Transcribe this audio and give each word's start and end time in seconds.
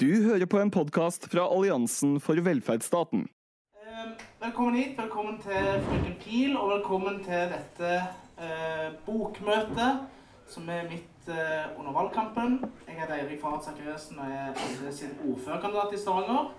Du 0.00 0.24
hører 0.24 0.46
på 0.46 0.56
en 0.56 0.70
podkast 0.72 1.26
fra 1.28 1.42
Alliansen 1.52 2.14
for 2.20 2.38
velferdsstaten. 2.40 3.26
Eh, 3.76 4.12
Velkommen 4.40 4.78
hit, 4.78 4.94
velkommen 4.96 5.34
til 5.42 5.66
Frøken 5.84 6.14
Pil, 6.22 6.54
og 6.56 6.70
velkommen 6.70 7.18
til 7.26 7.50
dette 7.50 7.90
eh, 8.40 8.86
bokmøtet 9.04 10.06
som 10.48 10.70
er 10.72 10.88
midt 10.88 11.28
eh, 11.28 11.66
under 11.76 11.92
valgkampen. 11.92 12.56
Jeg 12.86 13.02
heter 13.02 13.18
Eirik 13.18 13.42
Farad 13.42 13.66
Sakariassen 13.66 14.22
og 14.22 14.32
er 14.32 14.96
sin 14.96 15.12
ordførerkandidat 15.28 15.92
i 15.92 16.00
Stavanger. 16.00 16.54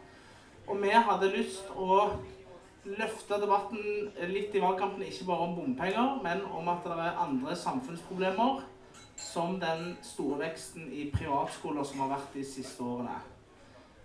Og 0.67 0.83
vi 0.83 0.93
hadde 0.93 1.33
lyst 1.33 1.73
å 1.73 2.03
løfte 2.85 3.41
debatten 3.41 4.13
litt 4.29 4.53
i 4.53 4.61
valgkampen, 4.61 5.07
ikke 5.09 5.31
bare 5.31 5.47
om 5.47 5.57
bompenger, 5.57 6.21
men 6.21 6.45
om 6.53 6.69
at 6.69 6.85
det 6.85 7.01
er 7.01 7.23
andre 7.25 7.57
samfunnsproblemer, 7.57 8.61
som 9.15 9.59
den 9.59 9.97
store 10.01 10.39
veksten 10.39 10.89
i 10.91 11.11
privatskoler 11.13 11.83
som 11.83 11.99
har 11.99 12.15
vært 12.15 12.33
de 12.33 12.43
siste 12.45 12.83
årene. 12.83 13.19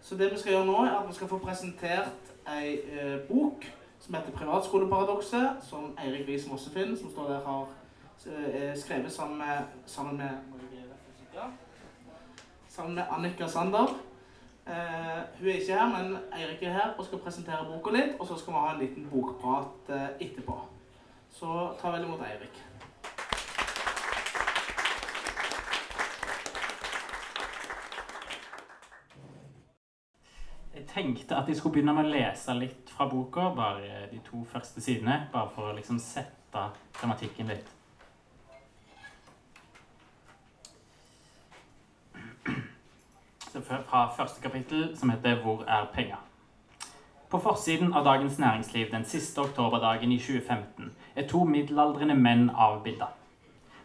Så 0.00 0.16
det 0.16 0.30
vi 0.32 0.38
skal 0.38 0.52
gjøre 0.52 0.66
nå, 0.66 0.76
er 0.84 0.96
at 1.00 1.08
vi 1.08 1.14
skal 1.14 1.28
få 1.28 1.38
presentert 1.42 2.32
ei 2.48 2.78
eh, 2.78 3.18
bok 3.28 3.66
som 4.00 4.14
heter 4.14 4.30
'Privatskoleparadokset', 4.32 5.68
som 5.68 5.98
Eirik 5.98 6.26
Wies 6.26 6.46
Mossefinn, 6.46 6.96
som 6.96 7.10
står 7.10 7.28
der, 7.28 7.40
har 7.44 7.66
eh, 8.26 8.76
skrevet 8.76 9.12
sammen 9.12 9.38
med, 9.38 9.58
sammen 9.86 10.16
med. 10.16 10.30
Sammen 12.68 12.94
med 12.94 13.04
Annika 13.10 13.46
Sander. 13.46 13.98
Eh, 14.66 14.74
hun 15.38 15.48
er 15.48 15.54
ikke 15.54 15.72
her, 15.72 16.02
men 16.02 16.18
Eirik 16.32 16.62
er 16.62 16.72
her 16.72 16.94
og 16.98 17.04
skal 17.04 17.18
presentere 17.18 17.66
boka 17.72 17.90
litt. 17.90 18.16
Og 18.18 18.26
så 18.26 18.36
skal 18.38 18.52
vi 18.52 18.58
ha 18.58 18.74
en 18.74 18.80
liten 18.80 19.08
bokprat 19.12 19.88
eh, 19.88 20.26
etterpå. 20.26 20.58
Så 21.30 21.70
ta 21.80 21.90
vel 21.90 22.04
imot 22.04 22.20
Eirik. 22.20 22.62
Tenkte 30.94 31.36
at 31.36 31.48
jeg 31.48 31.56
skulle 31.56 31.78
begynne 31.78 31.94
med 31.94 32.08
å 32.08 32.12
lese 32.12 32.54
litt 32.56 32.90
fra 32.90 33.08
boka, 33.08 33.50
bare 33.56 34.06
de 34.10 34.20
to 34.26 34.44
første 34.52 34.80
sidene. 34.80 35.26
Bare 35.32 35.50
for 35.54 35.70
å 35.70 35.76
liksom 35.76 35.98
sette 36.02 36.68
dramatikken 37.00 37.52
litt. 37.52 37.74
Fra 43.58 44.06
første 44.16 44.40
kapittel, 44.40 44.96
som 44.96 45.10
heter 45.10 45.42
'Hvor 45.42 45.64
er 45.66 45.86
penga?' 45.94 46.22
På 47.28 47.38
forsiden 47.38 47.92
av 47.92 48.04
Dagens 48.04 48.38
Næringsliv 48.38 48.90
den 48.90 49.04
siste 49.04 49.40
oktoberdagen 49.40 50.12
i 50.12 50.18
2015 50.18 50.92
er 51.16 51.26
to 51.28 51.44
middelaldrende 51.44 52.14
menn 52.14 52.50
avbilda. 52.50 53.06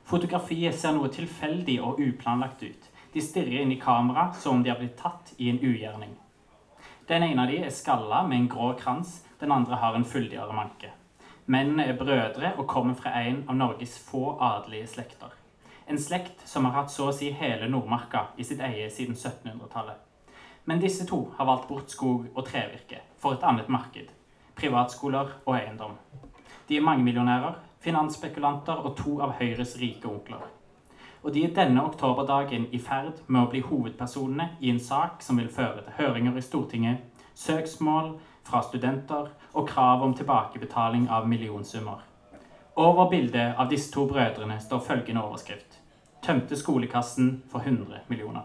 Fotografiet 0.03 0.75
ser 0.75 0.91
noe 0.91 1.09
tilfeldig 1.09 1.81
og 1.83 1.99
uplanlagt 1.99 2.63
ut. 2.63 2.89
De 3.13 3.21
stirrer 3.21 3.61
inn 3.61 3.71
i 3.71 3.79
kamera 3.79 4.29
som 4.33 4.55
om 4.55 4.63
de 4.63 4.69
har 4.69 4.79
blitt 4.79 4.95
tatt 4.97 5.33
i 5.37 5.49
en 5.49 5.59
ugjerning. 5.59 6.15
Den 7.07 7.23
ene 7.23 7.41
av 7.43 7.49
de 7.51 7.57
er 7.59 7.71
skalla 7.75 8.21
med 8.23 8.37
en 8.37 8.45
grå 8.47 8.69
krans, 8.79 9.17
den 9.39 9.51
andre 9.51 9.75
har 9.75 9.95
en 9.97 10.05
fyldigere 10.07 10.55
manke. 10.55 10.93
Mennene 11.51 11.89
er 11.91 11.97
brødre 11.99 12.53
og 12.55 12.67
kommer 12.71 12.95
fra 12.95 13.11
en 13.19 13.41
av 13.49 13.57
Norges 13.59 13.97
få 13.99 14.37
adelige 14.39 14.87
slekter. 14.93 15.33
En 15.85 15.99
slekt 15.99 16.45
som 16.47 16.63
har 16.63 16.77
hatt 16.77 16.93
så 16.93 17.09
å 17.09 17.15
si 17.17 17.33
hele 17.35 17.67
Nordmarka 17.67 18.29
i 18.39 18.47
sitt 18.47 18.63
eie 18.63 18.87
siden 18.87 19.19
1700-tallet. 19.19 19.99
Men 20.63 20.79
disse 20.79 21.03
to 21.09 21.25
har 21.35 21.49
valgt 21.51 21.67
bort 21.67 21.91
skog 21.91 22.29
og 22.31 22.47
trevirke 22.47 23.03
for 23.19 23.35
et 23.35 23.43
annet 23.43 23.67
marked. 23.67 24.07
Privatskoler 24.55 25.35
og 25.43 25.53
eiendom. 25.57 25.99
De 26.69 26.79
er 26.79 26.87
mangemillionærer, 26.87 27.59
finansspekulanter 27.83 28.79
og 28.79 28.95
to 28.95 29.19
av 29.19 29.35
Høyres 29.41 29.75
rike 29.81 30.07
onkler. 30.07 30.52
Og 31.23 31.33
de 31.33 31.45
er 31.47 31.53
denne 31.55 31.83
oktoberdagen 31.87 32.65
i 32.75 32.79
ferd 32.83 33.21
med 33.27 33.45
å 33.45 33.49
bli 33.51 33.61
hovedpersonene 33.63 34.49
i 34.59 34.71
en 34.73 34.79
sak 34.83 35.21
som 35.23 35.39
vil 35.39 35.51
føre 35.51 35.85
til 35.85 35.95
høringer 36.01 36.35
i 36.35 36.43
Stortinget, 36.43 36.97
søksmål 37.33 38.17
fra 38.43 38.59
studenter 38.65 39.29
og 39.53 39.69
krav 39.69 40.03
om 40.03 40.15
tilbakebetaling 40.17 41.07
av 41.09 41.27
millionsummer. 41.27 42.03
Over 42.75 43.07
bildet 43.09 43.55
av 43.57 43.69
disse 43.71 43.91
to 43.93 44.03
brødrene 44.09 44.59
står 44.59 44.83
følgende 44.83 45.23
overskrift. 45.23 45.79
Tømte 46.23 46.57
skolekassen 46.59 47.43
for 47.51 47.63
100 47.63 48.03
millioner. 48.09 48.43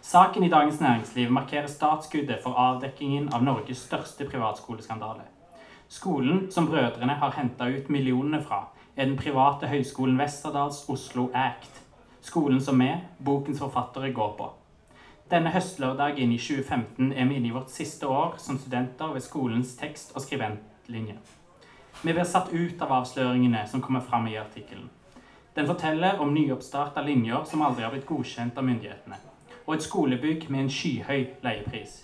Saken 0.00 0.44
i 0.44 0.48
Dagens 0.48 0.80
Næringsliv 0.80 1.30
markerer 1.30 1.66
startskuddet 1.66 2.38
for 2.42 2.54
avdekkingen 2.56 3.28
av 3.34 3.42
Norges 3.44 3.82
største 3.84 4.24
privatskoleskandale. 4.30 5.26
Skolen 5.88 6.50
som 6.50 6.66
brødrene 6.70 7.18
har 7.18 7.34
henta 7.36 7.66
ut 7.66 7.90
millionene 7.90 8.42
fra, 8.42 8.68
er 8.96 9.04
den 9.04 9.16
private 9.16 9.66
høyskolen 9.66 10.18
Westerdals 10.20 10.84
Oslo 10.88 11.30
Act. 11.34 11.89
Skolen 12.22 12.60
som 12.60 12.78
vi, 12.78 12.90
bokens 13.24 13.58
forfattere, 13.58 14.12
går 14.12 14.34
på. 14.38 14.50
Denne 15.30 15.50
høstlørdagen 15.54 16.32
i 16.32 16.38
2015 16.38 17.12
er 17.12 17.28
vi 17.28 17.36
inne 17.38 17.48
i 17.48 17.54
vårt 17.54 17.70
siste 17.70 18.06
år 18.06 18.34
som 18.38 18.58
studenter 18.58 19.12
ved 19.14 19.20
skolens 19.20 19.76
tekst- 19.78 20.12
og 20.14 20.22
skribentlinje. 20.22 21.16
Vi 22.02 22.12
blir 22.12 22.24
satt 22.24 22.52
ut 22.52 22.82
av 22.82 22.92
avsløringene 23.00 23.66
som 23.68 23.82
kommer 23.82 24.00
fram 24.00 24.26
i 24.26 24.36
artikkelen. 24.36 24.90
Den 25.56 25.66
forteller 25.66 26.20
om 26.20 26.34
nyoppstarta 26.34 27.02
linjer 27.02 27.44
som 27.44 27.62
aldri 27.62 27.84
har 27.84 27.92
blitt 27.94 28.06
godkjent 28.06 28.58
av 28.58 28.64
myndighetene, 28.64 29.16
og 29.66 29.74
et 29.74 29.86
skolebygg 29.86 30.48
med 30.50 30.60
en 30.64 30.70
skyhøy 30.70 31.26
leiepris. 31.42 32.00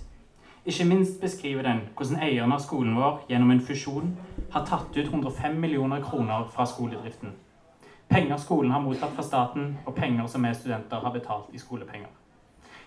Ikke 0.66 0.84
minst 0.84 1.20
beskriver 1.20 1.62
den 1.62 1.80
hvordan 1.96 2.22
eieren 2.22 2.52
av 2.52 2.62
skolen 2.64 2.96
vår 2.98 3.20
gjennom 3.28 3.50
en 3.54 3.62
fusjon 3.62 4.16
har 4.50 4.66
tatt 4.66 4.96
ut 4.96 5.06
105 5.06 5.60
millioner 5.60 6.02
kroner 6.02 6.48
fra 6.50 6.66
skoledriften. 6.66 7.34
Penger 8.08 8.36
skolen 8.36 8.70
har 8.70 8.80
mottatt 8.80 9.14
fra 9.16 9.22
staten, 9.22 9.76
og 9.84 9.94
penger 9.94 10.26
som 10.26 10.46
vi 10.46 10.54
studenter 10.54 11.02
har 11.02 11.12
betalt 11.12 11.54
i 11.54 11.58
skolepenger. 11.58 12.08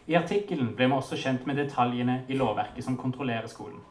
I 0.07 0.15
artikkelen 0.15 0.71
ble 0.75 0.87
vi 0.87 0.95
også 0.95 1.17
kjent 1.19 1.43
med 1.45 1.59
detaljene 1.59 2.21
i 2.27 2.37
lovverket 2.39 2.85
som 2.85 2.97
kontrollerer 2.97 3.47
skolen. 3.51 3.81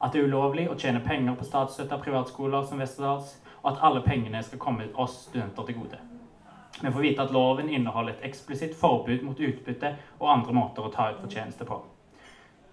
At 0.00 0.12
det 0.12 0.22
er 0.22 0.28
ulovlig 0.30 0.68
å 0.70 0.76
tjene 0.78 1.02
penger 1.04 1.34
på 1.36 1.44
statsstøtte 1.44 1.98
av 1.98 2.04
privatskoler 2.04 2.64
som 2.68 2.78
Westerdals, 2.80 3.34
og 3.62 3.72
at 3.72 3.82
alle 3.88 4.04
pengene 4.06 4.42
skal 4.46 4.62
komme 4.62 4.86
oss 4.94 5.24
studenter 5.26 5.66
til 5.66 5.80
gode. 5.80 5.98
Vi 6.80 6.92
får 6.92 7.02
vite 7.02 7.24
at 7.24 7.34
loven 7.34 7.68
inneholder 7.68 8.14
et 8.14 8.24
eksplisitt 8.30 8.76
forbud 8.76 9.24
mot 9.26 9.40
utbytte 9.40 9.94
og 10.20 10.32
andre 10.32 10.54
måter 10.54 10.86
å 10.86 10.92
ta 10.92 11.10
ut 11.10 11.22
fortjeneste 11.24 11.66
på. 11.66 11.80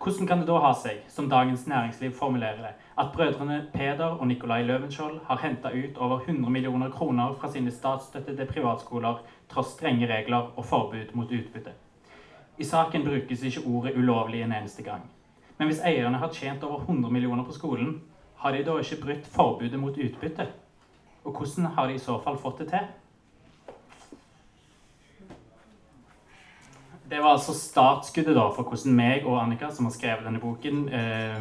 Hvordan 0.04 0.28
kan 0.28 0.40
det 0.40 0.48
da 0.48 0.58
ha 0.60 0.74
seg, 0.76 0.98
som 1.08 1.30
Dagens 1.32 1.62
Næringsliv 1.68 2.12
formulerer 2.12 2.58
det, 2.60 2.72
at 3.00 3.12
brødrene 3.14 3.68
Peder 3.74 4.18
og 4.20 4.28
Nikolai 4.28 4.64
Løvenskiold 4.64 5.20
har 5.26 5.38
henta 5.40 5.70
ut 5.72 5.98
over 5.98 6.20
100 6.20 6.52
millioner 6.52 6.90
kroner 6.92 7.34
fra 7.40 7.52
sine 7.52 7.72
statsstøttede 7.72 8.46
privatskoler 8.46 9.22
tross 9.50 9.72
strenge 9.78 10.08
regler 10.08 10.52
og 10.58 10.66
forbud 10.66 11.14
mot 11.14 11.32
utbytte? 11.32 11.72
I 12.58 12.64
saken 12.64 13.06
brukes 13.06 13.44
ikke 13.44 13.64
ordet 13.66 13.96
ulovlig 13.96 14.42
en 14.42 14.52
eneste 14.52 14.84
gang. 14.84 15.08
Men 15.58 15.68
hvis 15.68 15.80
eierne 15.80 16.18
har 16.18 16.34
tjent 16.34 16.64
over 16.64 16.80
100 16.82 17.14
millioner 17.14 17.44
på 17.44 17.52
skolen, 17.52 18.02
har 18.36 18.52
de 18.52 18.64
da 18.64 18.78
ikke 18.78 19.02
brutt 19.06 19.26
forbudet 19.26 19.80
mot 19.80 19.98
utbytte? 19.98 20.48
Og 21.24 21.32
hvordan 21.32 21.66
har 21.66 21.88
de 21.88 21.94
i 21.94 22.06
så 22.10 22.20
fall 22.20 22.38
fått 22.38 22.60
det 22.60 22.68
til? 22.76 22.92
Det 27.14 27.22
var 27.22 27.36
altså 27.36 27.54
startskuddet 27.54 28.34
da 28.34 28.48
for 28.56 28.66
hvordan 28.66 28.96
meg 28.98 29.28
og 29.30 29.36
Annika, 29.38 29.68
som 29.70 29.86
har 29.86 29.92
skrevet 29.94 30.26
denne 30.26 30.40
boken, 30.42 30.88
eh, 30.90 31.36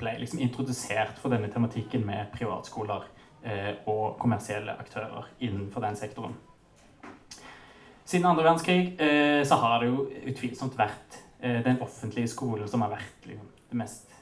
ble 0.00 0.14
liksom 0.16 0.38
introdusert 0.40 1.18
for 1.20 1.28
denne 1.28 1.50
tematikken 1.52 2.06
med 2.08 2.30
privatskoler 2.32 3.04
eh, 3.44 3.74
og 3.84 4.16
kommersielle 4.22 4.72
aktører 4.80 5.28
innenfor 5.44 5.84
den 5.84 5.98
sektoren. 6.00 6.38
Siden 8.08 8.30
andre 8.30 8.46
verdenskrig 8.46 8.96
eh, 8.96 9.42
så 9.44 9.60
har 9.60 9.84
det 9.84 9.90
jo 9.90 10.06
utvilsomt 10.32 10.80
vært 10.80 11.20
den 11.44 11.82
offentlige 11.84 12.30
skolen 12.32 12.68
som 12.72 12.80
har 12.86 12.94
vært 12.94 13.26
liksom, 13.28 13.48
det 13.68 13.76
mest, 13.76 14.14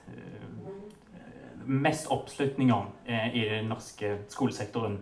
mest 1.63 2.09
oppslutning 2.11 2.73
om 2.75 2.89
i 3.07 3.45
den 3.53 3.71
norske 3.71 4.17
skolesektoren. 4.33 4.97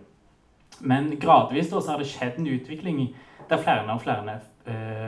Men 0.79 1.11
gradvis 1.19 1.69
da, 1.69 1.81
så 1.81 1.93
har 1.93 2.01
det 2.01 2.09
skjedd 2.09 2.39
en 2.39 2.51
utvikling 2.55 3.03
der 3.49 3.61
flere 3.61 3.85
og 3.91 4.01
flere 4.01 4.39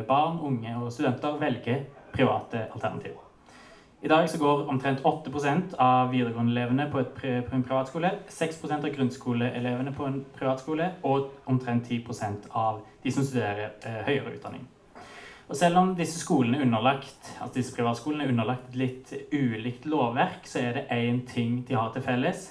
barn, 0.07 0.39
unge 0.41 0.73
og 0.81 0.91
studenter 0.91 1.37
velger 1.39 1.85
private 2.13 2.67
alternativer. 2.73 3.23
I 4.03 4.07
dag 4.07 4.29
så 4.29 4.37
går 4.37 4.65
omtrent 4.67 4.99
8% 4.99 5.77
av 5.79 6.09
videregående-elevene 6.11 6.89
på, 6.91 7.05
på, 7.15 7.27
en 7.55 7.61
privatskole, 7.63 8.09
6% 8.27 8.83
av 8.83 8.89
grunnskoleelevene 8.97 9.93
på 9.95 10.07
en 10.09 10.17
privatskole 10.35 10.89
og 11.07 11.29
omtrent 11.47 11.87
10% 11.87 12.49
av 12.51 12.81
de 13.03 13.13
som 13.15 13.23
studerer 13.23 13.69
eh, 13.87 14.01
høyere 14.03 14.33
utdanning. 14.35 14.65
Og 15.47 15.55
selv 15.55 15.79
om 15.79 15.93
disse 15.95 16.19
skolene 16.19 16.59
er 16.59 16.65
underlagt, 16.65 17.31
altså 17.37 17.53
disse 17.55 17.75
privatskolene 17.77 18.27
er 18.27 18.33
underlagt 18.35 18.67
et 18.73 18.77
litt 18.81 19.15
ulikt 19.31 19.87
lovverk, 19.87 20.43
så 20.51 20.59
er 20.65 20.75
det 20.81 20.85
én 20.91 21.23
ting 21.29 21.61
de 21.63 21.79
har 21.79 21.95
til 21.95 22.03
felles. 22.03 22.49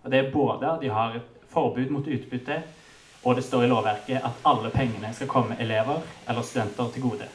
Og 0.00 0.08
det 0.14 0.22
er 0.22 0.32
både 0.32 0.70
at 0.70 0.80
de 0.80 0.96
har 0.96 1.20
et 1.20 1.35
forbud 1.50 1.90
mot 1.90 2.08
utbytte, 2.08 2.62
og 3.26 3.36
det 3.36 3.44
står 3.44 3.64
i 3.64 3.70
lovverket 3.70 4.22
at 4.24 4.44
alle 4.46 4.70
pengene 4.70 5.10
skal 5.14 5.30
komme 5.30 5.56
elever 5.60 6.02
eller 6.28 6.42
studenter 6.42 6.90
til 6.94 7.02
gode. 7.02 7.28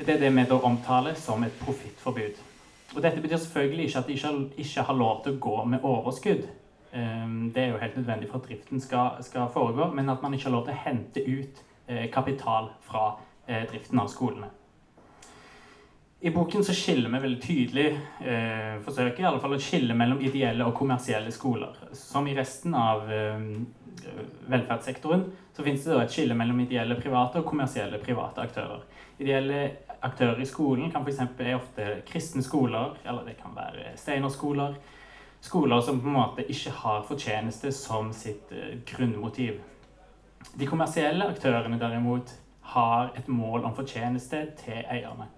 Det 0.00 0.14
er 0.14 0.20
det 0.20 0.30
vi 0.32 0.44
da 0.48 0.56
omtaler 0.64 1.14
som 1.14 1.42
et 1.44 1.58
profittforbud. 1.60 2.38
Og 2.96 3.02
dette 3.02 3.20
betyr 3.20 3.36
selvfølgelig 3.36 3.84
ikke 3.84 3.98
at 3.98 4.06
de 4.06 4.12
ikke, 4.56 4.82
har 4.82 4.94
lov 4.96 5.22
til 5.24 5.36
å 5.36 5.40
gå 5.40 5.64
med 5.64 5.84
overskudd. 5.84 6.46
Ehm, 6.92 7.52
det 7.54 7.62
er 7.62 7.68
jo 7.68 7.82
helt 7.82 7.96
nødvendig 7.96 8.30
for 8.30 8.40
at 8.40 8.48
driften 8.48 8.80
skal, 8.80 9.20
skal 9.22 9.52
foregå, 9.52 9.92
men 9.94 10.08
at 10.08 10.22
man 10.22 10.34
ikke 10.34 10.48
har 10.48 10.56
lov 10.56 10.64
til 10.66 10.74
å 10.74 10.82
hente 10.86 11.20
ut 11.28 11.60
eh, 11.86 12.08
kapital 12.10 12.72
fra 12.80 13.04
eh, 13.46 13.68
driften 13.70 14.00
av 14.00 14.08
skolene. 14.08 14.50
I 16.22 16.30
boken 16.30 16.64
så 16.64 16.74
skiller 16.76 17.08
vi 17.08 17.18
veldig 17.22 17.40
tydelig 17.40 17.86
eh, 18.20 18.74
forsøker 18.84 19.22
i 19.22 19.26
alle 19.28 19.40
fall 19.40 19.54
å 19.56 19.60
skille 19.62 19.94
mellom 19.96 20.18
ideelle 20.20 20.66
og 20.68 20.74
kommersielle 20.76 21.32
skoler. 21.32 21.78
Som 21.96 22.28
i 22.28 22.34
resten 22.36 22.74
av 22.76 23.08
eh, 23.08 23.46
velferdssektoren 24.52 25.24
så 25.56 25.64
finnes 25.64 25.86
det 25.88 25.96
et 25.96 26.12
skille 26.12 26.36
mellom 26.36 26.60
ideelle 26.60 26.98
private 27.00 27.40
og 27.40 27.48
kommersielle 27.48 28.02
private 28.04 28.44
aktører. 28.44 28.84
Ideelle 29.16 29.62
aktører 30.04 30.44
i 30.44 30.48
skolen 30.48 30.92
kan 30.92 31.08
for 31.08 31.44
er 31.46 31.56
ofte 31.56 31.88
kristne 32.12 32.44
skoler, 32.44 33.00
eller 33.04 33.24
det 33.24 33.38
kan 33.40 33.56
være 33.56 33.96
steinerskoler. 33.96 34.76
Skoler 35.40 35.80
som 35.80 36.04
på 36.04 36.12
en 36.12 36.18
måte 36.20 36.44
ikke 36.44 36.76
har 36.82 37.08
fortjeneste 37.08 37.72
som 37.72 38.12
sitt 38.12 38.52
eh, 38.52 38.76
grunnmotiv. 38.92 39.56
De 40.52 40.68
kommersielle 40.68 41.32
aktørene 41.32 41.80
derimot 41.80 42.36
har 42.76 43.14
et 43.16 43.28
mål 43.28 43.64
om 43.64 43.72
fortjeneste 43.72 44.50
til 44.60 44.84
eierne. 44.84 45.32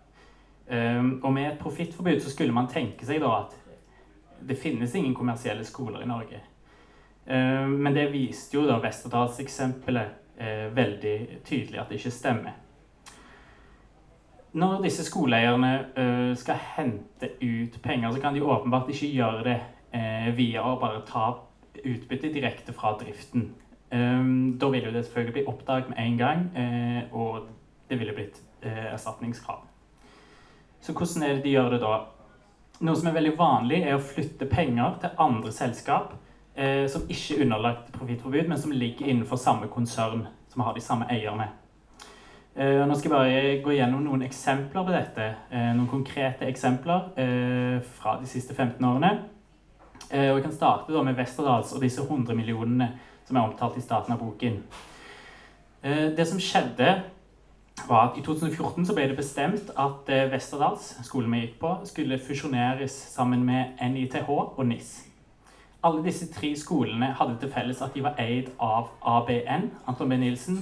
Um, 0.73 1.21
og 1.23 1.33
med 1.33 1.51
et 1.51 1.59
profittforbud 1.61 2.21
så 2.25 2.31
skulle 2.33 2.55
man 2.55 2.71
tenke 2.71 3.05
seg 3.05 3.21
da 3.21 3.33
at 3.43 3.57
det 4.49 4.57
finnes 4.57 4.95
ingen 4.97 5.15
kommersielle 5.15 5.65
skoler 5.69 6.01
i 6.01 6.09
Norge. 6.09 6.39
Um, 7.27 7.77
men 7.85 7.93
det 7.95 8.09
viste 8.13 8.57
jo 8.57 8.65
da 8.65 8.79
Westerdals-eksempelet 8.81 10.15
uh, 10.41 10.77
veldig 10.77 11.17
tydelig 11.45 11.81
at 11.81 11.93
det 11.93 12.01
ikke 12.01 12.15
stemmer. 12.15 12.55
Når 14.53 14.83
disse 14.85 15.05
skoleeierne 15.05 15.73
uh, 15.93 16.33
skal 16.37 16.61
hente 16.77 17.35
ut 17.43 17.77
penger, 17.83 18.13
så 18.13 18.21
kan 18.21 18.35
de 18.35 18.43
åpenbart 18.43 18.89
ikke 18.89 19.11
gjøre 19.13 19.45
det 19.51 19.59
uh, 19.93 20.31
via 20.37 20.65
å 20.65 20.79
bare 20.81 21.05
ta 21.09 21.27
utbytte 21.83 22.33
direkte 22.33 22.73
fra 22.73 22.95
driften. 23.01 23.51
Um, 23.93 24.57
da 24.57 24.73
ville 24.73 24.95
det 24.95 25.05
selvfølgelig 25.05 25.37
bli 25.37 25.45
oppdaget 25.53 25.93
med 25.93 26.01
en 26.01 26.17
gang, 26.17 26.47
og 27.13 27.45
det 27.91 27.99
ville 28.01 28.15
blitt 28.17 28.41
erstatningskrav. 28.63 29.67
Så 30.83 30.93
hvordan 30.93 31.23
er 31.23 31.37
det 31.37 31.45
de 31.45 31.55
gjør 31.55 31.77
det 31.77 31.81
da? 31.85 31.95
Noe 32.83 32.99
som 32.99 33.09
er 33.09 33.15
veldig 33.15 33.37
vanlig, 33.39 33.85
er 33.87 33.95
å 33.95 34.03
flytte 34.03 34.49
penger 34.51 34.97
til 35.03 35.19
andre 35.23 35.53
selskap 35.55 36.17
eh, 36.59 36.89
som 36.91 37.05
ikke 37.07 37.37
er 37.37 37.45
underlagt 37.45 37.93
profittforbud, 37.95 38.49
men 38.51 38.59
som 38.59 38.75
ligger 38.75 39.07
innenfor 39.07 39.39
samme 39.39 39.69
konsern, 39.71 40.27
som 40.51 40.65
har 40.67 40.75
de 40.75 40.83
samme 40.83 41.07
eierne. 41.13 41.53
Eh, 42.59 42.83
nå 42.83 42.97
skal 42.99 43.09
jeg 43.09 43.15
bare 43.15 43.61
gå 43.65 43.77
gjennom 43.79 44.03
noen 44.05 44.27
eksempler 44.27 44.83
på 44.85 44.93
dette. 44.93 45.29
Eh, 45.55 45.71
noen 45.77 45.89
konkrete 45.89 46.51
eksempler 46.51 47.13
eh, 47.15 47.79
fra 48.01 48.19
de 48.21 48.29
siste 48.29 48.57
15 48.57 48.83
årene. 48.83 49.15
Eh, 50.11 50.29
og 50.33 50.41
Jeg 50.41 50.49
kan 50.49 50.59
starte 50.59 50.93
da 50.93 51.07
med 51.07 51.17
Westerdals 51.17 51.73
og 51.73 51.87
disse 51.87 52.03
100 52.03 52.35
millionene 52.37 52.91
som 53.23 53.39
er 53.39 53.47
omtalt 53.47 53.79
i 53.79 53.85
starten 53.85 54.13
av 54.13 54.21
boken. 54.21 54.59
Eh, 55.83 56.09
det 56.19 56.27
som 56.29 56.43
skjedde 56.43 56.99
var 57.89 58.11
at 58.11 58.19
I 58.19 58.23
2014 58.23 58.87
så 58.87 58.95
ble 58.95 59.09
det 59.09 59.17
bestemt 59.17 59.71
at 59.79 60.11
eh, 60.13 60.29
Westerdals, 60.33 60.93
skolen 61.07 61.33
vi 61.33 61.41
gikk 61.47 61.57
på, 61.61 61.73
skulle 61.89 62.19
fusjoneres 62.19 62.93
sammen 63.15 63.45
med 63.45 63.81
NITH 63.81 64.29
og 64.31 64.67
NIS. 64.67 64.93
Alle 65.83 66.05
disse 66.05 66.29
tre 66.33 66.53
skolene 66.57 67.11
hadde 67.19 67.39
til 67.41 67.51
felles 67.51 67.83
at 67.83 67.95
de 67.95 68.05
var 68.05 68.19
eid 68.23 68.53
av 68.63 68.93
ABN, 69.03 69.71
Anton 69.91 70.13
B. 70.13 70.21
Nilsen, 70.21 70.61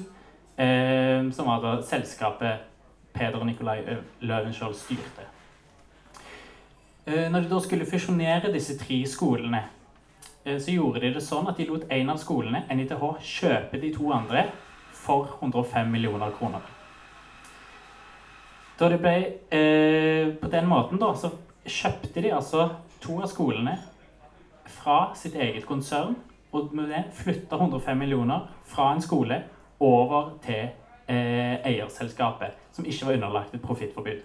eh, 0.56 1.26
som 1.32 1.50
var 1.50 1.60
da 1.64 1.74
selskapet 1.84 2.66
Peder 3.12 3.40
og 3.40 3.46
Nikolai 3.46 3.82
Løvenskiold 4.20 4.74
styrte. 4.78 5.26
Eh, 7.06 7.28
når 7.30 7.40
de 7.40 7.50
da 7.50 7.60
skulle 7.60 7.90
fusjonere 7.90 8.52
disse 8.52 8.78
tre 8.78 9.02
skolene, 9.06 9.64
eh, 10.44 10.58
så 10.58 10.72
gjorde 10.72 11.00
de 11.00 11.14
det 11.14 11.22
sånn 11.26 11.48
at 11.50 11.56
de 11.58 11.66
lot 11.68 11.84
en 11.90 12.10
av 12.10 12.18
skolene, 12.22 12.64
NITH, 12.70 13.06
kjøpe 13.20 13.80
de 13.80 13.92
to 13.94 14.12
andre 14.12 14.46
for 14.92 15.36
105 15.40 15.90
millioner 15.90 16.30
kroner. 16.38 16.79
Da 18.80 18.88
det 18.88 19.00
ble 19.02 19.14
eh, 19.52 20.32
På 20.40 20.48
den 20.48 20.68
måten, 20.68 21.00
da, 21.00 21.12
så 21.12 21.34
kjøpte 21.68 22.22
de 22.24 22.32
altså 22.32 22.70
to 23.00 23.18
av 23.20 23.28
skolene 23.28 23.76
fra 24.80 25.10
sitt 25.18 25.36
eget 25.36 25.66
konsern. 25.68 26.16
Og 26.56 26.72
med 26.74 26.88
det 26.90 27.04
flytta 27.14 27.58
105 27.60 27.98
millioner 27.98 28.48
fra 28.66 28.90
en 28.94 29.02
skole 29.04 29.42
over 29.80 30.32
til 30.44 30.70
eh, 31.06 31.60
eierselskapet, 31.68 32.56
som 32.72 32.88
ikke 32.88 33.06
var 33.06 33.18
underlagt 33.18 33.54
et 33.54 33.62
profittforbud. 33.62 34.24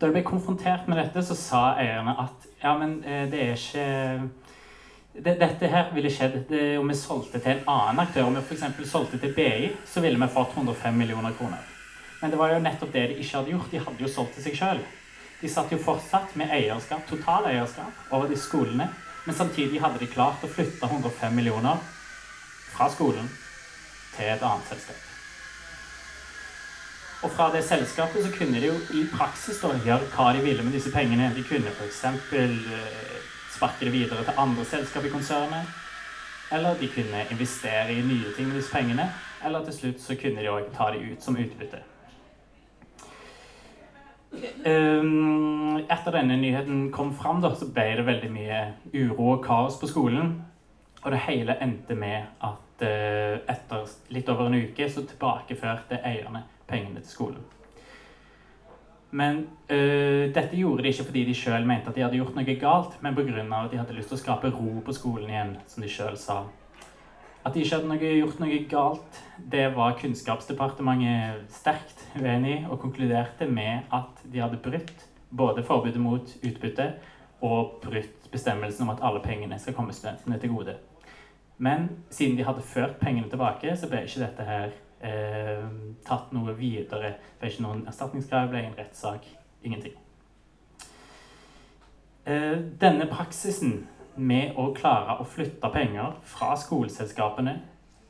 Da 0.00 0.08
de 0.08 0.16
ble 0.16 0.24
konfrontert 0.26 0.88
med 0.88 0.98
dette, 0.98 1.22
så 1.22 1.36
sa 1.38 1.62
eierne 1.78 2.16
at 2.24 2.48
ja, 2.62 2.72
men 2.80 2.96
eh, 3.04 3.28
det 3.30 3.44
er 3.44 3.54
ikke 3.54 3.84
det, 5.14 5.36
dette 5.44 5.70
her 5.70 5.92
ville 5.94 6.10
skjedd 6.10 6.40
det, 6.48 6.64
om 6.80 6.88
vi 6.90 6.98
solgte 6.98 7.38
til 7.38 7.52
en 7.52 7.70
annen 7.76 8.02
aktør. 8.08 8.26
Om 8.32 8.40
vi 8.40 8.48
f.eks. 8.48 8.90
solgte 8.90 9.20
til 9.22 9.36
BI, 9.36 9.70
så 9.86 10.02
ville 10.02 10.18
vi 10.18 10.32
fått 10.32 10.56
105 10.56 10.98
millioner 11.04 11.36
kroner. 11.38 11.73
Men 12.20 12.30
det 12.30 12.40
var 12.40 12.52
jo 12.54 12.60
nettopp 12.64 12.92
det 12.92 13.06
de 13.10 13.16
ikke 13.20 13.38
hadde 13.38 13.54
gjort. 13.54 13.70
De 13.70 13.82
hadde 13.86 14.04
jo 14.04 14.12
solgt 14.12 14.36
til 14.36 14.46
seg 14.46 14.58
sjøl. 14.58 14.84
De 15.40 15.50
satt 15.52 15.72
jo 15.72 15.80
fortsatt 15.82 16.36
med 16.40 16.52
eierskap, 16.54 17.06
totaleierskap 17.08 18.12
over 18.14 18.30
de 18.30 18.38
skolene. 18.40 18.88
Men 19.24 19.36
samtidig 19.36 19.80
hadde 19.80 20.00
de 20.00 20.10
klart 20.12 20.44
å 20.44 20.52
flytte 20.52 20.88
105 20.88 21.34
millioner 21.36 21.80
fra 22.74 22.88
skolen 22.92 23.28
til 24.14 24.30
et 24.30 24.42
annet 24.44 24.70
selskap. 24.70 25.00
Og 27.24 27.30
fra 27.32 27.48
det 27.54 27.62
selskapet 27.64 28.24
så 28.24 28.32
kunne 28.34 28.60
de 28.60 28.68
jo 28.68 28.74
i 28.98 29.06
praksis 29.08 29.60
da 29.62 29.70
gjøre 29.84 30.10
hva 30.12 30.32
de 30.36 30.42
ville 30.44 30.64
med 30.64 30.76
disse 30.76 30.92
pengene. 30.92 31.30
De 31.32 31.44
kunne 31.48 31.72
f.eks. 31.72 32.02
Eh, 32.36 33.14
sparke 33.54 33.86
det 33.86 33.94
videre 33.94 34.26
til 34.26 34.40
andre 34.44 34.66
selskap 34.68 35.06
i 35.08 35.12
konsernet. 35.12 35.72
Eller 36.52 36.76
de 36.80 36.90
kunne 36.92 37.24
investere 37.30 37.94
i 37.94 38.04
nye 38.04 38.34
ting 38.36 38.50
med 38.50 38.60
disse 38.60 38.72
pengene. 38.72 39.08
Eller 39.44 39.64
til 39.64 39.78
slutt 39.78 40.04
så 40.04 40.18
kunne 40.20 40.44
de 40.44 40.52
òg 40.52 40.68
ta 40.76 40.90
de 40.92 41.00
ut 41.12 41.24
som 41.24 41.36
utbytte. 41.36 41.80
Um, 44.64 45.82
etter 45.92 46.14
denne 46.16 46.38
nyheten 46.40 46.86
kom 46.92 47.12
fram, 47.16 47.42
da, 47.44 47.50
så 47.52 47.68
ble 47.68 47.90
det 47.98 48.06
veldig 48.06 48.30
mye 48.32 48.60
uro 48.94 49.34
og 49.34 49.42
kaos 49.44 49.76
på 49.80 49.90
skolen. 49.90 50.38
Og 51.02 51.10
det 51.12 51.24
hele 51.26 51.58
endte 51.60 51.96
med 51.98 52.30
at 52.40 52.86
uh, 52.86 53.42
etter 53.44 53.90
litt 54.14 54.30
over 54.32 54.48
en 54.48 54.62
uke 54.62 54.88
så 54.88 55.04
tilbakeførte 55.04 56.00
eierne 56.00 56.46
pengene 56.70 57.04
til 57.04 57.12
skolen. 57.12 57.44
Men 59.14 59.46
øh, 59.70 60.34
dette 60.34 60.56
gjorde 60.56 60.82
de 60.82 60.88
ikke 60.88 61.04
fordi 61.04 61.24
de 61.24 61.34
sjøl 61.38 61.66
mente 61.66 61.86
at 61.86 61.94
de 61.94 62.02
hadde 62.02 62.18
gjort 62.18 62.34
noe 62.34 62.54
galt, 62.58 62.96
men 63.02 63.14
pga. 63.14 63.44
at 63.60 63.70
de 63.70 63.78
hadde 63.78 63.94
lyst 63.94 64.10
til 64.10 64.18
å 64.18 64.22
skape 64.24 64.50
ro 64.50 64.80
på 64.82 64.94
skolen 64.96 65.30
igjen, 65.30 65.52
som 65.70 65.84
de 65.84 65.90
sjøl 65.92 66.16
sa. 66.18 66.40
At 67.44 67.52
de 67.52 67.60
ikke 67.60 67.76
hadde 67.76 67.90
noe, 67.90 67.98
gjort 68.00 68.38
noe 68.40 68.58
galt, 68.70 69.18
det 69.52 69.66
var 69.76 69.98
Kunnskapsdepartementet 70.00 71.50
sterkt 71.52 72.06
uenig 72.16 72.54
i, 72.54 72.62
og 72.70 72.80
konkluderte 72.80 73.48
med 73.50 73.90
at 73.92 74.22
de 74.24 74.40
hadde 74.40 74.62
brutt 74.64 75.04
både 75.34 75.64
forbudet 75.66 76.00
mot 76.00 76.30
utbytte 76.40 76.86
og 77.44 77.82
brutt 77.82 78.30
bestemmelsen 78.32 78.86
om 78.86 78.94
at 78.94 79.02
alle 79.04 79.20
pengene 79.20 79.58
skal 79.60 79.76
komme 79.76 79.92
studentene 79.92 80.38
til 80.40 80.54
gode. 80.54 80.78
Men 81.58 81.90
siden 82.10 82.38
de 82.38 82.46
hadde 82.48 82.64
ført 82.64 82.96
pengene 83.02 83.28
tilbake, 83.30 83.76
så 83.76 83.90
ble 83.90 84.06
ikke 84.06 84.24
dette 84.24 84.46
her 84.48 84.72
eh, 85.04 85.68
tatt 86.06 86.32
noe 86.34 86.56
videre. 86.58 87.14
Det 87.36 87.42
ble 87.42 87.52
ikke 87.52 87.66
noen 87.66 87.84
erstatningskrav, 87.90 88.48
ble 88.50 88.64
en 88.64 88.78
rettssak. 88.78 89.28
Ingenting. 89.64 89.94
Eh, 92.24 92.56
denne 92.80 93.06
praksisen 93.12 93.82
med 94.16 94.56
å 94.56 94.70
klare 94.76 95.18
å 95.20 95.26
flytte 95.28 95.70
penger 95.72 96.16
fra 96.28 96.54
skoleselskapene 96.58 97.54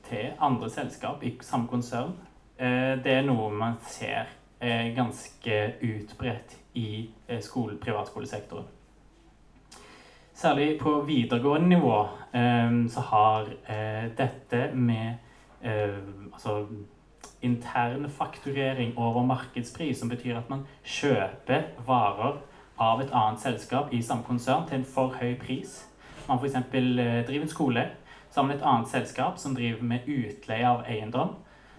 til 0.09 0.33
andre 0.43 0.71
selskap 0.71 1.23
i 1.25 1.33
samme 1.41 1.69
konsern, 1.69 2.15
eh, 2.59 2.97
det 3.05 3.13
er 3.13 3.23
noe 3.23 3.51
man 3.51 3.77
ser 3.89 4.27
ganske 4.97 5.75
utbredt 5.83 6.57
i 6.75 7.11
eh, 7.29 7.41
skole, 7.41 7.77
privatskolesektoren. 7.77 8.65
Særlig 10.35 10.79
på 10.81 11.01
videregående 11.07 11.69
nivå 11.69 11.99
eh, 12.33 12.89
så 12.89 13.01
har 13.01 13.51
dette 14.17 14.71
med 14.75 15.15
altså 15.65 16.67
intern 17.43 18.11
fakturering 18.11 18.99
over 18.99 19.23
markedspris, 19.25 19.99
som 19.99 20.09
betyr 20.09 20.37
at 20.37 20.51
man 20.51 20.67
kjøper 20.85 21.71
varer 21.87 22.41
av 22.79 23.01
et 23.01 23.13
annet 23.13 23.41
selskap 23.41 23.93
i 23.93 24.03
samme 24.03 24.27
konsern 24.27 24.67
til 24.69 24.81
en 24.81 24.85
for 24.89 25.17
høy 25.21 25.37
pris, 25.41 25.85
man 26.29 26.39
f.eks. 26.39 26.55
Eh, 26.55 27.27
driver 27.27 27.43
en 27.43 27.49
skole 27.49 27.87
sammen 28.31 28.55
med 28.55 28.63
et 28.63 28.67
annet 28.67 28.89
selskap 28.91 29.39
som 29.39 29.55
driver 29.55 29.83
med 29.83 30.09
utleie 30.09 30.69
av 30.69 30.83
eiendom. 30.89 31.37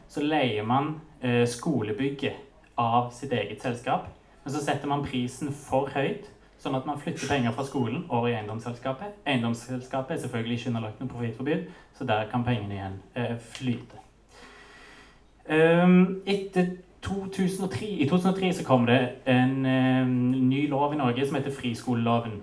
Så 0.08 0.24
leier 0.24 0.64
man 0.64 1.02
eh, 1.22 1.44
skolebygget 1.48 2.34
av 2.78 3.12
sitt 3.12 3.34
eget 3.34 3.62
selskap. 3.62 4.08
Men 4.44 4.54
så 4.54 4.62
setter 4.64 4.88
man 4.88 5.04
prisen 5.04 5.52
for 5.52 5.90
høyt, 5.96 6.30
sånn 6.62 6.78
at 6.78 6.86
man 6.86 7.00
flytter 7.02 7.28
penger 7.28 7.54
fra 7.56 7.66
skolen 7.66 8.06
over 8.10 8.30
i 8.30 8.38
eiendomsselskapet. 8.38 9.20
Eiendomsselskapet 9.26 10.16
er 10.16 10.24
selvfølgelig 10.24 10.60
ikke 10.60 10.72
underlagt 10.74 11.02
noe 11.02 11.12
profittforbud, 11.12 11.70
så 11.98 12.08
der 12.08 12.28
kan 12.32 12.46
pengene 12.46 12.78
igjen 12.78 13.00
eh, 13.18 13.38
flyte. 13.58 14.02
Etter 15.46 16.72
2003, 17.06 17.86
I 18.02 18.08
2003 18.10 18.54
så 18.58 18.64
kom 18.66 18.88
det 18.90 18.98
en 19.30 19.60
ny 20.50 20.64
lov 20.72 20.94
i 20.94 20.98
Norge 20.98 21.28
som 21.28 21.38
heter 21.38 21.54
friskoleloven. 21.54 22.40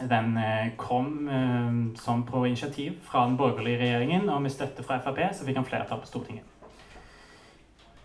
Den 0.00 0.36
eh, 0.36 0.76
kom 0.76 1.28
eh, 1.28 2.00
som 2.00 2.26
på 2.26 2.46
initiativ 2.46 2.92
fra 3.02 3.24
den 3.24 3.36
borgerlige 3.36 3.78
regjeringen, 3.78 4.28
og 4.28 4.42
med 4.42 4.52
støtte 4.52 4.82
fra 4.84 4.98
Frp 5.00 5.22
så 5.32 5.46
fikk 5.46 5.56
han 5.56 5.64
flertall 5.64 6.02
på 6.02 6.10
Stortinget. 6.10 6.44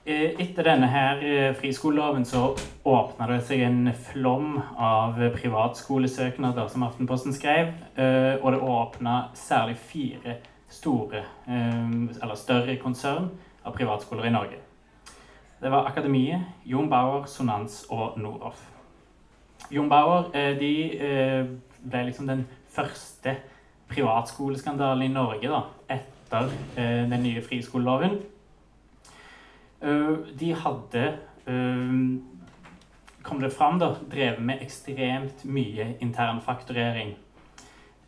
Eh, 0.06 0.40
etter 0.40 0.66
denne 0.66 0.88
her 0.88 1.20
friskoleloven 1.60 2.24
så 2.26 2.54
åpna 2.88 3.28
det 3.34 3.42
seg 3.50 3.66
en 3.66 3.92
flom 4.08 4.56
av 4.78 5.20
privatskolesøknader, 5.36 6.70
som 6.72 6.88
Aftenposten 6.88 7.36
skrev. 7.36 7.74
Og 8.42 8.48
det 8.54 8.62
åpna 8.64 9.16
særlig 9.38 9.76
fire 9.78 10.38
store, 10.72 11.26
eller 11.46 12.40
større 12.40 12.78
konsern 12.82 13.28
av 13.68 13.76
privatskoler 13.76 14.30
i 14.30 14.34
Norge. 14.34 14.62
Det 15.62 15.70
var 15.70 15.86
Akademiet, 15.92 16.48
Jon 16.66 16.90
Bauer, 16.90 17.28
Sonans 17.30 17.84
og 17.90 18.18
Noroff. 18.18 18.64
Jon 19.70 19.92
Bauer 19.92 20.32
de 20.58 20.72
ble 21.84 22.06
liksom 22.08 22.28
den 22.30 22.46
første 22.72 23.36
privatskoleskandalen 23.92 25.10
i 25.10 25.14
Norge 25.14 25.52
da, 25.52 25.64
etter 25.90 26.52
eh, 26.80 27.02
den 27.12 27.24
nye 27.26 27.42
friskoleloven. 27.44 28.20
Uh, 29.82 30.28
de 30.40 30.54
hadde 30.54 31.08
uh, 31.48 31.94
kom 33.26 33.40
det 33.42 33.50
fram, 33.54 33.80
da, 33.82 33.96
drevet 34.12 34.42
med 34.46 34.62
ekstremt 34.62 35.42
mye 35.46 35.96
internfakturering. 36.06 37.16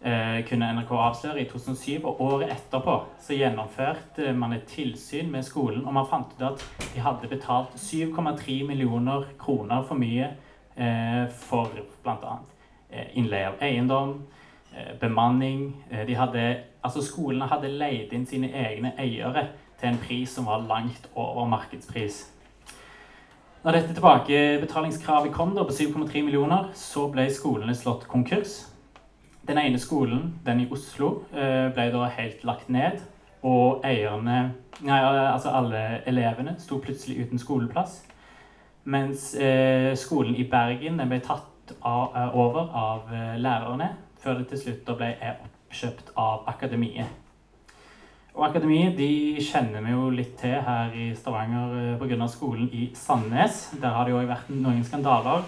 Uh, 0.03 0.43
kunne 0.45 0.69
NRK 0.75 0.91
avsløre 0.91 1.41
i 1.41 1.47
2007, 1.49 2.03
og 2.03 2.21
året 2.21 2.53
etterpå 2.53 2.97
så 3.23 3.37
gjennomførte 3.39 4.35
man 4.37 4.53
et 4.53 4.67
tilsyn 4.69 5.31
med 5.33 5.47
skolen, 5.47 5.85
og 5.87 5.97
man 5.97 6.09
fant 6.09 6.35
ut 6.37 6.45
at 6.51 6.65
de 6.93 7.01
hadde 7.01 7.31
betalt 7.31 7.73
7,3 7.79 8.61
millioner 8.67 9.31
kroner 9.41 9.85
for 9.87 9.97
mye 9.97 10.33
for 11.37 11.69
bl.a. 12.01 12.37
Eh, 12.93 13.17
innleie 13.17 13.47
av 13.47 13.53
eiendom, 13.61 14.21
eh, 14.75 14.93
bemanning 14.99 15.73
eh, 15.89 16.05
de 16.05 16.13
hadde, 16.13 16.41
altså 16.83 17.01
Skolene 17.01 17.47
hadde 17.49 17.71
leid 17.73 18.11
inn 18.13 18.27
sine 18.29 18.51
egne 18.53 18.91
eiere 19.01 19.47
til 19.79 19.89
en 19.89 19.97
pris 19.97 20.29
som 20.29 20.45
var 20.45 20.61
langt 20.69 21.07
over 21.15 21.47
markedspris. 21.49 22.19
Når 23.63 23.77
dette 23.77 23.95
tilbakebetalingskravet 23.95 25.33
kom 25.33 25.55
da 25.55 25.63
på 25.65 25.73
7,3 25.73 26.21
millioner, 26.21 26.69
så 26.77 27.07
ble 27.09 27.25
skolene 27.33 27.73
slått 27.73 28.05
konkurs. 28.11 28.59
Den 29.47 29.57
ene 29.57 29.79
skolen, 29.79 30.35
den 30.45 30.61
i 30.61 30.67
Oslo, 30.71 31.23
ble 31.31 31.85
da 31.91 32.09
helt 32.17 32.43
lagt 32.43 32.67
ned. 32.69 32.99
Og 33.43 33.79
eierne, 33.87 34.53
nei, 34.83 34.99
altså 34.99 35.55
alle 35.55 36.01
elevene 36.11 36.57
sto 36.59 36.81
plutselig 36.83 37.23
uten 37.23 37.39
skoleplass. 37.39 38.01
Mens 38.83 39.31
skolen 39.99 40.35
i 40.35 40.43
Bergen 40.43 40.99
den 40.99 41.11
ble 41.11 41.21
tatt 41.23 41.52
av, 41.81 42.15
eh, 42.15 42.35
over 42.35 42.69
av 42.73 43.13
eh, 43.13 43.35
lærerne, 43.39 43.89
før 44.23 44.39
det 44.39 44.47
til 44.51 44.59
slutt 44.59 44.95
ble 44.97 45.15
oppkjøpt 45.31 46.13
av 46.17 46.47
Akademiet. 46.47 47.19
Og 48.33 48.47
Akademiet 48.47 48.95
de 48.97 49.37
kjenner 49.45 49.83
vi 49.85 49.91
jo 49.93 50.07
litt 50.09 50.37
til 50.41 50.55
her 50.65 50.93
i 50.97 51.11
Stavanger 51.13 51.75
eh, 51.79 51.99
pga. 52.01 52.27
skolen 52.27 52.69
i 52.73 52.87
Sandnes. 52.97 53.67
Der 53.81 53.93
har 53.93 54.05
det 54.05 54.15
jo 54.15 54.23
vært 54.25 54.49
noen 54.49 54.83
skandaler. 54.83 55.43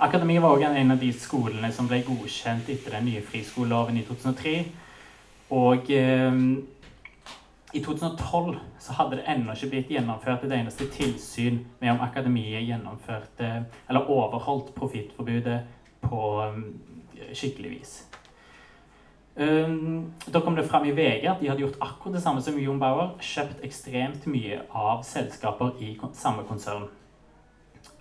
Akademiet 0.00 0.42
var 0.42 0.56
også 0.56 0.74
en 0.76 0.90
av 0.90 1.00
de 1.00 1.12
skolene 1.12 1.70
som 1.72 1.88
ble 1.88 2.02
godkjent 2.04 2.68
etter 2.68 2.98
den 2.98 3.08
nye 3.08 3.22
friskoleloven 3.24 3.96
i 3.96 4.04
2003. 4.04 4.52
Og 5.56 5.88
eh, 5.90 6.42
i 7.72 7.80
2012 7.84 8.56
så 8.80 8.92
hadde 8.96 9.18
det 9.18 9.24
ennå 9.28 9.52
ikke 9.52 9.68
blitt 9.74 9.90
gjennomført 9.92 10.44
et 10.46 10.52
eneste 10.56 10.86
tilsyn 10.92 11.58
med 11.82 11.92
om 11.92 12.00
Akademiet 12.00 12.64
gjennomførte 12.64 13.48
eller 13.88 14.08
overholdt 14.08 14.70
profittforbudet 14.76 15.58
på 16.00 16.20
um, 16.40 16.62
skikkelig 17.36 17.70
vis. 17.74 17.92
Um, 19.36 20.14
da 20.32 20.40
kom 20.40 20.56
det 20.56 20.64
fram 20.66 20.86
i 20.88 20.94
VG 20.96 21.28
at 21.28 21.42
de 21.42 21.50
hadde 21.50 21.62
gjort 21.66 21.76
akkurat 21.84 22.16
det 22.16 22.22
samme 22.24 22.42
som 22.42 22.56
Jon 22.58 22.80
Bauer. 22.80 23.12
Kjøpt 23.20 23.60
ekstremt 23.66 24.24
mye 24.26 24.62
av 24.72 25.04
selskaper 25.06 25.76
i 25.84 25.92
samme 26.16 26.46
konsern. 26.48 26.88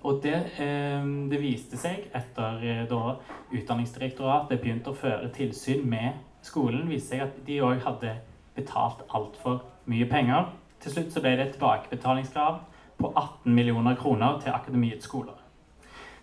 Og 0.07 0.24
det, 0.24 0.39
um, 0.63 1.27
det 1.27 1.41
viste 1.43 1.75
seg 1.77 2.07
etter 2.15 2.63
uh, 2.63 2.88
da 2.88 3.17
Utdanningsdirektoratet 3.51 4.63
begynte 4.63 4.95
å 4.95 4.97
føre 4.97 5.27
tilsyn 5.36 5.83
med 5.83 6.24
skolen, 6.45 6.88
viste 6.88 7.17
seg 7.17 7.27
at 7.27 7.38
de 7.43 7.59
òg 7.67 7.83
hadde 7.83 8.15
betalt 8.57 9.05
altfor 9.15 9.61
mye 9.85 10.09
penger. 10.09 10.51
Til 10.83 10.93
slutt 10.93 11.13
så 11.13 11.23
ble 11.23 11.37
det 11.37 11.47
et 11.47 11.55
tilbakebetalingskrav 11.57 12.59
på 12.97 13.13
18 13.13 13.53
millioner 13.53 13.95
kroner 13.95 14.39
til 14.41 14.53
Akademiets 14.53 15.05
skoler. 15.05 15.37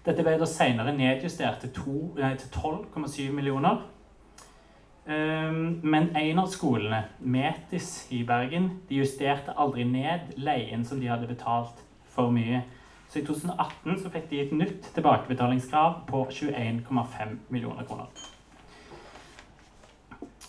Dette 0.04 0.22
ble 0.26 0.36
da 0.36 0.46
senere 0.48 0.92
nedjustert 0.92 1.62
til, 1.62 1.70
til 1.72 2.48
12,7 2.58 3.32
millioner. 3.32 3.80
Ehm, 5.06 5.80
Men 5.82 6.16
en 6.16 6.38
av 6.38 6.48
skolene, 6.52 7.04
Metis 7.20 8.06
i 8.10 8.22
Bergen, 8.24 8.70
de 8.88 9.00
justerte 9.00 9.54
aldri 9.56 9.84
ned 9.84 10.34
leien 10.36 10.84
som 10.84 11.00
de 11.00 11.08
hadde 11.08 11.28
betalt 11.28 11.82
for 12.08 12.30
mye. 12.30 12.62
Så 13.08 13.20
i 13.20 13.24
2018 13.24 13.98
så 14.02 14.10
fikk 14.10 14.30
de 14.30 14.40
et 14.40 14.52
nytt 14.52 14.88
tilbakebetalingskrav 14.94 16.00
på 16.08 16.26
21,5 16.30 17.36
millioner 17.48 17.84
kroner. 17.84 18.08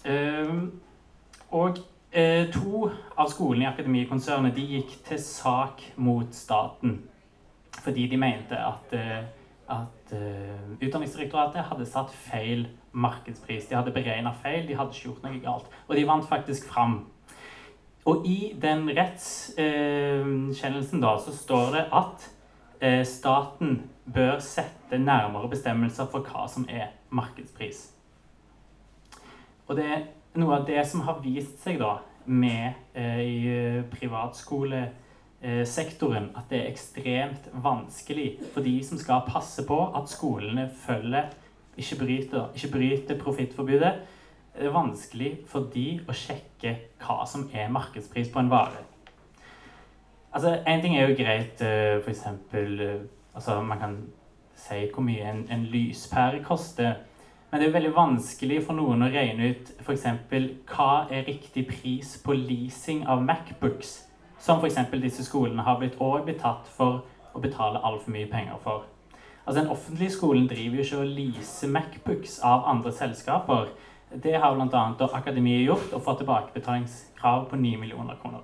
Ehm, 0.05 0.71
Og 1.51 1.77
eh, 2.11 2.47
to 2.53 2.89
av 3.17 3.29
skolene 3.29 3.65
i 3.65 3.69
Akademikonsernet 3.69 4.55
de 4.55 4.65
gikk 4.77 4.95
til 5.07 5.19
sak 5.21 5.83
mot 5.97 6.35
staten 6.35 7.03
fordi 7.83 8.07
de 8.07 8.17
mente 8.17 8.57
at, 8.57 8.93
eh, 8.95 9.25
at 9.69 10.13
eh, 10.15 10.79
Utdanningsdirektoratet 10.81 11.67
hadde 11.69 11.85
satt 11.85 12.09
feil 12.09 12.65
markedspris. 12.95 13.67
De 13.69 13.75
hadde 13.75 13.91
beregna 13.93 14.31
feil, 14.41 14.67
de 14.67 14.75
hadde 14.77 14.89
ikke 14.95 15.03
gjort 15.09 15.23
noe 15.25 15.39
galt. 15.43 15.65
Og 15.87 15.95
de 15.97 16.07
vant 16.07 16.29
faktisk 16.29 16.67
fram. 16.71 17.05
Og 18.05 18.25
i 18.25 18.53
den 18.61 18.89
rettskjennelsen 18.89 21.01
da, 21.01 21.17
så 21.19 21.31
står 21.35 21.71
det 21.75 21.85
at 21.99 22.31
eh, 22.79 23.05
staten 23.05 23.89
bør 24.13 24.39
sette 24.39 24.97
nærmere 25.01 25.49
bestemmelser 25.49 26.05
for 26.11 26.19
hva 26.25 26.47
som 26.49 26.65
er 26.69 26.87
markedspris. 27.09 27.91
Og 29.67 29.75
det 29.79 30.03
noe 30.39 30.55
av 30.59 30.63
det 30.67 30.83
som 30.89 31.01
har 31.07 31.15
vist 31.23 31.57
seg 31.63 31.75
da 31.81 31.93
med 32.25 32.73
eh, 32.97 33.21
i 33.21 33.47
eh, 33.51 33.83
privatskolesektoren, 33.91 36.29
at 36.35 36.49
det 36.49 36.57
er 36.59 36.67
ekstremt 36.71 37.49
vanskelig 37.63 38.39
for 38.53 38.61
de 38.65 38.83
som 38.85 38.97
skal 39.01 39.21
passe 39.27 39.65
på 39.67 39.95
at 39.95 40.09
skolene 40.11 40.69
følger, 40.85 41.25
ikke 41.75 41.95
bryter, 41.99 42.43
ikke 42.55 42.71
bryter 42.71 43.19
profittforbudet. 43.19 43.93
Det 44.55 44.65
er 44.65 44.71
vanskelig 44.71 45.37
for 45.51 45.61
de 45.73 45.99
å 46.07 46.13
sjekke 46.15 46.75
hva 47.03 47.25
som 47.27 47.49
er 47.53 47.71
markedspris 47.73 48.29
på 48.31 48.39
en 48.39 48.51
vare. 48.51 48.79
Altså, 50.35 50.59
En 50.67 50.81
ting 50.81 50.97
er 50.97 51.09
jo 51.09 51.15
greit, 51.15 51.61
eh, 51.61 52.03
for 52.03 52.09
eksempel 52.09 52.81
eh, 52.81 53.01
altså, 53.33 53.61
Man 53.61 53.79
kan 53.79 53.97
si 54.55 54.89
hvor 54.93 55.03
mye 55.03 55.31
en, 55.31 55.47
en 55.51 55.63
lyspære 55.63 56.43
koster. 56.43 56.93
Men 57.55 57.61
det 57.61 57.67
er 57.69 57.75
veldig 57.77 57.95
vanskelig 57.95 58.55
for 58.65 58.75
noen 58.75 59.05
å 59.05 59.07
regne 59.13 59.53
ut 59.53 59.69
f.eks. 59.79 60.01
hva 60.67 60.87
er 61.07 61.21
riktig 61.23 61.61
pris 61.69 62.09
på 62.19 62.33
leasing 62.35 63.05
av 63.07 63.21
Macbooks, 63.23 63.93
som 64.43 64.59
f.eks. 64.59 64.81
disse 64.99 65.23
skolene 65.23 65.63
har 65.63 65.77
blitt, 65.79 65.93
også 65.95 66.25
blitt 66.25 66.41
tatt 66.41 66.67
for 66.75 67.05
å 67.31 67.39
betale 67.39 67.79
altfor 67.79 68.11
mye 68.11 68.27
penger 68.27 68.59
for. 68.59 68.81
Altså 69.45 69.61
Den 69.61 69.71
offentlige 69.71 70.11
skolen 70.17 70.49
driver 70.51 70.75
jo 70.75 70.83
ikke 70.83 70.99
og 70.99 71.13
leaser 71.15 71.71
Macbooks 71.71 72.33
av 72.43 72.67
andre 72.73 72.91
selskaper. 72.91 73.71
Det 74.11 74.33
har 74.35 74.57
bl.a. 74.59 74.81
Akademiet 75.15 75.63
gjort 75.63 75.95
og 75.95 76.03
fått 76.09 76.25
tilbakebetalingskrav 76.25 77.45
på 77.53 77.61
9 77.61 77.79
millioner 77.85 78.19
kroner. 78.19 78.43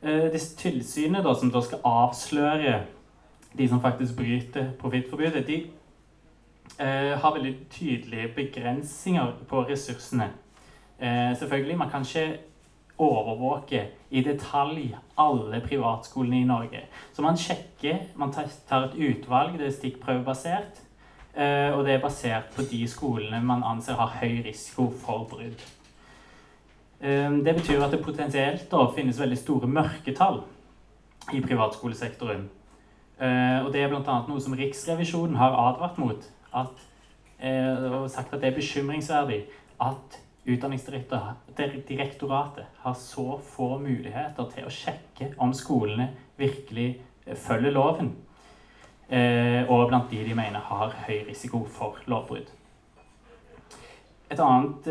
Eh, 0.00 0.30
Disse 0.32 0.56
tilsynene 0.56 1.20
da, 1.28 1.36
som 1.36 1.52
da 1.52 1.60
skal 1.60 1.84
avsløre 1.84 2.78
de 3.52 3.68
som 3.68 3.84
faktisk 3.84 4.16
bryter 4.16 4.72
profittforbudet, 4.80 5.44
de 5.44 5.60
har 6.78 7.34
veldig 7.34 7.54
tydelige 7.70 8.28
begrensninger 8.36 9.32
på 9.48 9.64
ressursene. 9.68 10.30
Eh, 11.00 11.36
selvfølgelig, 11.38 11.78
man 11.78 11.90
kan 11.90 12.00
ikke 12.00 12.38
overvåke 12.98 13.86
i 14.10 14.20
detalj 14.20 14.94
alle 15.18 15.60
privatskolene 15.60 16.40
i 16.40 16.44
Norge. 16.44 16.80
Så 17.12 17.22
man 17.22 17.36
sjekker, 17.36 17.98
man 18.16 18.32
tar, 18.32 18.84
et 18.84 18.94
utvalg, 18.94 19.58
det 19.58 19.66
er 19.66 19.76
stikkprøvebasert, 19.76 20.80
eh, 21.36 21.72
og 21.72 21.84
det 21.84 21.94
er 21.94 22.02
basert 22.02 22.52
på 22.56 22.62
de 22.70 22.88
skolene 22.88 23.40
man 23.40 23.64
anser 23.64 23.96
har 23.96 24.18
høy 24.20 24.42
risiko 24.44 24.90
for 24.90 25.24
brudd. 25.30 25.64
Eh, 27.00 27.32
det 27.44 27.54
betyr 27.56 27.84
at 27.84 27.92
det 27.92 28.04
potensielt 28.04 28.70
da 28.70 28.84
finnes 28.96 29.20
veldig 29.20 29.38
store 29.38 29.66
mørketall 29.68 30.42
i 31.32 31.40
privatskolesektoren. 31.40 32.50
Eh, 33.20 33.64
og 33.64 33.72
det 33.72 33.80
er 33.80 33.88
bl.a. 33.88 34.20
noe 34.28 34.40
som 34.40 34.52
Riksrevisjonen 34.52 35.40
har 35.40 35.56
advart 35.56 35.98
mot. 35.98 36.28
At, 36.54 36.70
eh, 37.38 37.92
og 37.92 38.10
sagt 38.10 38.34
at 38.34 38.40
det 38.40 38.48
er 38.50 38.56
bekymringsverdig 38.56 39.46
at 39.80 40.20
Utdanningsdirektoratet 40.50 42.64
har 42.80 42.94
så 42.96 43.38
få 43.44 43.78
muligheter 43.78 44.48
til 44.54 44.64
å 44.64 44.70
sjekke 44.72 45.34
om 45.38 45.52
skolene 45.54 46.08
virkelig 46.40 47.00
eh, 47.26 47.36
følger 47.36 47.70
loven. 47.76 48.16
Eh, 49.10 49.68
og 49.68 49.88
blant 49.90 50.10
de 50.10 50.24
de 50.24 50.34
mener 50.34 50.60
har 50.70 50.90
høy 51.06 51.24
risiko 51.28 51.64
for 51.68 51.96
lovbrudd. 52.10 52.46
Et 54.30 54.40
annet 54.40 54.86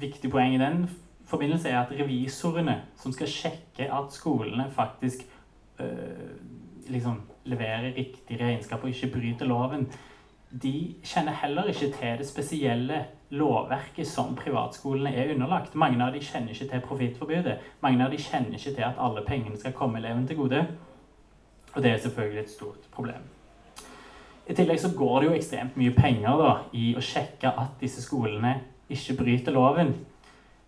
viktig 0.00 0.30
poeng 0.30 0.54
i 0.54 0.58
den 0.58 0.90
forbindelse 1.26 1.68
er 1.70 1.78
at 1.80 1.92
revisorene 1.94 2.82
som 2.98 3.12
skal 3.14 3.26
sjekke 3.30 3.92
at 3.94 4.12
skolene 4.12 4.70
faktisk 4.74 5.22
liksom 6.90 7.20
leverer 7.44 7.94
riktig 7.94 8.40
regnskap 8.40 8.82
og 8.82 8.88
ikke 8.90 9.12
bryter 9.14 9.46
loven, 9.46 9.86
de 10.50 10.94
kjenner 11.04 11.32
heller 11.42 11.70
ikke 11.70 11.90
til 11.92 12.18
det 12.18 12.26
spesielle 12.28 13.04
lovverket 13.34 14.06
som 14.06 14.36
privatskolene 14.38 15.14
er 15.14 15.32
underlagt. 15.34 15.74
Mange 15.74 16.04
av 16.04 16.14
de 16.14 16.22
kjenner 16.22 16.54
ikke 16.54 16.68
til 16.70 16.84
profittforbudet. 16.84 17.56
Mange 17.82 18.04
av 18.04 18.12
de 18.14 18.20
kjenner 18.22 18.54
ikke 18.54 18.74
til 18.76 18.86
at 18.86 19.00
alle 19.02 19.24
pengene 19.26 19.58
skal 19.58 19.74
komme 19.74 19.98
eleven 19.98 20.26
til 20.26 20.36
gode. 20.36 20.66
Og 21.74 21.82
det 21.82 21.90
er 21.92 21.98
selvfølgelig 21.98 22.42
et 22.42 22.50
stort 22.50 22.86
problem. 22.94 23.26
I 24.46 24.54
tillegg 24.54 24.80
så 24.80 24.92
går 24.96 25.20
det 25.20 25.28
jo 25.28 25.34
ekstremt 25.34 25.76
mye 25.76 25.94
penger 25.96 26.38
da, 26.38 26.52
i 26.72 26.92
å 26.96 27.02
sjekke 27.02 27.50
at 27.50 27.80
disse 27.80 28.04
skolene 28.04 28.60
ikke 28.88 29.16
bryter 29.18 29.52
loven. 29.52 29.90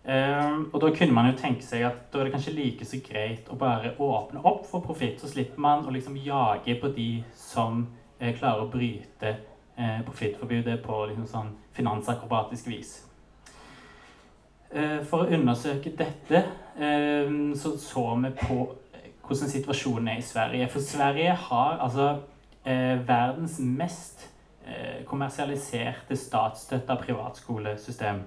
Um, 0.03 0.69
og 0.73 0.81
da 0.81 0.89
kunne 0.95 1.15
man 1.15 1.29
jo 1.29 1.37
tenke 1.39 1.63
seg 1.63 1.85
at 1.87 2.07
da 2.11 2.19
er 2.19 2.27
det 2.27 2.33
kanskje 2.33 2.55
like 2.55 2.85
så 2.87 2.99
greit 3.03 3.47
å 3.51 3.57
bare 3.59 3.93
åpne 3.99 4.43
opp 4.43 4.65
for 4.67 4.83
profitt. 4.83 5.21
Så 5.21 5.31
slipper 5.31 5.61
man 5.63 5.87
å 5.87 5.93
liksom 5.95 6.17
jage 6.19 6.75
på 6.81 6.91
de 6.95 7.09
som 7.37 7.85
eh, 8.19 8.35
klarer 8.35 8.65
å 8.65 8.71
bryte 8.71 9.35
eh, 9.79 10.01
profittforbudet 10.05 10.81
på 10.83 11.05
liksom 11.09 11.27
sånn 11.27 11.53
finansakrobatisk 11.77 12.67
vis. 12.67 12.97
Eh, 14.69 14.99
for 15.09 15.25
å 15.25 15.31
undersøke 15.33 15.95
dette 15.97 16.43
eh, 16.77 17.31
så 17.57 17.73
så 17.81 18.05
vi 18.23 18.33
på 18.41 18.59
hvordan 19.29 19.49
situasjonen 19.49 20.07
er 20.07 20.19
i 20.21 20.25
Sverige. 20.25 20.67
For 20.69 20.81
Sverige 20.81 21.33
har 21.49 21.79
altså 21.85 22.09
eh, 22.65 22.97
verdens 23.07 23.59
mest 23.59 24.27
eh, 24.65 25.05
kommersialiserte 25.05 26.17
statsstøtta 26.17 26.97
privatskolesystem. 27.01 28.23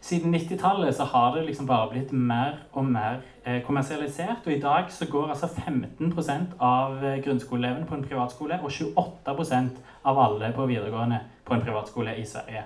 Siden 0.00 0.34
90-tallet 0.34 0.96
så 0.96 1.04
har 1.04 1.36
det 1.36 1.44
liksom 1.46 1.66
bare 1.68 1.90
blitt 1.90 2.12
mer 2.12 2.62
og 2.72 2.84
mer 2.88 3.20
eh, 3.44 3.60
kommersialisert. 3.62 4.46
Og 4.46 4.52
i 4.52 4.60
dag 4.60 4.88
så 4.88 5.06
går 5.10 5.34
altså 5.34 5.46
15% 5.46 6.56
av 6.60 7.04
eh, 7.04 7.18
grunnskoleelevene 7.24 7.86
på 7.86 7.98
en 7.98 8.04
privatskole 8.08 8.60
og 8.62 8.72
28% 8.72 9.80
av 10.04 10.20
alle 10.24 10.52
på 10.56 10.66
videregående 10.66 11.20
på 11.44 11.54
en 11.54 11.64
privatskole 11.64 12.16
i 12.16 12.24
Sverige. 12.26 12.64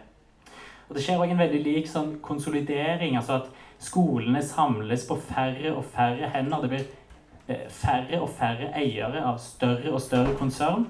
Og 0.88 0.94
Det 0.94 1.02
skjer 1.02 1.18
òg 1.18 1.32
en 1.32 1.42
veldig 1.42 1.62
lik 1.64 1.88
sånn 1.90 2.18
konsolidering. 2.22 3.16
altså 3.16 3.42
at 3.42 3.50
Skolene 3.78 4.42
samles 4.42 5.02
på 5.08 5.16
færre 5.18 5.74
og 5.74 5.84
færre 5.84 6.30
hender. 6.30 6.60
Det 6.62 6.70
blir 6.70 6.84
Eh, 7.46 7.68
færre 7.68 8.20
og 8.22 8.28
færre 8.32 8.70
eiere 8.72 9.20
av 9.20 9.38
større 9.38 9.90
og 9.92 10.00
større 10.00 10.32
konsern. 10.38 10.86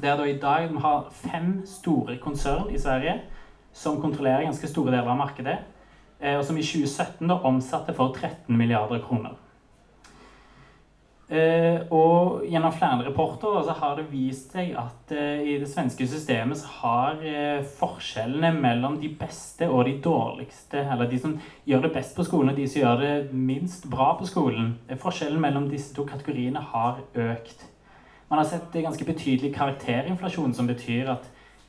Det 0.00 0.08
er 0.08 0.16
da 0.16 0.24
i 0.24 0.38
dag 0.40 0.70
vi 0.72 0.80
har 0.80 1.10
fem 1.12 1.50
store 1.66 2.16
konsern 2.22 2.70
i 2.72 2.78
Sverige 2.78 3.18
som 3.78 4.00
kontrollerer 4.02 4.48
ganske 4.48 4.70
store 4.70 4.92
deler 4.92 5.12
av 5.12 5.20
markedet, 5.20 5.58
eh, 6.20 6.38
og 6.38 6.44
som 6.46 6.58
i 6.58 6.64
2017 6.66 7.28
da 7.30 7.38
omsatte 7.46 7.94
for 7.94 8.14
13 8.16 8.56
milliarder 8.58 9.04
kroner. 9.04 9.36
Eh, 11.28 11.82
og 11.92 12.46
gjennom 12.48 12.72
flere 12.72 13.04
rapporter 13.04 13.58
så 13.66 13.74
har 13.76 13.98
det 13.98 14.06
vist 14.08 14.54
seg 14.56 14.70
at 14.80 15.12
eh, 15.12 15.42
i 15.44 15.56
det 15.60 15.68
svenske 15.68 16.06
systemet 16.08 16.56
så 16.56 16.70
har 16.78 17.20
forskjellene 17.76 18.54
mellom 18.56 18.96
de 19.02 19.10
beste 19.20 19.68
og 19.68 19.84
de 19.86 19.98
dårligste, 20.02 20.80
eller 20.80 21.10
de 21.10 21.20
som 21.20 21.36
gjør 21.68 21.84
det 21.84 21.94
best 21.98 22.16
på 22.16 22.24
skolen, 22.24 22.54
og 22.54 22.56
de 22.56 22.66
som 22.66 22.80
gjør 22.80 23.02
det 23.04 23.14
minst 23.32 23.90
bra 23.92 24.14
på 24.18 24.26
skolen, 24.30 24.78
forskjellen 24.98 25.42
mellom 25.44 25.68
disse 25.70 25.92
to 25.94 26.08
kategoriene 26.08 26.64
har 26.72 27.04
økt. 27.14 27.68
Man 28.28 28.40
har 28.40 28.48
sett 28.48 28.72
ganske 28.72 29.04
betydelig 29.04 29.54
karakterinflasjon, 29.54 30.56
som 30.56 30.66
betyr 30.68 31.12
at 31.12 31.28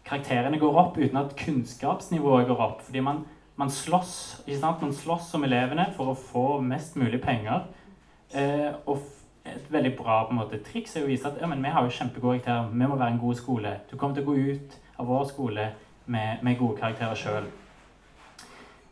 karakterene 0.10 0.60
går 0.60 0.80
opp 0.82 0.98
uten 0.98 1.22
at 1.22 1.36
kunnskapsnivået 1.38 2.48
går 2.50 2.64
opp. 2.66 2.82
Fordi 2.88 3.04
man, 3.06 3.24
man 3.56 3.70
slåss 3.70 4.42
ikke 4.48 4.60
sant? 4.60 4.82
Man 4.82 4.96
slåss 4.96 5.30
som 5.32 5.46
elevene 5.46 5.90
for 5.98 6.12
å 6.12 6.18
få 6.18 6.46
mest 6.66 6.98
mulig 7.00 7.22
penger. 7.22 7.68
Eh, 8.34 8.74
og 8.86 9.00
et 9.46 9.72
veldig 9.72 9.96
bra 9.98 10.24
på 10.26 10.34
en 10.34 10.42
måte, 10.42 10.60
triks 10.66 10.96
er 10.96 11.06
å 11.06 11.10
vise 11.10 11.28
at 11.30 11.40
ja, 11.42 11.48
men 11.50 11.64
vi 11.64 11.72
har 11.74 11.86
jo 11.86 11.94
kjempegode 11.94 12.42
karakterer. 12.44 12.74
Vi 12.74 12.90
må 12.90 12.98
være 12.98 13.16
en 13.16 13.22
god 13.22 13.40
skole. 13.40 13.74
Du 13.92 13.98
kommer 13.98 14.18
til 14.18 14.26
å 14.26 14.32
gå 14.32 14.54
ut 14.54 14.78
av 15.00 15.10
vår 15.10 15.26
skole 15.32 15.72
med, 16.06 16.44
med 16.44 16.60
gode 16.60 16.78
karakterer 16.82 17.18
sjøl. 17.18 17.50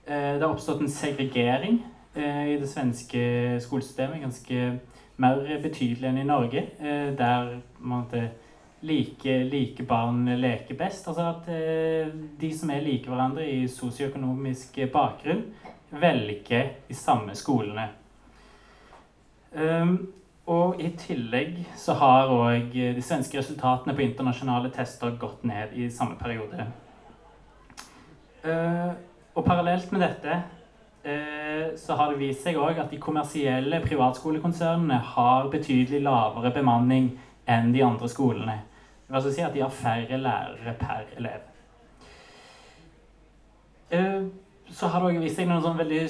Eh, 0.08 0.34
det 0.38 0.44
har 0.44 0.54
oppstått 0.54 0.82
en 0.82 0.92
segregering 0.92 1.82
eh, 2.16 2.54
i 2.54 2.58
det 2.62 2.70
svenske 2.72 3.22
skolesystemet. 3.64 4.24
Ganske 4.24 4.68
mer 5.18 5.42
betydelig 5.64 6.10
enn 6.10 6.22
i 6.22 6.28
Norge, 6.28 6.64
eh, 6.80 7.10
der 7.18 7.58
måte, 7.80 8.30
like, 8.82 9.38
like, 9.52 9.84
barn 9.88 10.26
leker 10.42 10.78
best. 10.78 11.08
Altså 11.08 11.30
at 11.32 11.48
de 12.42 12.52
som 12.54 12.70
er 12.70 12.84
like 12.86 13.10
hverandre 13.10 13.46
i 13.50 13.64
sosioøkonomisk 13.72 14.78
bakgrunn, 14.94 15.46
velger 15.92 16.70
de 16.88 16.96
samme 16.96 17.36
skolene. 17.36 17.88
Um, 19.56 20.14
og 20.48 20.82
i 20.82 20.92
tillegg 20.96 21.64
så 21.76 21.96
har 22.00 22.32
òg 22.32 22.72
de 22.72 23.04
svenske 23.04 23.40
resultatene 23.40 23.96
på 23.96 24.06
internasjonale 24.06 24.72
tester 24.76 25.16
gått 25.20 25.44
ned 25.48 25.74
i 25.76 25.90
samme 25.92 26.16
periode. 26.20 26.68
Uh, 28.46 28.94
og 29.36 29.44
parallelt 29.46 29.92
med 29.92 30.06
dette 30.06 30.38
uh, 30.38 31.76
så 31.80 31.98
har 32.00 32.12
det 32.12 32.22
vist 32.22 32.46
seg 32.46 32.60
òg 32.60 32.80
at 32.80 32.92
de 32.94 33.02
kommersielle 33.02 33.82
privatskolekonsernene 33.84 35.02
har 35.16 35.52
betydelig 35.52 36.04
lavere 36.06 36.54
bemanning 36.56 37.12
enn 37.48 37.74
de 37.76 37.84
andre 37.84 38.08
skolene. 38.12 38.62
Vil 39.08 39.20
altså 39.20 39.32
si 39.34 39.42
at 39.42 39.54
de 39.54 39.64
har 39.64 39.70
færre 39.72 40.18
lærere 40.20 40.74
per 40.80 41.14
elev. 41.18 41.46
Uh, 43.94 44.28
så 44.72 44.88
har 44.88 45.00
det 45.00 45.14
òg 45.16 45.22
vist 45.24 45.40
seg 45.40 45.48
noen 45.48 45.64
sånn 45.64 45.80
veldig 45.80 46.02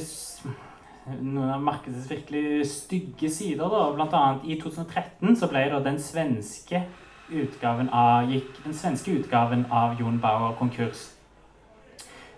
noen 1.22 1.52
av 1.54 1.62
markedets 1.64 2.10
virkelig 2.10 2.66
stygge 2.72 3.30
sider. 3.32 3.70
da, 3.70 3.84
Blant 3.96 4.16
annet 4.18 4.48
i 4.48 4.58
2013 4.60 5.38
så 5.40 5.50
ble 5.52 5.68
da 5.72 5.80
den 5.84 6.00
svenske 6.02 6.84
utgaven 7.28 7.90
av, 7.92 8.32
gikk 8.32 8.64
den 8.64 8.76
svenske 8.76 9.14
utgaven 9.20 9.66
av 9.72 10.00
Jon 10.00 10.20
Bauer 10.24 10.56
konkurs. 10.60 11.10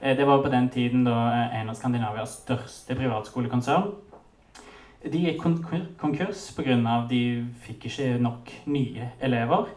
Eh, 0.02 0.16
det 0.18 0.28
var 0.28 0.44
på 0.44 0.52
den 0.52 0.70
tiden 0.70 1.04
da 1.06 1.18
eh, 1.32 1.60
en 1.62 1.70
av 1.70 1.78
Skandinavias 1.78 2.40
største 2.44 2.98
privatskolekonsern. 2.98 3.92
De 5.00 5.20
gikk 5.24 5.44
konkurs 6.00 6.50
pga. 6.58 7.06
de 7.10 7.22
fikk 7.64 7.86
ikke 7.88 8.18
nok 8.20 8.52
nye 8.66 9.12
elever. 9.22 9.70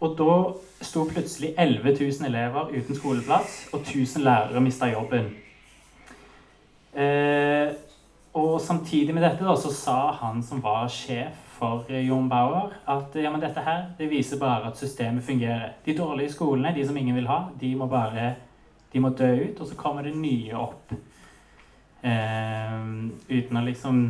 Og 0.00 0.16
da 0.18 0.36
sto 0.84 1.06
plutselig 1.08 1.54
11 1.56 1.96
000 1.96 2.28
elever 2.28 2.72
uten 2.74 2.98
skoleplass, 2.98 3.68
og 3.72 3.80
1000 3.80 4.24
lærere 4.24 4.60
mista 4.60 4.90
jobben. 4.90 5.30
Eh, 6.96 7.72
og 8.36 8.60
samtidig 8.60 9.14
med 9.14 9.24
dette 9.24 9.44
da, 9.44 9.56
så 9.56 9.72
sa 9.72 9.96
han 10.20 10.42
som 10.44 10.60
var 10.64 10.88
sjef 10.92 11.40
for 11.56 11.88
eh, 11.88 12.04
Jon 12.08 12.28
Bauer, 12.28 12.74
at 12.88 13.16
ja, 13.16 13.30
men 13.32 13.40
dette 13.40 13.64
her 13.64 13.86
det 13.98 14.10
viser 14.10 14.40
bare 14.40 14.68
at 14.68 14.76
systemet 14.80 15.24
fungerer. 15.24 15.72
De 15.86 15.96
dårlige 15.96 16.32
skolene, 16.32 16.74
de 16.76 16.84
som 16.86 16.96
ingen 16.96 17.16
vil 17.16 17.28
ha, 17.30 17.46
de 17.60 17.74
må 17.76 17.88
bare 17.88 18.34
de 18.92 19.00
må 19.00 19.10
dø 19.16 19.28
ut, 19.28 19.60
og 19.60 19.66
så 19.66 19.76
kommer 19.76 20.04
det 20.06 20.14
nye 20.16 20.56
opp. 20.56 20.92
Eh, 22.04 22.76
uten 23.28 23.58
å 23.60 23.64
liksom 23.64 24.04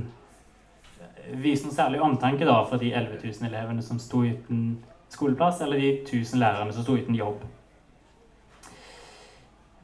vise 1.42 1.66
noe 1.66 1.75
særlig 1.75 2.03
omtanke 2.03 2.46
da, 2.46 2.61
for 2.68 2.83
de 2.83 2.92
11 2.94 3.22
000 3.22 3.49
elevene 3.49 3.83
som 3.83 3.99
sto 4.03 4.22
uten 4.22 4.77
skoleplass, 5.12 5.61
eller 5.64 5.81
de 5.81 5.92
1000 6.03 6.40
lærerne 6.40 6.73
som 6.73 6.85
sto 6.85 6.97
uten 6.97 7.14
jobb. 7.14 7.45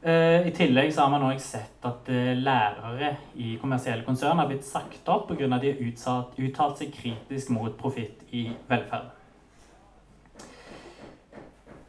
Eh, 0.03 0.47
I 0.47 0.51
tillegg 0.51 0.91
så 0.93 1.05
har 1.05 1.11
man 1.13 1.23
også 1.29 1.57
sett 1.57 1.85
at 1.87 2.09
eh, 2.11 2.33
lærere 2.35 3.13
i 3.39 3.55
kommersielle 3.61 4.03
konsern 4.03 4.41
har 4.41 4.49
blitt 4.49 4.65
sagt 4.67 5.07
opp 5.07 5.29
pga. 5.29 5.47
at 5.47 5.61
de 5.63 5.71
har 5.71 6.47
uttalt 6.47 6.81
seg 6.81 6.91
kritisk 6.91 7.53
mot 7.55 7.77
profitt 7.79 8.25
i 8.31 8.49
velferd. 8.67 9.13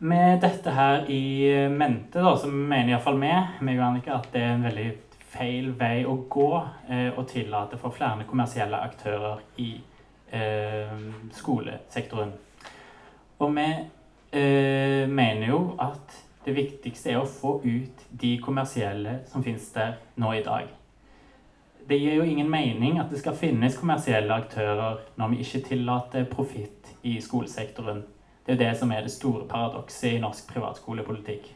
Med 0.05 0.41
dette 0.41 0.71
her 0.71 1.11
i 1.11 1.69
mente 1.73 2.23
da, 2.23 2.37
så 2.37 2.47
mener 2.47 2.93
iallfall 2.93 3.19
vi 3.19 3.33
meg 3.65 3.81
og 3.81 4.09
at 4.15 4.31
det 4.33 4.43
er 4.43 4.55
en 4.55 4.67
veldig 4.69 4.89
feil 5.35 5.73
vei 5.79 6.05
å 6.07 6.15
gå 6.31 6.51
eh, 6.89 7.11
å 7.19 7.25
tillate 7.27 7.79
for 7.81 7.95
flere 7.95 8.27
kommersielle 8.29 8.79
aktører 8.79 9.43
i 9.59 9.73
eh, 10.31 10.95
skolesektoren. 11.35 12.35
Og 13.45 13.53
vi 13.53 13.67
eh, 14.33 15.05
mener 15.09 15.51
jo 15.51 15.59
at 15.81 16.15
det 16.45 16.55
viktigste 16.57 17.13
er 17.13 17.21
å 17.21 17.29
få 17.29 17.59
ut 17.65 18.05
de 18.11 18.35
kommersielle 18.45 19.19
som 19.29 19.45
finnes 19.45 19.67
der 19.75 19.99
nå 20.21 20.33
i 20.37 20.43
dag. 20.45 20.71
Det 21.89 21.99
gir 22.01 22.17
jo 22.17 22.25
ingen 22.25 22.49
mening 22.49 22.99
at 23.01 23.11
det 23.13 23.21
skal 23.21 23.37
finnes 23.37 23.77
kommersielle 23.77 24.33
aktører 24.33 25.03
når 25.21 25.35
vi 25.35 25.45
ikke 25.45 25.65
tillater 25.69 26.25
profitt 26.31 26.89
i 27.05 27.19
skolesektoren. 27.21 28.01
Det 28.47 28.55
er 28.55 28.63
det 28.63 28.73
som 28.81 28.93
er 28.93 29.05
det 29.05 29.13
store 29.13 29.45
paradokset 29.49 30.15
i 30.15 30.23
norsk 30.23 30.49
privatskolepolitikk. 30.53 31.51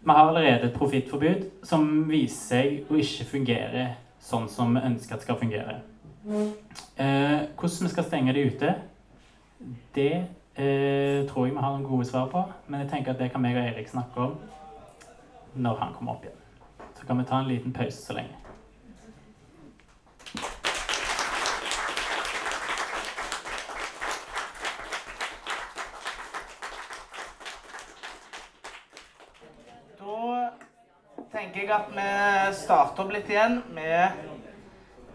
Vi 0.00 0.10
har 0.16 0.28
allerede 0.28 0.70
et 0.70 0.76
profittforbud 0.76 1.44
som 1.68 1.86
viser 2.08 2.40
seg 2.40 2.92
å 2.92 2.96
ikke 3.00 3.28
fungere 3.34 3.86
sånn 4.20 4.48
som 4.48 4.72
vi 4.76 4.84
ønsker 4.88 5.16
at 5.16 5.20
det 5.20 5.28
skal 5.28 5.40
fungere. 5.40 5.80
Eh, 6.96 7.48
hvordan 7.56 7.84
vi 7.84 7.92
skal 7.92 8.08
stenge 8.08 8.32
det 8.36 8.46
ute, 8.54 8.74
det 9.94 10.26
eh, 10.56 11.26
tror 11.28 11.46
jeg 11.46 11.54
vi 11.54 11.60
har 11.60 11.72
noen 11.72 11.88
gode 11.88 12.08
svar 12.08 12.28
på. 12.32 12.44
Men 12.66 12.80
jeg 12.80 12.90
tenker 12.90 13.12
at 13.12 13.18
det 13.18 13.32
kan 13.32 13.42
meg 13.42 13.56
og 13.56 13.64
Erik 13.64 13.88
snakke 13.88 14.20
om 14.20 14.38
når 15.54 15.82
han 15.82 15.96
kommer 15.96 16.16
opp 16.16 16.24
igjen. 16.24 16.38
Så 16.94 17.06
kan 17.06 17.18
vi 17.18 17.24
ta 17.24 17.40
en 17.40 17.48
liten 17.48 17.72
pause 17.72 18.02
så 18.02 18.16
lenge. 18.16 18.40
Tenker 31.30 31.60
jeg 31.62 31.70
at 31.70 31.90
vi 31.94 32.54
starter 32.58 33.04
opp 33.04 33.12
litt 33.14 33.28
igjen 33.30 33.60
med 33.72 34.16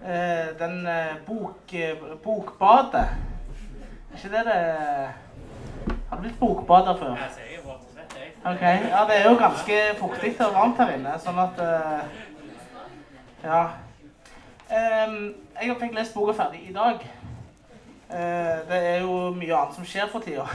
eh, 0.02 0.54
den 0.58 0.88
eh, 0.88 1.18
bok, 1.28 1.74
eh, 1.76 2.06
bokbadet. 2.24 3.25
Ikke 4.26 4.38
det 4.38 4.46
det 4.46 5.10
Har 6.10 6.18
du 6.18 6.22
blitt 6.22 6.40
bokbader 6.40 6.98
før? 6.98 7.12
Ok, 8.46 8.62
Ja, 8.62 9.06
det 9.08 9.18
er 9.18 9.30
jo 9.30 9.38
ganske 9.38 9.76
fuktig 10.00 10.32
og 10.46 10.54
varmt 10.54 10.78
her 10.78 10.94
inne, 10.96 11.12
sånn 11.22 11.40
at 11.44 11.60
eh, 11.62 12.24
Ja. 13.44 13.60
Jeg 14.70 15.76
fikk 15.80 15.94
lest 15.94 16.14
boka 16.14 16.34
ferdig 16.34 16.64
i 16.70 16.74
dag. 16.74 17.04
Eh, 18.10 18.64
det 18.70 18.80
er 18.80 19.04
jo 19.04 19.30
mye 19.38 19.58
annet 19.60 19.76
som 19.78 19.86
skjer 19.86 20.10
for 20.10 20.26
tida. 20.26 20.46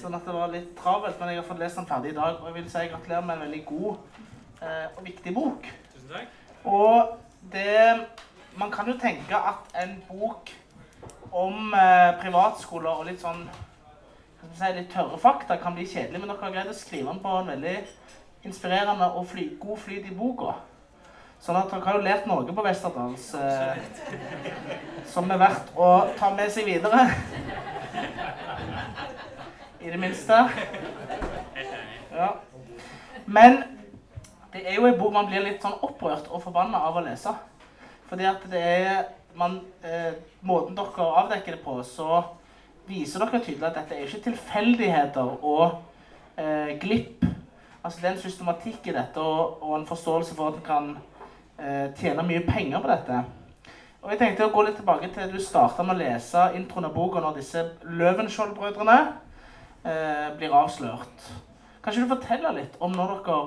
Sånn 0.00 0.14
at 0.16 0.24
det 0.24 0.34
var 0.34 0.48
litt 0.52 0.70
travelt, 0.78 1.20
men 1.20 1.28
jeg 1.28 1.42
har 1.42 1.48
fått 1.48 1.60
lest 1.60 1.76
den 1.76 1.88
ferdig 1.90 2.14
i 2.14 2.16
dag. 2.16 2.40
Og 2.40 2.46
jeg 2.48 2.54
vil 2.54 2.70
si 2.70 2.86
gratulerer 2.92 3.26
med 3.26 3.34
en 3.34 3.44
veldig 3.44 3.64
god 3.66 3.96
eh, 4.62 4.86
og 4.96 5.04
viktig 5.04 5.34
bok. 5.34 5.68
Tusen 5.92 6.08
takk. 6.14 6.40
Og 6.64 7.18
det 7.52 8.06
Man 8.56 8.70
kan 8.70 8.88
jo 8.88 8.96
tenke 8.98 9.36
at 9.36 9.76
en 9.82 10.02
bok 10.08 10.50
om 11.32 11.74
eh, 11.74 12.10
privatskoler 12.20 13.00
og 13.00 13.08
litt 13.08 13.20
sånn 13.22 13.44
si, 14.54 14.70
litt 14.74 14.90
tørre 14.92 15.18
fakta 15.20 15.58
kan 15.60 15.76
bli 15.76 15.86
kjedelig, 15.86 16.20
men 16.20 16.30
dere 16.30 16.42
har 16.42 16.54
greid 16.54 16.72
å 16.72 16.76
skrive 16.76 17.10
den 17.10 17.22
på 17.22 17.34
en 17.40 17.52
veldig 17.52 17.76
inspirerende 18.48 19.10
og 19.18 19.26
fly, 19.32 19.48
god 19.60 19.80
flyt 19.82 20.08
i 20.08 20.16
boka. 20.16 20.56
Sånn 21.42 21.58
at 21.58 21.70
dere 21.70 21.86
har 21.86 21.98
jo 21.98 22.04
lært 22.06 22.26
noe 22.26 22.54
på 22.54 22.64
Westerdals 22.66 23.28
eh, 23.38 23.78
som 25.06 25.30
er 25.30 25.42
verdt 25.42 25.74
å 25.78 25.90
ta 26.18 26.32
med 26.34 26.50
seg 26.54 26.66
videre. 26.66 27.04
I 29.78 29.92
det 29.92 30.00
minste. 30.02 30.40
Ja. 32.10 32.32
Men 33.26 33.60
det 34.52 34.64
er 34.64 34.80
jo 34.80 34.88
en 34.88 34.98
bok 34.98 35.14
man 35.14 35.28
blir 35.30 35.44
litt 35.44 35.62
sånn 35.62 35.78
opprørt 35.86 36.26
og 36.32 36.42
forbanna 36.42 36.80
av 36.88 36.98
å 36.98 37.04
lese. 37.06 37.30
Fordi 38.08 38.26
at 38.26 38.42
det 38.50 38.64
er 38.64 39.06
man, 39.38 39.60
eh, 39.82 40.12
Måten 40.42 40.76
dere 40.76 41.06
avdekker 41.22 41.56
det 41.56 41.64
på, 41.64 41.78
så 41.86 42.22
viser 42.88 43.22
dere 43.22 43.40
tydelig 43.44 43.68
at 43.68 43.78
dette 43.78 43.96
er 43.96 44.06
ikke 44.06 44.24
tilfeldigheter 44.30 45.44
og 45.44 45.82
eh, 46.38 46.74
glipp. 46.80 47.26
Altså 47.82 48.00
Det 48.00 48.08
er 48.08 48.14
en 48.16 48.22
systematikk 48.22 48.88
i 48.88 48.96
dette 48.96 49.22
og, 49.22 49.62
og 49.62 49.78
en 49.78 49.86
forståelse 49.86 50.34
for 50.36 50.52
at 50.52 50.60
en 50.60 50.66
kan 50.66 50.88
eh, 51.58 51.90
tjene 51.98 52.26
mye 52.26 52.44
penger 52.46 52.82
på 52.82 52.90
dette. 52.90 53.24
Og 54.02 54.12
jeg 54.12 54.20
tenkte 54.20 54.46
å 54.46 54.52
gå 54.54 54.62
litt 54.62 54.76
tilbake 54.78 55.10
til 55.14 55.32
du 55.32 55.40
starta 55.42 55.82
med 55.82 55.96
å 55.96 56.02
lese 56.02 56.44
introen 56.56 56.86
av 56.86 56.94
boka 56.94 57.22
når 57.22 57.40
disse 57.40 57.64
Løvenskiold-brødrene 57.82 58.98
eh, 59.84 60.28
blir 60.38 60.54
avslørt. 60.54 61.26
Kan 61.82 61.92
ikke 61.92 62.06
du 62.06 62.14
fortelle 62.14 62.54
litt 62.60 62.78
om 62.84 62.94
når 62.94 63.18
dere 63.26 63.40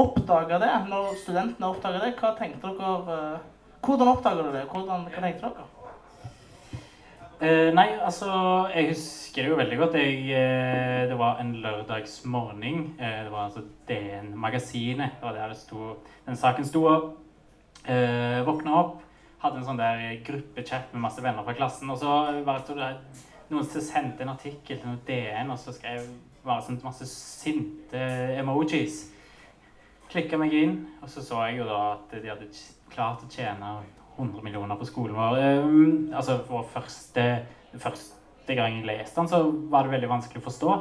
oppdaga 0.00 0.58
det? 0.62 0.74
Når 0.90 1.14
studentene 1.22 1.70
oppdaga 1.70 2.02
det, 2.04 2.16
hva 2.18 2.34
tenkte 2.38 2.74
dere 2.74 3.16
eh, 3.16 3.48
Hvordan 3.80 4.08
oppdager 4.08 4.42
du 4.42 4.52
det? 4.52 4.64
Hvordan, 4.68 5.06
jeg 5.22 5.36
dere? 5.40 5.66
Eh, 7.40 7.70
nei, 7.72 7.86
altså 8.04 8.28
Jeg 8.74 8.90
husker 8.90 9.46
jo 9.48 9.56
veldig 9.56 9.78
godt. 9.80 9.94
Jeg, 9.94 10.18
eh, 10.36 11.08
det 11.08 11.16
var 11.18 11.38
en 11.40 11.54
lørdagsmorgen. 11.62 12.82
Eh, 13.00 13.24
det 13.24 13.32
var 13.32 13.46
altså 13.46 13.62
DN-magasinet. 13.88 15.16
Det 15.16 15.22
var 15.22 15.32
der 15.32 15.48
det 15.48 15.56
sto, 15.56 15.96
den 16.26 16.36
saken 16.36 16.64
sto. 16.64 16.84
eh, 17.88 18.46
Våkna 18.46 18.74
opp, 18.76 18.98
hadde 19.40 19.56
en 19.56 19.64
sånn 19.64 19.80
der 19.80 20.20
gruppechat 20.26 20.92
med 20.92 21.00
masse 21.00 21.22
venner 21.24 21.42
fra 21.42 21.54
klassen. 21.56 21.90
Og 21.90 21.98
så 21.98 22.42
bare 22.44 22.60
stod 22.60 22.76
det 22.76 22.90
noen 23.50 23.64
som 23.64 23.80
sendte 23.80 24.22
en 24.22 24.34
artikkel 24.34 24.76
til 24.76 24.86
noe 24.90 25.00
DN, 25.06 25.50
og 25.50 25.58
så 25.58 25.72
skrev 25.72 26.04
bare 26.44 26.62
sånn 26.62 26.78
masse 26.84 27.08
sinte 27.08 28.04
emojis. 28.36 29.06
Klikka 30.10 30.36
meg 30.36 30.52
inn, 30.52 30.76
og 31.00 31.08
så 31.08 31.22
så 31.24 31.40
jeg 31.48 31.62
jo 31.62 31.64
da 31.64 31.80
at 31.94 32.12
de 32.20 32.28
hadde 32.28 32.50
klart 32.92 33.24
å 33.24 33.30
tjene 33.30 33.78
100 34.20 34.44
millioner 34.44 34.76
på 34.76 34.88
skolen 34.88 35.16
vår. 35.16 35.38
Um, 35.64 36.10
altså 36.14 36.40
for 36.46 36.68
første, 36.72 37.26
første 37.72 38.56
gang 38.56 38.78
jeg 38.78 38.88
leste 38.88 39.20
den, 39.20 39.30
så 39.30 39.42
var 39.72 39.86
det 39.86 39.94
veldig 39.96 40.10
vanskelig 40.10 40.42
å 40.42 40.46
forstå. 40.48 40.76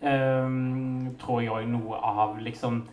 Um, 0.00 1.10
tror 1.20 1.42
jeg 1.42 1.52
òg 1.52 1.66
noe 1.68 1.98
av 2.00 2.38
liksom 2.40 2.86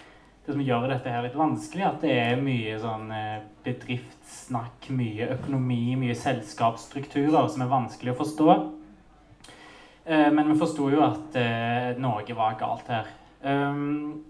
Det 0.47 0.55
som 0.55 0.63
gjør 0.63 0.85
dette 0.87 1.11
her 1.11 1.25
litt 1.25 1.35
vanskelig, 1.35 1.83
at 1.83 2.03
det 2.05 2.13
er 2.15 2.37
mye 2.39 2.77
sånn 2.79 3.09
eh, 3.11 3.41
bedriftssnakk, 3.65 4.85
mye 4.95 5.25
økonomi, 5.33 5.97
mye 5.99 6.15
selskapsstrukturer 6.15 7.49
som 7.51 7.65
er 7.65 7.71
vanskelig 7.73 8.13
å 8.13 8.19
forstå. 8.21 8.55
Eh, 10.07 10.29
men 10.31 10.47
vi 10.47 10.55
forsto 10.61 10.87
jo 10.93 11.03
at 11.03 11.35
Norge 11.99 12.31
noe 12.31 12.39
var 12.39 12.55
galt 12.63 12.87
her. 12.95 13.11
Um, 13.43 14.23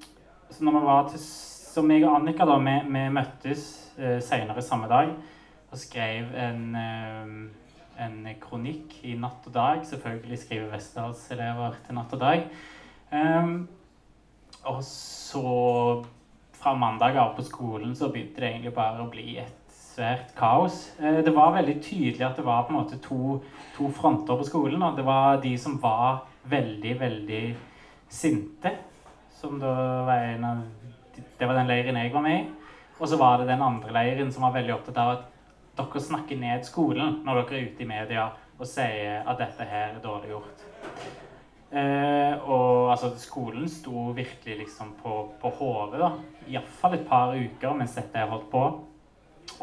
så 0.50 0.66
når 0.66 0.80
vi 0.80 0.86
var 0.90 1.06
til 1.12 1.22
Så 1.22 1.86
meg 1.86 2.02
og 2.08 2.16
Annika 2.18 2.50
da, 2.50 2.58
vi, 2.66 2.74
vi 2.90 3.06
møttes 3.14 3.68
eh, 3.98 4.20
senere 4.24 4.62
samme 4.62 4.90
dag 4.92 5.14
og 5.68 5.80
skrev 5.80 6.32
en, 6.40 6.76
eh, 6.76 8.04
en 8.06 8.20
kronikk 8.42 9.00
i 9.04 9.16
Natt 9.20 9.48
og 9.48 9.54
Dag. 9.54 9.86
Selvfølgelig 9.86 10.40
skriver 10.40 10.72
Westerdals-elever 10.72 11.76
til 11.86 11.96
Natt 11.96 12.14
og 12.14 12.20
Dag. 12.20 12.48
Um, 13.12 13.70
og 14.68 14.84
så 14.84 16.06
fra 16.52 16.74
mandag 16.76 17.18
av 17.18 17.36
på 17.38 17.46
skolen 17.48 17.96
så 17.96 18.10
begynte 18.12 18.42
det 18.42 18.50
egentlig 18.50 18.74
bare 18.76 19.04
å 19.04 19.12
bli 19.12 19.38
et 19.40 19.78
svært 19.98 20.34
kaos. 20.38 20.92
Eh, 21.00 21.22
det 21.26 21.34
var 21.36 21.56
veldig 21.56 21.78
tydelig 21.82 22.26
at 22.26 22.38
det 22.38 22.46
var 22.46 22.66
på 22.66 22.74
en 22.74 22.80
måte 22.82 23.00
to, 23.04 23.40
to 23.78 23.90
fronter 23.96 24.38
på 24.38 24.48
skolen. 24.48 24.84
Og 24.84 24.98
det 24.98 25.06
var 25.06 25.42
de 25.42 25.56
som 25.58 25.80
var 25.82 26.26
veldig, 26.48 27.00
veldig 27.00 27.44
sinte, 28.10 28.72
som 29.38 29.60
da 29.62 29.74
var 30.08 30.30
en 30.34 30.52
av 30.54 30.66
Det 31.38 31.48
var 31.48 31.56
den 31.58 31.68
leiren 31.68 31.98
jeg 31.98 32.14
var 32.14 32.22
med 32.22 32.40
i. 32.40 32.57
Og 32.98 33.06
så 33.08 33.20
var 33.20 33.38
det 33.40 33.50
den 33.52 33.62
andre 33.62 33.94
leiren 33.94 34.32
som 34.34 34.48
var 34.48 34.56
veldig 34.58 34.74
opptatt 34.74 35.00
av 35.02 35.14
at 35.14 35.26
dere 35.78 36.02
snakker 36.02 36.40
ned 36.42 36.66
skolen 36.66 37.22
når 37.26 37.44
dere 37.44 37.60
er 37.60 37.70
ute 37.70 37.86
i 37.86 37.90
media 37.90 38.28
og 38.58 38.66
sier 38.66 39.22
at 39.22 39.38
dette 39.38 39.68
her 39.70 39.94
er 39.94 40.04
dårlig 40.04 40.32
gjort. 40.34 40.64
Eh, 41.68 42.34
og 42.48 42.94
altså, 42.94 43.12
skolen 43.22 43.68
sto 43.70 44.10
virkelig 44.18 44.58
liksom 44.64 44.96
på, 45.04 45.14
på 45.42 45.52
hodet, 45.60 46.00
da. 46.02 46.12
Iallfall 46.48 46.96
et 46.98 47.08
par 47.10 47.36
uker 47.36 47.76
mens 47.78 47.98
dette 48.00 48.26
holdt 48.32 48.50
på. 48.50 48.64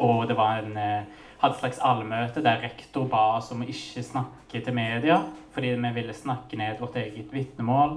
Og 0.05 0.27
det 0.29 0.37
var 0.37 0.61
en 0.61 0.77
eh, 0.79 1.23
hadde 1.41 1.55
et 1.55 1.61
slags 1.61 1.81
allmøte 1.83 2.43
der 2.43 2.63
rektor 2.63 3.07
ba 3.09 3.37
oss 3.37 3.51
om 3.53 3.63
å 3.63 3.69
ikke 3.69 4.03
snakke 4.05 4.61
til 4.63 4.75
media 4.75 5.19
fordi 5.55 5.71
vi 5.79 5.91
ville 5.95 6.13
snakke 6.15 6.57
ned 6.59 6.81
vårt 6.81 6.97
eget 6.99 7.31
vitnemål. 7.31 7.93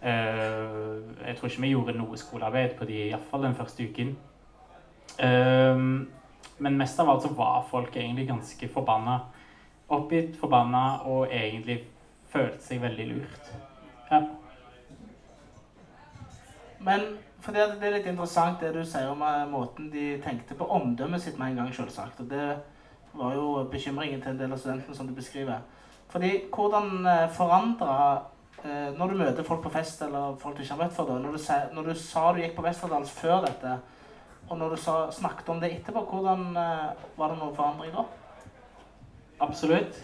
Eh, 0.00 0.94
jeg 1.26 1.36
tror 1.36 1.50
ikke 1.50 1.64
vi 1.64 1.72
gjorde 1.74 1.96
noe 1.98 2.16
skolearbeid 2.16 2.78
på 2.78 2.86
de, 2.88 3.02
iallfall 3.10 3.44
den 3.44 3.56
første 3.58 3.84
uken. 3.84 4.14
Eh, 5.16 5.76
men 6.58 6.76
mest 6.78 7.00
av 7.00 7.10
alt 7.10 7.22
så 7.22 7.28
var 7.38 7.64
folk 7.70 7.96
egentlig 7.96 8.26
ganske 8.28 8.68
forbanna. 8.68 9.20
Oppgitt, 9.88 10.34
forbanna 10.40 10.82
og 11.08 11.30
egentlig 11.32 11.78
følte 12.32 12.60
seg 12.60 12.82
veldig 12.82 13.06
lurt. 13.12 13.52
Ja. 14.10 14.22
Men 16.84 17.06
fordi 17.42 17.62
det 17.78 17.86
er 17.88 17.94
litt 17.96 18.08
interessant 18.10 18.60
det 18.62 18.72
du 18.74 18.82
sier 18.86 19.10
om 19.12 19.22
eh, 19.24 19.44
måten 19.50 19.88
de 19.92 20.16
tenkte 20.22 20.56
på 20.58 20.66
omdømmet 20.74 21.22
sitt 21.22 21.38
med 21.38 21.52
en 21.54 21.62
gang, 21.62 21.72
selvsagt. 21.74 22.20
Og 22.22 22.30
det 22.30 22.48
var 23.18 23.34
jo 23.34 23.64
bekymringen 23.72 24.20
til 24.22 24.34
en 24.34 24.40
del 24.42 24.52
av 24.54 24.60
studentene 24.60 24.96
som 24.96 25.08
du 25.08 25.14
beskriver. 25.16 25.62
Fordi 26.12 26.32
hvordan 26.54 27.06
eh, 27.06 27.24
forandra 27.36 27.94
eh, 28.64 28.90
Når 28.98 29.10
du 29.12 29.18
møter 29.22 29.46
folk 29.46 29.62
på 29.64 29.72
fest 29.74 30.02
eller 30.06 30.36
folk 30.40 30.56
du 30.58 30.62
ikke 30.64 30.74
har 30.74 30.84
møtt 30.84 30.96
før, 30.96 31.14
når 31.22 31.38
du, 31.90 31.94
sa- 31.98 32.32
du 32.34 32.42
gikk 32.42 32.56
på 32.58 32.64
Westerdals 32.66 33.10
før 33.14 33.44
dette, 33.46 33.78
og 34.48 34.56
når 34.58 34.74
du 34.74 34.80
sa, 34.80 34.94
snakket 35.12 35.50
om 35.52 35.60
det 35.60 35.72
etterpå, 35.76 36.04
hvordan 36.10 36.46
eh, 36.56 37.02
var 37.18 37.32
det 37.32 37.40
noen 37.40 37.56
forandring 37.56 37.92
da? 37.94 38.06
Absolutt. 39.44 40.00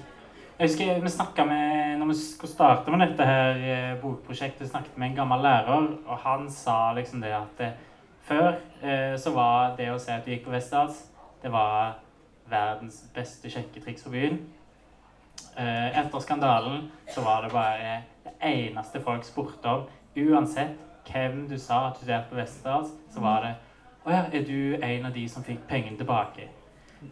Jeg 0.54 0.68
husker 0.68 1.00
vi 1.02 1.10
snakket 1.10 1.48
med, 1.48 1.96
når 1.98 2.12
vi 2.12 2.14
skulle 2.20 2.52
starte 2.52 2.92
med 2.92 3.02
dette 3.02 3.26
her 3.26 3.56
eh, 3.58 3.94
bokprosjektet, 4.02 4.68
snakket 4.70 4.98
med 4.98 5.10
en 5.10 5.16
gammel 5.16 5.42
lærer, 5.42 5.88
og 6.06 6.20
han 6.22 6.46
sa 6.52 6.92
liksom 6.94 7.24
det 7.24 7.32
at 7.34 7.58
det, 7.58 7.72
før 8.28 8.52
eh, 8.82 9.16
så 9.18 9.32
var 9.34 9.74
det 9.80 9.90
å 9.90 9.98
se 9.98 10.14
at 10.14 10.22
du 10.24 10.30
gikk 10.30 10.46
på 10.46 10.54
Vestdals, 10.54 11.00
det 11.42 11.50
var 11.52 11.96
verdens 12.46 13.02
beste 13.16 13.50
sjekketriks 13.50 14.06
på 14.06 14.14
byen. 14.14 14.38
Eh, 15.58 15.98
etter 15.98 16.22
skandalen 16.22 16.88
så 17.10 17.24
var 17.24 17.42
det 17.42 17.52
bare 17.52 17.98
det 18.24 18.36
eneste 18.46 19.02
folk 19.02 19.26
spurte 19.26 19.74
om. 19.74 19.84
Uansett 20.14 20.78
hvem 21.10 21.44
du 21.50 21.58
sa 21.58 21.88
at 21.88 21.98
du 21.98 22.04
studerte 22.04 22.30
på 22.30 22.38
Vestdals, 22.38 22.94
så 23.10 23.20
var 23.26 23.42
det 23.44 23.54
å 24.04 24.12
ja, 24.12 24.24
er 24.36 24.42
du 24.44 24.76
en 24.84 25.06
av 25.08 25.14
de 25.14 25.22
som 25.32 25.44
fikk 25.44 25.62
pengene 25.64 25.96
tilbake? 25.96 26.50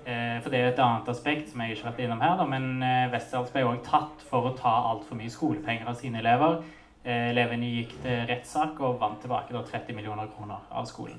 Eh, 0.04 0.36
for 0.44 0.52
det 0.52 0.58
er 0.58 0.66
et 0.68 0.80
annet 0.84 1.06
aspekt 1.08 1.48
som 1.48 1.62
jeg 1.64 1.72
ikke 1.72 1.86
har 1.86 1.94
vært 1.94 2.02
innom 2.04 2.20
her, 2.20 2.34
da, 2.36 2.44
men 2.44 2.66
eh, 2.84 3.06
Westerdals 3.14 3.52
ble 3.54 3.62
òg 3.64 3.78
tatt 3.86 4.24
for 4.28 4.50
å 4.50 4.52
ta 4.58 4.72
altfor 4.90 5.16
mye 5.16 5.32
skolepenger 5.32 5.88
av 5.88 5.96
sine 5.96 6.20
elever. 6.20 6.58
Eh, 7.00 7.30
elevene 7.30 7.70
gikk 7.78 7.94
til 8.02 8.26
rettssak 8.28 8.84
og 8.84 9.00
vant 9.00 9.24
tilbake 9.24 9.56
da, 9.56 9.64
30 9.70 9.96
millioner 9.96 10.28
kroner 10.34 10.68
av 10.68 10.84
skolen. 10.90 11.16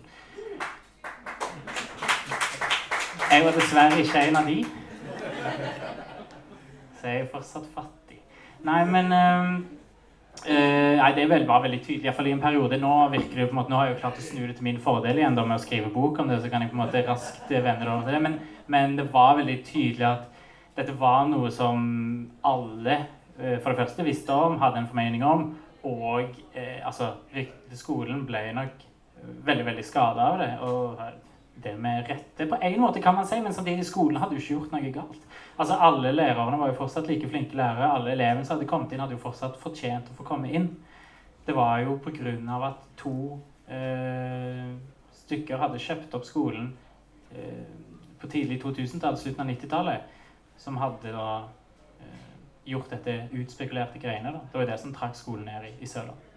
Jeg 3.31 3.45
var 3.47 3.57
dessverre 3.57 3.97
ikke 4.05 4.27
en 4.27 4.41
av 4.43 4.53
de. 4.53 4.59
Så 6.99 7.09
jeg 7.09 7.25
er 7.25 7.31
fortsatt 7.33 7.65
fattig. 7.73 8.21
Nei, 8.61 8.83
men 8.93 9.09
eh, 9.17 9.57
uh, 10.47 10.99
Nei, 10.99 11.09
det 11.17 11.47
var 11.47 11.63
veldig 11.63 11.79
tydelig, 11.83 12.07
iallfall 12.07 12.29
i 12.29 12.35
en 12.35 12.43
periode. 12.43 12.79
Nå 12.81 12.91
virker 13.13 13.41
det 13.41 13.47
på 13.49 13.55
en 13.55 13.59
måte, 13.61 13.73
nå 13.73 13.79
har 13.79 13.89
jeg 13.89 13.95
jo 13.95 14.01
klart 14.03 14.21
å 14.21 14.25
snu 14.25 14.43
det 14.45 14.57
til 14.57 14.67
min 14.67 14.81
fordel 14.83 15.19
igjen 15.21 15.37
da, 15.37 15.45
med 15.47 15.59
å 15.59 15.63
skrive 15.63 15.91
bok 15.93 16.21
om 16.21 16.31
det, 16.31 16.39
så 16.43 16.51
kan 16.51 16.63
jeg 16.63 16.71
på 16.71 16.77
en 16.77 16.83
måte 16.83 17.03
raskt 17.07 17.51
vende 17.51 17.83
det 17.83 17.91
over 17.91 18.07
til 18.07 18.17
det. 18.17 18.21
Men, 18.27 18.39
men 18.75 18.95
det 18.99 19.09
var 19.13 19.37
veldig 19.39 19.57
tydelig 19.67 20.07
at 20.09 20.29
dette 20.77 20.95
var 20.97 21.27
noe 21.29 21.51
som 21.53 21.83
alle 22.49 22.97
uh, 23.39 23.57
for 23.59 23.71
det 23.71 23.79
første 23.83 24.07
visste 24.07 24.39
om, 24.47 24.59
hadde 24.63 24.83
en 24.83 24.89
formening 24.91 25.27
om, 25.27 25.51
og 25.83 26.37
altså, 26.55 27.09
skolen 27.75 28.21
ble 28.23 28.45
nok 28.55 28.85
veldig, 29.43 29.65
veldig 29.67 29.83
skada 29.83 30.29
av 30.31 30.37
det. 30.39 30.51
Og 30.63 31.01
det 31.55 31.75
med 31.77 32.07
rette 32.09 32.45
på 32.49 32.57
en 32.61 32.79
måte, 32.81 33.01
kan 33.01 33.15
man 33.15 33.27
si, 33.27 33.37
men 33.41 33.53
samtidig 33.53 33.85
skolen 33.85 34.17
hadde 34.21 34.35
jo 34.35 34.41
ikke 34.41 34.53
gjort 34.55 34.73
noe 34.73 34.93
galt. 34.93 35.27
Altså 35.57 35.77
Alle 35.79 36.11
lærerne 36.11 36.59
var 36.59 36.71
jo 36.71 36.79
fortsatt 36.79 37.07
like 37.07 37.29
flinke 37.29 37.57
lærere. 37.57 37.91
Alle 37.93 38.15
elevene 38.15 38.45
som 38.45 38.57
hadde 38.57 38.69
kommet 38.69 38.91
inn, 38.91 39.03
hadde 39.03 39.15
jo 39.17 39.21
fortsatt 39.21 39.59
fortjent 39.61 40.09
å 40.09 40.17
få 40.17 40.25
komme 40.27 40.51
inn. 40.51 40.71
Det 41.45 41.55
var 41.55 41.83
jo 41.83 41.99
på 42.01 42.13
grunn 42.15 42.49
av 42.49 42.65
at 42.71 42.83
to 42.97 43.37
eh, 43.67 44.73
stykker 45.23 45.61
hadde 45.61 45.81
kjøpt 45.83 46.15
opp 46.17 46.25
skolen 46.27 46.71
eh, 47.35 47.63
på 48.19 48.31
tidlig 48.31 48.61
2000-tall, 48.63 49.17
slutten 49.19 49.43
av 49.43 49.51
90-tallet, 49.51 50.13
som 50.57 50.79
hadde 50.81 51.13
da 51.13 51.29
eh, 52.01 52.29
gjort 52.73 52.95
dette 52.95 53.27
utspekulerte 53.31 54.01
greiene. 54.01 54.31
da. 54.31 54.45
Det 54.47 54.57
var 54.57 54.65
jo 54.65 54.71
det 54.71 54.79
som 54.81 54.95
trakk 54.95 55.19
skolen 55.19 55.45
ned 55.51 55.69
i, 55.69 55.75
i 55.83 55.89
Sørland. 55.89 56.32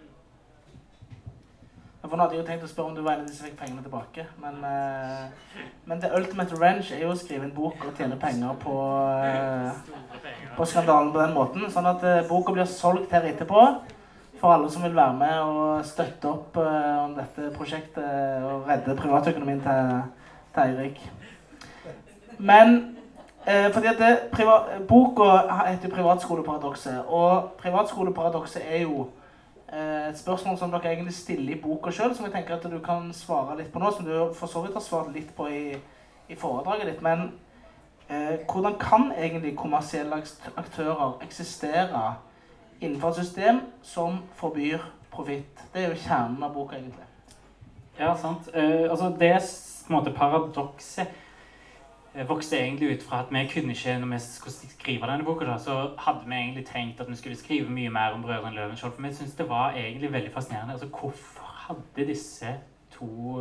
For 2.01 2.13
nå 2.13 2.23
hadde 2.23 2.37
jeg 2.37 2.43
jo 2.43 2.47
tenkt 2.47 2.65
å 2.65 2.69
spørre 2.69 2.91
om 2.91 2.95
du 2.95 3.01
var 3.01 3.17
en 3.17 3.23
av 3.23 3.27
de 3.27 3.33
som 3.33 3.47
fikk 3.47 3.57
pengene 3.57 3.81
tilbake. 3.81 4.27
Men, 4.41 4.59
uh, 4.61 5.63
men 5.89 6.01
The 6.03 6.11
Ultimate 6.15 6.53
Revenge 6.53 6.91
er 6.93 7.01
jo 7.03 7.09
å 7.11 7.17
skrive 7.17 7.47
en 7.47 7.55
bok 7.55 7.81
og 7.87 7.97
tjene 7.97 8.19
penger 8.21 8.59
på, 8.61 8.75
uh, 8.77 9.73
på 10.55 10.67
skandalen 10.69 11.09
på 11.15 11.23
den 11.23 11.33
måten. 11.35 11.65
Sånn 11.73 11.89
at 11.89 12.05
uh, 12.05 12.21
boka 12.29 12.53
blir 12.53 12.69
solgt 12.69 13.15
her 13.17 13.25
etterpå 13.31 13.63
for 14.37 14.53
alle 14.53 14.69
som 14.69 14.85
vil 14.85 14.93
være 14.93 15.17
med 15.17 15.39
og 15.41 15.85
støtte 15.89 16.29
opp 16.29 16.59
om 16.61 17.15
dette 17.17 17.47
prosjektet 17.55 18.43
og 18.45 18.67
redde 18.69 18.93
privatøkonomien 18.99 19.63
til, 19.63 19.95
til 20.53 20.75
Eirik. 20.75 20.99
Men 22.37 22.75
fordi 23.73 23.89
at 23.89 24.03
Boka 24.85 25.31
heter 25.71 25.87
jo 25.87 25.95
'Privatskoleparadokset', 25.95 27.09
og 27.09 27.57
privatskoleparadokset 27.57 28.61
er 28.67 28.83
jo 28.83 29.07
et 29.67 30.17
spørsmål 30.17 30.57
som 30.57 30.71
dere 30.71 30.93
egentlig 30.93 31.13
stiller 31.13 31.55
i 31.55 31.59
boka 31.59 31.91
sjøl, 31.91 32.13
som 32.15 32.25
jeg 32.25 32.33
tenker 32.33 32.55
at 32.55 32.67
du 32.71 32.77
kan 32.79 33.09
svare 33.13 33.57
litt 33.59 33.71
på 33.73 33.81
nå, 33.83 33.91
som 33.91 34.05
du 34.07 34.13
for 34.33 34.47
så 34.47 34.61
vidt 34.63 34.77
har 34.77 34.83
svart 34.85 35.11
litt 35.11 35.33
på 35.35 35.49
i, 35.51 35.75
i 36.29 36.37
foredraget 36.39 36.87
ditt. 36.87 37.01
Men 37.03 37.33
eh, 38.07 38.39
hvordan 38.47 38.77
kan 38.79 39.11
egentlig 39.11 39.57
kommersielle 39.59 40.21
aktører 40.55 41.19
eksistere 41.25 42.05
innenfor 42.79 43.09
et 43.09 43.25
system 43.25 43.61
som 43.83 44.21
forbyr 44.39 44.79
profitt? 45.11 45.65
Det 45.73 45.83
er 45.83 45.91
jo 45.91 46.01
kjernen 46.05 46.47
av 46.47 46.55
boka, 46.55 46.79
egentlig. 46.79 47.07
Ja, 47.99 48.15
sant. 48.15 48.47
Eh, 48.53 48.87
altså, 48.87 49.11
det 49.19 49.35
på 49.87 49.93
en 49.93 49.99
måte 49.99 50.15
paradokset 50.15 51.07
vokste 52.25 52.57
egentlig 52.57 52.95
ut 52.95 53.03
fra 53.03 53.19
at 53.19 53.31
vi 53.31 53.43
kunne 53.53 53.75
ikke, 53.75 53.99
når 53.99 54.07
vi 54.07 54.19
skulle 54.19 54.53
skrive 54.53 55.09
denne 55.11 55.25
boka, 55.25 55.45
da, 55.45 55.57
så 55.61 55.75
hadde 56.01 56.25
vi 56.25 56.33
egentlig 56.33 56.65
tenkt 56.65 57.01
at 57.01 57.09
vi 57.09 57.15
skulle 57.15 57.37
skrive 57.37 57.69
mye 57.69 57.89
mer 57.89 58.15
om 58.15 58.23
Brødrene 58.23 58.55
Løvenskiold. 58.55 58.93
For 58.95 59.01
vi 59.01 59.13
syntes 59.13 59.35
det 59.35 59.49
var 59.49 59.75
egentlig 59.77 60.11
veldig 60.13 60.31
fascinerende. 60.33 60.73
Altså, 60.73 60.87
hvorfor 60.87 61.51
hadde 61.67 62.07
disse 62.07 62.55
to, 62.91 63.37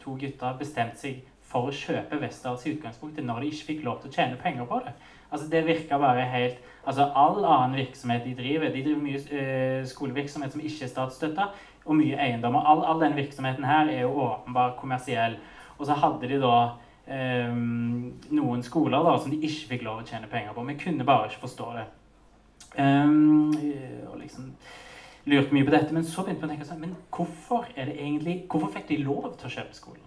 to 0.00 0.16
gutta 0.20 0.54
bestemt 0.58 0.96
seg 1.00 1.20
for 1.48 1.68
å 1.68 1.74
kjøpe 1.74 2.20
Westerdals 2.22 2.66
i 2.66 2.74
utgangspunktet 2.76 3.24
når 3.24 3.40
de 3.40 3.52
ikke 3.52 3.68
fikk 3.72 3.84
lov 3.84 4.00
til 4.00 4.10
å 4.10 4.16
tjene 4.16 4.40
penger 4.40 4.68
på 4.68 4.80
det? 4.86 4.96
Altså, 5.30 5.50
det 5.52 5.66
virka 5.66 6.00
bare 6.00 6.24
helt 6.32 6.64
Altså, 6.88 7.04
all 7.14 7.44
annen 7.44 7.76
virksomhet 7.76 8.22
de 8.24 8.30
driver 8.34 8.70
De 8.72 8.80
driver 8.80 9.02
mye 9.02 9.18
eh, 9.40 9.82
skolevirksomhet 9.84 10.54
som 10.54 10.62
ikke 10.64 10.86
er 10.86 10.88
statsstøtta, 10.88 11.50
og 11.84 11.96
mye 11.98 12.16
eiendom. 12.16 12.56
Og 12.56 12.70
all, 12.70 12.84
all 12.88 13.02
den 13.02 13.16
virksomheten 13.16 13.66
her 13.68 13.90
er 13.92 14.06
jo 14.06 14.14
åpenbart 14.24 14.78
kommersiell. 14.80 15.36
Og 15.76 15.86
så 15.86 15.96
hadde 15.98 16.30
de 16.30 16.38
da 16.40 16.54
um, 17.08 18.18
noen 18.30 18.62
skoler 18.62 19.04
da, 19.04 19.14
som 19.20 19.32
de 19.32 19.40
ikke 19.40 19.72
fikk 19.74 19.86
lov 19.86 20.02
å 20.02 20.06
tjene 20.08 20.30
penger 20.30 20.54
på. 20.56 20.66
Vi 20.68 20.76
kunne 20.82 21.06
bare 21.08 21.30
ikke 21.30 21.46
forstå 21.46 21.70
det. 21.78 21.86
Um, 22.78 23.54
og 24.10 24.18
liksom 24.20 24.52
lurte 25.28 25.54
mye 25.54 25.64
på 25.64 25.72
dette, 25.72 25.94
Men 25.94 26.04
så 26.04 26.22
begynte 26.22 26.44
vi 26.44 26.48
å 26.48 26.50
tenke 26.52 26.66
sånn 26.68 26.82
Men 26.82 26.92
hvorfor 27.14 27.64
er 27.74 27.88
det 27.88 27.96
egentlig, 27.96 28.42
hvorfor 28.50 28.72
fikk 28.74 28.88
de 28.90 28.98
lov 29.02 29.32
til 29.38 29.48
å 29.48 29.54
kjøpe 29.56 29.76
skolen? 29.76 30.04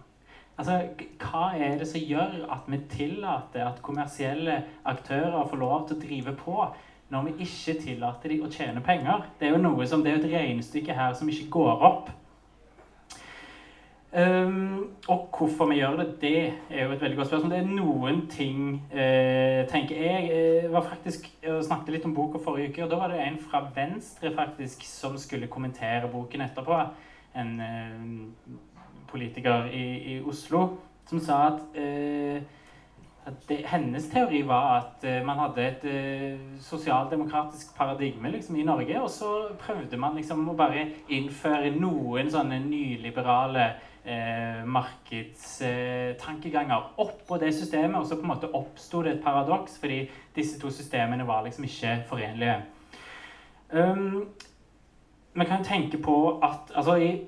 Altså, 0.60 0.78
Hva 1.18 1.52
er 1.58 1.78
det 1.80 1.88
som 1.90 2.06
gjør 2.06 2.46
at 2.54 2.70
vi 2.70 2.80
tillater 2.92 3.66
at 3.66 3.82
kommersielle 3.82 4.62
aktører 4.86 5.48
får 5.50 5.62
lov 5.62 5.88
til 5.88 5.98
å 5.98 6.02
drive 6.04 6.34
på, 6.38 6.66
når 7.12 7.28
vi 7.28 7.48
ikke 7.48 7.80
tillater 7.82 8.34
dem 8.34 8.46
å 8.46 8.52
tjene 8.52 8.84
penger? 8.86 9.26
Det 9.40 9.48
er 9.48 9.56
jo 9.56 9.64
noe 9.64 9.88
som, 9.90 10.04
det 10.04 10.14
er 10.14 10.20
et 10.20 10.34
regnestykke 10.34 10.96
her 10.96 11.16
som 11.18 11.30
ikke 11.32 11.50
går 11.58 11.86
opp. 11.88 12.12
Um, 14.12 14.89
og 15.08 15.30
hvorfor 15.38 15.69
vi 15.69 15.78
gjør 15.78 15.95
det, 15.95 16.21
det 16.21 16.54
er 16.69 16.84
jo 16.84 16.91
et 16.91 17.02
veldig 17.02 17.17
godt 17.17 17.28
spørsmål. 17.28 17.52
Det 17.52 17.60
er 17.60 17.69
noen 17.69 18.17
ting 18.28 18.58
eh, 18.91 19.62
tenker 19.71 19.95
jeg, 19.95 20.26
jeg 20.28 20.71
var 20.74 20.84
faktisk, 20.84 21.30
jeg 21.43 21.63
snakket 21.63 21.93
litt 21.95 22.08
om 22.10 22.15
boka 22.17 22.41
forrige 22.43 22.74
uke, 22.74 22.84
og 22.84 22.91
da 22.91 23.00
var 23.00 23.13
det 23.13 23.21
en 23.24 23.39
fra 23.39 23.62
Venstre 23.76 24.34
faktisk 24.36 24.84
som 24.84 25.15
skulle 25.17 25.47
kommentere 25.47 26.12
boken 26.12 26.43
etterpå. 26.43 26.82
En 27.39 27.54
eh, 27.63 28.58
politiker 29.08 29.71
i, 29.71 29.86
i, 30.15 30.17
Oslo 30.28 30.65
som 31.08 31.24
sa 31.24 31.39
at, 31.54 31.63
eh, 31.80 32.43
det, 33.48 33.66
hennes 33.66 34.10
teori 34.10 34.48
var 34.48 34.80
at 34.80 35.04
uh, 35.06 35.26
man 35.26 35.40
hadde 35.40 35.68
et 35.68 35.84
uh, 35.86 36.40
sosialdemokratisk 36.60 37.78
paradigme 37.78 38.32
liksom, 38.32 38.56
i 38.56 38.64
Norge, 38.64 39.02
og 39.02 39.10
så 39.10 39.48
prøvde 39.62 39.98
man 39.98 40.16
liksom 40.18 40.50
å 40.50 40.54
bare 40.58 40.88
innføre 41.10 41.72
noen 41.76 42.32
sånne 42.34 42.60
nyliberale 42.66 43.74
uh, 44.06 44.66
markedstankeganger 44.66 46.78
uh, 46.78 46.84
oppå 47.06 47.38
det 47.42 47.54
systemet, 47.56 48.00
og 48.00 48.06
så 48.10 48.16
på 48.18 48.22
en 48.26 48.34
måte 48.34 48.54
oppsto 48.58 49.02
det 49.06 49.12
et 49.16 49.24
paradoks, 49.24 49.74
fordi 49.80 50.00
disse 50.36 50.60
to 50.62 50.70
systemene 50.74 51.28
var 51.28 51.42
liksom 51.46 51.64
ikke 51.70 51.92
forenlige. 52.10 52.58
Um, 53.72 54.30
man 55.34 55.48
kan 55.48 55.64
tenke 55.64 55.98
på 56.02 56.40
at 56.44 56.60
altså 56.76 56.96
i, 57.00 57.22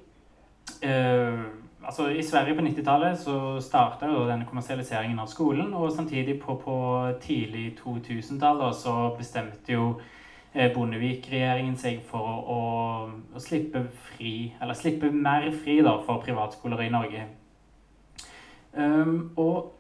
altså 1.84 2.08
i 2.10 2.24
Sverige 2.24 2.56
på 2.56 2.66
90-tallet 2.66 3.20
så 3.20 3.38
starta 3.62 4.08
denne 4.08 4.48
kommersialiseringen 4.50 5.20
av 5.20 5.30
skolen, 5.32 5.74
og 5.74 5.92
samtidig 5.92 6.40
på, 6.42 6.58
på 6.64 6.76
tidlig 7.22 7.78
2000-tall 7.84 8.66
så 8.78 8.98
bestemte 9.18 9.76
jo 9.76 9.94
Eh, 10.54 10.70
Bondevik-regjeringen 10.70 11.74
seg 11.82 12.04
for 12.06 12.42
å, 12.54 12.58
å, 13.34 13.40
slippe 13.42 13.88
fri, 14.12 14.52
eller 14.62 14.78
slippe 14.78 15.10
mer 15.10 15.48
fri 15.64 15.80
da, 15.82 15.96
for 16.06 16.22
privatskoler 16.22 16.84
i 16.86 16.92
Norge. 16.94 17.24
Um, 18.74 19.32
og 19.38 19.72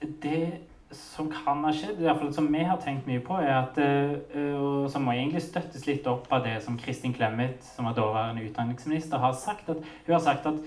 det 0.00 0.62
som 0.96 1.28
kan 1.28 1.60
ha 1.66 1.74
skjedd, 1.76 2.00
i 2.00 2.06
hvert 2.06 2.22
fall 2.22 2.32
som 2.32 2.48
vi 2.48 2.64
har 2.64 2.80
tenkt 2.80 3.04
mye 3.08 3.20
på, 3.24 3.36
er 3.36 3.52
at, 3.58 3.76
uh, 3.76 4.88
som 4.88 5.04
må 5.04 5.12
egentlig 5.12 5.44
støttes 5.44 5.84
litt 5.90 6.08
opp 6.08 6.32
av 6.32 6.46
det 6.48 6.56
som 6.64 6.80
Kristin 6.80 7.12
Clemet, 7.12 7.60
som 7.74 7.90
var 7.90 7.98
daværende 7.98 8.46
utdanningsminister, 8.48 9.20
har 9.20 9.36
sagt. 9.36 9.68
At, 9.68 9.84
hun 10.06 10.16
har 10.16 10.24
sagt 10.24 10.48
at 10.48 10.64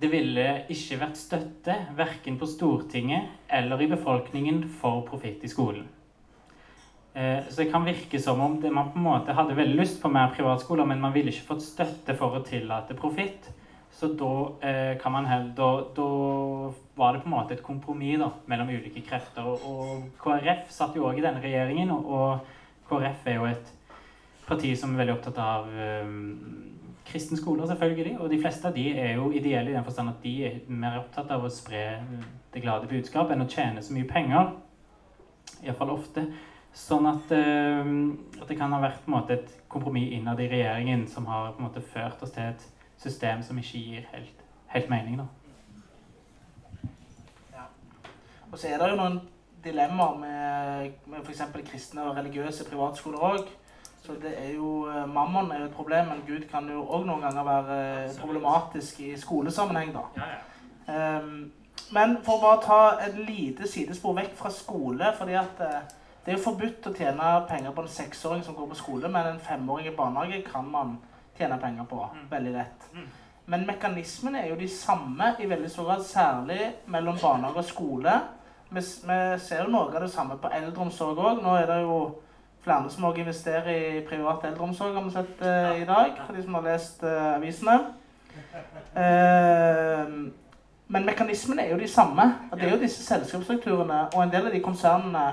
det 0.00 0.08
ville 0.10 0.46
ikke 0.72 0.98
vært 0.98 1.18
støtte 1.20 1.76
verken 1.98 2.38
på 2.40 2.48
Stortinget 2.50 3.46
eller 3.52 3.82
i 3.82 3.90
befolkningen 3.90 4.64
for 4.80 5.04
profitt 5.06 5.44
i 5.46 5.50
skolen. 5.52 5.86
Eh, 7.14 7.38
så 7.48 7.62
det 7.62 7.70
kan 7.72 7.84
virke 7.84 8.20
som 8.22 8.40
om 8.40 8.58
man 8.72 8.92
på 8.92 8.98
en 8.98 9.04
måte 9.04 9.34
hadde 9.34 9.56
veldig 9.58 9.78
lyst 9.80 9.98
på 10.02 10.10
mer 10.12 10.30
privatskoler, 10.36 10.86
men 10.86 11.00
man 11.00 11.14
ville 11.14 11.32
ikke 11.32 11.48
fått 11.54 11.64
støtte 11.66 12.14
for 12.18 12.38
å 12.38 12.44
tillate 12.46 12.94
profitt. 12.94 13.50
Så 13.90 14.12
da, 14.14 14.52
eh, 14.62 14.98
kan 14.98 15.12
man 15.12 15.26
heller, 15.26 15.50
da, 15.56 15.70
da, 15.96 16.72
var 16.94 17.12
det 17.12 17.22
på 17.22 17.26
en 17.26 17.34
måte 17.34 17.52
et 17.52 17.62
kompromiss 17.62 18.22
mellom 18.46 18.68
ulike 18.68 19.02
krefter. 19.02 19.44
Og, 19.44 20.04
KrF 20.22 20.70
satt 20.70 20.94
jo 20.94 21.08
òg 21.08 21.18
i 21.18 21.24
denne 21.26 21.42
regjeringen, 21.42 21.90
og, 21.90 22.46
KrF 22.88 23.26
er 23.26 23.34
jo 23.34 23.44
et 23.44 23.72
parti 24.46 24.76
som 24.76 24.94
er 24.94 25.04
veldig 25.04 25.18
opptatt 25.18 25.38
av 25.38 25.66
um, 25.66 26.69
kristne 27.10 27.36
skoler, 27.38 27.66
selvfølgelig. 27.66 28.18
Og 28.20 28.30
de 28.30 28.38
fleste 28.40 28.72
de 28.74 28.86
er 28.94 29.14
jo 29.18 29.30
ideelle 29.30 29.70
i 29.70 29.74
den 29.74 29.84
forstand 29.84 30.12
at 30.12 30.22
de 30.22 30.34
er 30.46 30.60
mer 30.68 31.00
opptatt 31.02 31.30
av 31.34 31.44
å 31.44 31.52
spre 31.52 31.82
det 32.54 32.62
glade 32.62 32.88
budskap 32.90 33.30
enn 33.30 33.44
å 33.44 33.48
tjene 33.50 33.82
så 33.82 33.94
mye 33.94 34.08
penger. 34.08 34.54
Iallfall 35.64 35.94
ofte. 35.94 36.26
Sånn 36.76 37.08
at, 37.10 37.32
uh, 37.34 37.88
at, 38.38 38.46
det 38.46 38.58
kan 38.58 38.70
ha 38.70 38.78
vært 38.82 39.08
måte, 39.10 39.40
et 39.40 39.56
kompromiss 39.70 40.12
innad 40.14 40.40
i 40.42 40.48
regjeringen 40.50 41.06
som 41.10 41.26
har 41.26 41.58
måte, 41.58 41.82
ført 41.82 42.22
oss 42.22 42.34
til 42.36 42.46
et 42.52 42.66
system 43.00 43.42
som 43.42 43.58
ikke 43.58 43.82
gir 43.82 44.06
helt, 44.12 44.44
helt 44.70 44.90
mening. 44.92 45.18
Ja. 47.50 47.66
Og 48.52 48.58
så 48.58 48.70
er 48.70 48.78
det 48.78 48.92
jo 48.92 49.00
noen 49.00 49.18
dilemmaer 49.64 50.20
med, 50.20 50.94
med 51.10 51.24
f.eks. 51.24 51.42
kristne 51.66 52.06
og 52.06 52.16
religiøse 52.16 52.68
privatskoler 52.70 53.26
òg. 53.32 53.50
Så 54.02 54.16
det 54.22 54.32
er 54.38 54.54
jo, 54.54 54.88
eh, 54.88 55.06
Mammon 55.08 55.52
er 55.52 55.58
jo 55.58 55.64
et 55.64 55.76
problem, 55.76 56.06
men 56.06 56.22
Gud 56.26 56.48
kan 56.50 56.68
jo 56.68 56.82
òg 56.88 57.06
noen 57.06 57.20
ganger 57.20 57.44
være 57.44 57.78
problematisk 58.20 59.00
i 59.00 59.16
skolesammenheng. 59.16 59.92
da. 59.92 60.06
Ja, 60.16 60.28
ja. 60.34 61.18
Um, 61.18 61.52
men 61.94 62.16
for 62.24 62.38
å 62.38 62.42
bare 62.42 62.62
ta 62.64 62.80
et 63.06 63.16
lite 63.26 63.68
sidespor 63.68 64.14
vekk 64.18 64.34
fra 64.38 64.50
skole 64.54 65.10
fordi 65.18 65.34
at 65.38 65.62
eh, 65.64 65.80
Det 66.20 66.34
er 66.34 66.36
jo 66.36 66.44
forbudt 66.44 66.86
å 66.86 66.92
tjene 66.92 67.28
penger 67.48 67.72
på 67.72 67.82
en 67.82 67.88
seksåring 67.88 68.42
som 68.44 68.54
går 68.54 68.66
på 68.68 68.76
skole, 68.76 69.08
men 69.08 69.26
en 69.26 69.38
femåring 69.40 69.86
i 69.88 69.94
barnehage 69.96 70.42
kan 70.44 70.66
man 70.68 70.98
tjene 71.38 71.56
penger 71.58 71.86
på. 71.88 71.96
Mm. 72.12 72.26
Veldig 72.30 72.52
lett. 72.52 72.84
Mm. 72.92 73.06
Men 73.46 73.64
mekanismene 73.66 74.42
er 74.42 74.50
jo 74.50 74.58
de 74.60 74.68
samme 74.68 75.30
i 75.40 75.48
veldig 75.48 75.70
stor 75.72 75.88
grad, 75.88 76.04
særlig 76.04 76.60
mellom 76.92 77.16
barnehage 77.22 77.64
og 77.64 77.64
skole. 77.64 78.18
Vi, 78.68 78.82
vi 79.08 79.16
ser 79.40 79.64
jo 79.64 79.72
noe 79.72 79.88
av 79.88 80.04
det 80.04 80.10
samme 80.12 80.36
på 80.36 80.52
eldreomsorg 80.60 81.24
òg. 81.24 81.40
Nå 81.40 81.56
er 81.56 81.66
det 81.72 81.80
jo 81.86 81.96
flere 82.62 82.90
som 82.90 83.04
også 83.04 83.20
investerer 83.20 83.70
i 83.70 84.06
privat 84.08 84.44
eldreomsorg, 84.44 84.94
har 84.94 85.04
vi 85.04 85.10
sett 85.10 85.42
eh, 85.42 85.82
i 85.82 85.84
dag, 85.84 86.12
for 86.26 86.36
de 86.36 86.42
som 86.42 86.54
har 86.54 86.62
lest 86.62 87.02
eh, 87.02 87.34
avisene. 87.36 87.76
Eh, 88.96 90.14
men 90.88 91.06
mekanismene 91.06 91.62
er 91.62 91.70
jo 91.70 91.78
de 91.78 91.88
samme. 91.88 92.22
at 92.52 92.58
Det 92.58 92.68
er 92.68 92.74
jo 92.74 92.82
disse 92.82 93.04
selskapsstrukturene 93.04 94.00
og 94.14 94.22
en 94.22 94.32
del 94.32 94.46
av 94.46 94.52
de 94.52 94.60
konsernene 94.60 95.28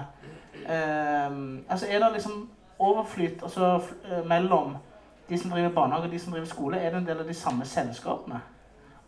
Altså 0.68 1.88
er 1.90 2.00
det 2.00 2.08
liksom 2.14 2.50
overflyt 2.80 3.44
altså, 3.44 3.82
mellom 4.28 4.76
de 5.30 5.38
som 5.40 5.52
driver 5.52 5.70
barnehage 5.70 6.06
og 6.06 6.12
de 6.12 6.20
som 6.20 6.32
driver 6.32 6.48
skole, 6.48 6.78
er 6.78 6.90
det 6.90 6.98
en 6.98 7.08
del 7.08 7.20
av 7.20 7.28
de 7.28 7.34
samme 7.34 7.66
selskapene. 7.66 8.42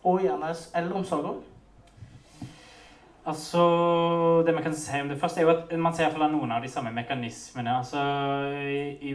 Og 0.04 0.22
gjerne 0.22 0.54
eldreomsorg 0.74 1.24
òg. 1.24 1.42
Altså, 3.28 3.62
det 4.46 4.54
man 4.54 4.62
kan 4.64 4.74
si 4.74 5.00
om 5.00 5.08
det 5.08 5.18
først, 5.20 5.38
er 5.38 5.42
jo 5.44 5.52
at 5.52 5.72
man 5.78 5.94
ser 5.94 6.06
iallfall 6.06 6.30
noen 6.32 6.54
av 6.56 6.64
de 6.64 6.70
samme 6.72 6.92
mekanismene. 6.96 7.74
Altså, 7.82 8.00
i, 8.64 9.10
i 9.10 9.12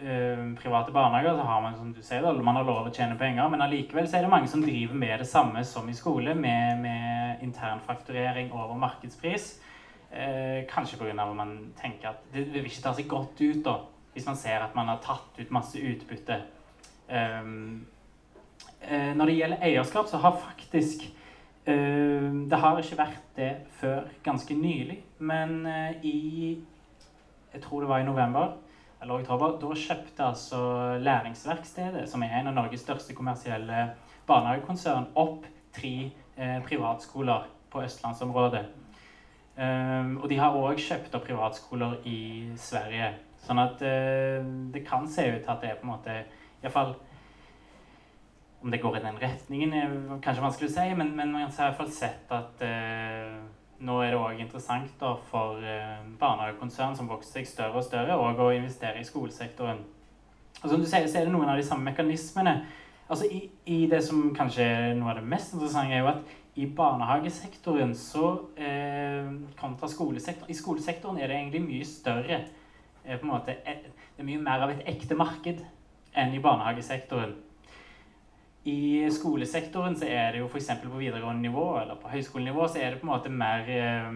eh, 0.00 0.46
private 0.56 0.94
barnehager 0.94 1.36
så 1.36 1.44
har 1.48 1.60
man, 1.60 1.76
som 1.76 1.90
du 1.92 2.00
sier, 2.02 2.24
man 2.32 2.56
har 2.56 2.64
lov 2.64 2.88
å 2.88 2.94
tjene 2.94 3.18
penger, 3.20 3.50
men 3.52 3.64
allikevel 3.64 4.08
så 4.08 4.18
er 4.18 4.26
det 4.26 4.32
mange 4.32 4.48
som 4.48 4.64
driver 4.64 4.96
med 5.04 5.20
det 5.20 5.28
samme 5.28 5.64
som 5.68 5.88
i 5.88 5.96
skole, 5.96 6.34
med, 6.34 6.80
med 6.80 7.44
internfakturering 7.44 8.52
over 8.56 8.74
markedspris. 8.80 9.52
Eh, 10.12 10.64
kanskje 10.72 10.98
pga. 11.00 11.12
at 11.12 11.36
man 11.36 11.56
tenker 11.80 12.08
at 12.08 12.24
det, 12.32 12.46
det 12.52 12.60
vil 12.60 12.72
ikke 12.72 12.84
ta 12.84 12.96
seg 12.96 13.08
godt 13.08 13.40
ut, 13.40 13.64
da, 13.64 13.78
hvis 14.12 14.26
man 14.28 14.36
ser 14.36 14.64
at 14.64 14.74
man 14.76 14.88
har 14.88 15.00
tatt 15.04 15.40
ut 15.40 15.52
masse 15.52 15.76
utbytte. 15.76 16.40
Um, 17.12 17.86
eh, 18.80 19.12
når 19.16 19.28
det 19.28 19.36
gjelder 19.36 19.64
eierskap, 19.68 20.08
så 20.08 20.20
har 20.24 20.40
faktisk 20.40 21.04
Det 21.64 22.58
har 22.58 22.78
ikke 22.80 22.98
vært 22.98 23.26
det 23.36 23.50
før 23.78 24.08
ganske 24.24 24.54
nylig, 24.58 24.98
men 25.22 25.66
eh, 25.66 26.02
i 26.02 26.58
Jeg 27.52 27.62
tror 27.62 27.80
det 27.80 27.88
var 27.88 28.00
i 28.00 28.04
november 28.04 28.56
eller 29.02 29.20
oktober. 29.20 29.58
Da 29.60 29.74
kjøpte 29.74 30.24
altså 30.24 30.58
Læringsverkstedet, 30.98 32.08
som 32.08 32.22
er 32.22 32.38
en 32.38 32.48
av 32.50 32.54
Norges 32.56 32.80
største 32.80 33.14
kommersielle 33.14 33.90
barnehagekonsern, 34.26 35.10
opp 35.14 35.44
tre 35.74 36.10
eh, 36.36 36.58
privatskoler 36.66 37.46
på 37.70 37.82
østlandsområdet. 37.82 38.64
Um, 39.52 40.16
og 40.22 40.30
de 40.30 40.38
har 40.40 40.54
òg 40.56 40.80
kjøpt 40.80 41.14
opp 41.14 41.26
privatskoler 41.28 41.98
i 42.08 42.48
Sverige. 42.56 43.10
Sånn 43.44 43.60
at 43.60 43.82
eh, 43.84 44.40
det 44.72 44.84
kan 44.86 45.04
se 45.10 45.26
ut 45.28 45.42
til 45.42 45.52
at 45.52 45.60
det 45.60 45.72
er 45.72 45.80
på 45.80 45.84
en 45.84 45.92
måte 45.92 46.14
Iallfall 46.62 46.94
Om 48.62 48.70
det 48.70 48.78
går 48.82 48.96
i 48.96 49.02
den 49.02 49.18
retningen, 49.18 49.72
er 49.74 49.94
kanskje 50.22 50.44
vanskelig 50.44 50.70
å 50.70 50.74
si, 50.76 50.84
men, 50.94 51.16
men 51.18 51.32
man 51.34 51.48
har 51.48 51.50
i 51.50 51.56
hvert 51.56 51.80
fall 51.80 51.90
sett 51.90 52.30
at 52.30 52.62
eh, 52.62 53.40
nå 53.82 53.96
er 54.02 54.12
det 54.12 54.20
òg 54.20 54.38
interessant 54.38 54.92
da, 55.00 55.16
for 55.30 55.58
eh, 55.66 56.04
barnehagekonsern 56.20 56.94
som 56.94 57.10
vokser 57.10 57.40
seg 57.40 57.50
større 57.50 57.80
og 57.80 57.86
større, 57.86 58.14
og 58.14 58.38
å 58.38 58.52
investere 58.54 59.02
i 59.02 59.08
skolesektoren. 59.08 59.82
Og 60.62 60.70
som 60.70 60.78
du 60.78 60.86
sier, 60.86 61.08
så 61.10 61.18
er 61.18 61.26
det 61.26 61.34
noen 61.34 61.50
av 61.50 61.58
de 61.58 61.66
samme 61.66 61.90
mekanismene. 61.90 62.60
Altså 63.08 63.26
i, 63.26 63.42
i 63.66 63.80
det 63.90 63.98
som 64.06 64.30
kanskje 64.36 64.62
er 64.62 64.94
noe 64.96 65.10
av 65.10 65.18
det 65.18 65.26
mest 65.34 65.56
interessante, 65.56 65.96
er 65.96 66.04
jo 66.04 66.12
at 66.12 66.38
i 66.54 66.66
barnehagesektoren 66.76 67.94
så 67.96 68.30
eh, 68.60 69.28
kontra 69.56 69.88
skolesektoren 69.88 70.52
I 70.52 70.56
skolesektoren 70.56 71.18
er 71.18 71.30
det 71.30 71.38
egentlig 71.38 71.62
mye 71.64 71.86
større 71.88 72.42
eh, 72.42 73.16
på 73.16 73.24
en 73.24 73.30
måte, 73.32 73.56
eh, 73.64 73.86
Det 73.88 74.20
er 74.20 74.28
mye 74.28 74.42
mer 74.42 74.66
av 74.66 74.74
et 74.74 74.84
ekte 74.92 75.16
marked 75.16 75.62
enn 76.12 76.34
i 76.36 76.42
barnehagesektoren. 76.44 77.32
I 78.64 79.10
skolesektoren 79.10 79.96
så 79.98 80.06
er 80.06 80.34
det 80.34 80.42
jo 80.42 80.46
f.eks. 80.46 80.68
på 80.84 80.98
videregående 81.00 81.42
nivå 81.42 81.66
eller 81.80 81.98
på 81.98 82.12
høyskolenivå 82.12 82.68
så 82.70 82.78
er 82.78 82.92
det 82.92 83.00
på 83.00 83.08
en 83.08 83.10
måte 83.10 83.32
mer 83.34 83.70
eh, 83.74 84.12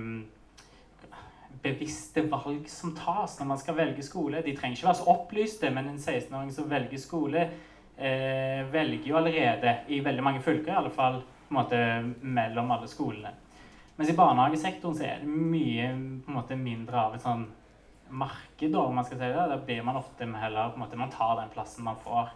bevisste 1.65 2.23
valg 2.31 2.69
som 2.71 2.93
tas 2.95 3.35
når 3.41 3.51
man 3.51 3.59
skal 3.59 3.79
velge 3.81 4.05
skole. 4.07 4.45
De 4.47 4.55
trenger 4.55 4.79
ikke 4.79 4.89
være 4.91 5.01
så 5.01 5.09
opplyste, 5.11 5.73
men 5.75 5.91
en 5.91 5.99
16-åring 5.99 6.53
som 6.55 6.71
velger 6.71 7.03
skole, 7.03 7.43
eh, 7.97 8.63
velger 8.71 9.11
jo 9.11 9.19
allerede, 9.19 9.81
i 9.89 9.99
veldig 10.05 10.23
mange 10.23 10.45
fylker 10.47 10.73
i 10.73 10.79
alle 10.85 10.95
fall, 10.95 11.21
på 11.49 11.55
en 11.55 11.61
måte 11.61 11.83
mellom 12.23 12.71
alle 12.77 12.91
skolene. 12.91 13.35
Mens 13.97 14.11
i 14.13 14.17
barnehagesektoren 14.17 14.97
så 14.97 15.07
er 15.09 15.23
det 15.23 15.31
mye 15.31 15.91
på 16.23 16.31
en 16.31 16.39
måte 16.39 16.59
mindre 16.61 17.03
av 17.03 17.15
et 17.17 17.25
sånn 17.25 17.47
marked, 18.11 18.75
om 18.79 18.95
man 18.95 19.07
skal 19.07 19.19
si 19.19 19.27
det. 19.27 19.47
Da 19.51 19.59
blir 19.59 19.87
man 19.87 19.99
ofte 19.99 20.27
med 20.29 20.39
heller 20.39 20.71
på 20.71 20.79
en 20.79 20.85
måte, 20.85 20.99
Man 21.01 21.11
tar 21.11 21.41
den 21.41 21.55
plassen 21.55 21.85
man 21.85 21.97
får. 21.97 22.31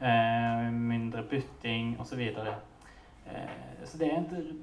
Eh, 0.00 0.72
mindre 0.72 1.22
bytting 1.22 1.96
osv. 2.00 2.20
Eh, 2.20 3.84
så 3.84 3.98
det 3.98 4.12
er 4.12 4.20
et 4.20 4.54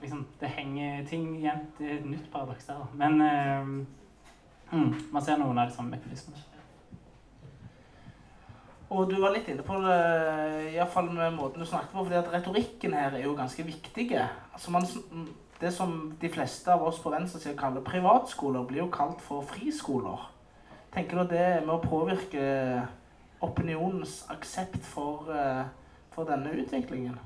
liksom, 0.00 0.26
Det 0.40 0.48
henger 0.48 1.06
ting 1.06 1.36
igjen. 1.36 1.66
Er 1.80 1.98
et 1.98 2.06
nytt 2.06 2.30
paradoks 2.32 2.66
der. 2.66 2.90
Men 2.94 3.20
eh, 3.20 3.66
mm, 4.72 4.94
man 5.12 5.22
ser 5.22 5.36
noen 5.36 5.58
av 5.58 5.68
de 5.68 5.76
samme 5.76 5.90
mekanismene. 5.90 6.42
Og 8.88 9.10
du 9.10 9.16
var 9.20 9.34
litt 9.34 9.48
inne 9.50 9.64
på 9.66 9.80
det, 9.82 9.94
iallfall 10.76 11.08
med 11.10 11.34
måten 11.34 11.60
du 11.60 11.66
snakket 11.66 11.90
på, 11.90 12.04
fordi 12.04 12.20
at 12.20 12.28
retorikken 12.30 12.94
her 12.94 13.16
er 13.18 13.24
jo 13.24 13.34
ganske 13.34 13.64
viktig. 13.66 14.12
Altså 14.52 14.70
man, 14.70 14.86
det 15.60 15.72
som 15.74 16.12
de 16.20 16.30
fleste 16.30 16.70
av 16.72 16.84
oss 16.86 17.00
på 17.02 17.10
venstresiden 17.10 17.58
kaller 17.58 17.82
privatskoler, 17.82 18.62
blir 18.62 18.84
jo 18.84 18.92
kalt 18.94 19.20
for 19.20 19.42
friskoler. 19.42 20.28
Tenker 20.94 21.18
du 21.18 21.24
at 21.24 21.34
det 21.34 21.42
er 21.42 21.66
med 21.66 21.74
å 21.74 21.82
påvirke 21.82 22.46
opinionens 23.40 24.24
aksept 24.32 24.84
for, 24.84 25.30
eh, 25.32 25.64
for 26.10 26.24
denne 26.24 26.52
utviklingen? 26.52 27.18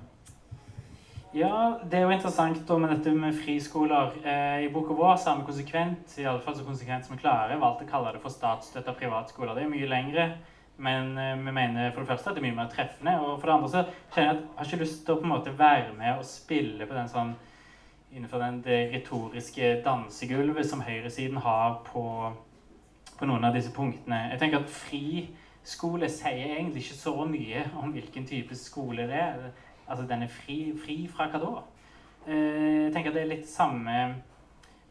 Ja, 1.32 1.78
det 1.90 1.94
er 1.94 2.08
jo 2.08 2.10
interessant 2.10 2.64
da 2.66 2.76
med 2.78 2.90
dette 2.90 3.12
med 3.14 3.36
friskoler. 3.38 4.16
Eh, 4.24 4.64
I 4.64 4.70
boka 4.74 4.94
vår 4.98 5.16
har 5.24 5.36
vi 5.38 5.44
konsekvent, 5.46 6.18
i 6.18 6.24
alle 6.26 6.40
fall 6.40 6.56
så 6.56 6.64
konsekvent 6.64 7.06
som 7.06 7.14
vi 7.14 7.22
klarer, 7.22 7.60
valgt 7.60 7.84
å 7.84 7.90
kalle 7.90 8.12
det 8.12 8.22
for 8.22 8.34
statsstøtta 8.34 8.96
privatskoler. 8.98 9.54
Det 9.54 9.62
er 9.62 9.70
mye 9.70 9.86
lengre, 9.86 10.24
men 10.76 11.16
eh, 11.18 11.36
vi 11.36 11.52
mener 11.52 11.92
for 11.92 12.02
det 12.02 12.08
første 12.08 12.30
at 12.30 12.34
det 12.34 12.42
er 12.42 12.48
mye 12.48 12.56
mer 12.58 12.72
treffende. 12.72 13.14
Og 13.20 13.38
for 13.38 13.46
det 13.46 13.54
andre 13.54 13.70
så 13.70 13.84
kjenner 14.10 14.26
jeg 14.26 14.34
at 14.34 14.42
jeg 14.42 14.56
har 14.56 14.66
ikke 14.66 14.82
lyst 14.82 15.04
til 15.06 15.14
å 15.14 15.20
på 15.20 15.28
en 15.28 15.34
måte 15.36 15.54
være 15.58 15.94
med 16.00 16.18
og 16.18 16.26
spille 16.26 16.90
på 16.90 16.98
den 16.98 17.14
sånn 17.14 17.32
innenfor 18.10 18.42
den, 18.42 18.62
det 18.66 18.80
retoriske 18.96 19.70
dansegulvet 19.84 20.66
som 20.66 20.82
høyresiden 20.82 21.38
har 21.44 21.78
på, 21.86 22.04
på 23.18 23.30
noen 23.30 23.46
av 23.46 23.54
disse 23.54 23.70
punktene. 23.70 24.24
Jeg 24.32 24.42
tenker 24.42 24.64
at 24.64 24.78
friskole 25.60 26.08
sier 26.08 26.56
egentlig 26.56 26.84
ikke 26.84 26.98
så 26.98 27.12
mye 27.28 27.64
om 27.80 27.92
hvilken 27.92 28.26
type 28.26 28.56
skole 28.56 29.06
det 29.08 29.18
er. 29.20 29.50
Altså, 29.88 30.06
den 30.06 30.22
er 30.22 30.32
fri, 30.32 30.72
fri 30.78 31.06
fra 31.10 31.28
hva 31.30 31.40
da? 31.42 31.52
Eh, 32.26 32.86
jeg 32.86 32.92
tenker 32.94 33.14
det 33.14 33.22
er 33.22 33.32
litt 33.34 33.48
samme 33.48 33.96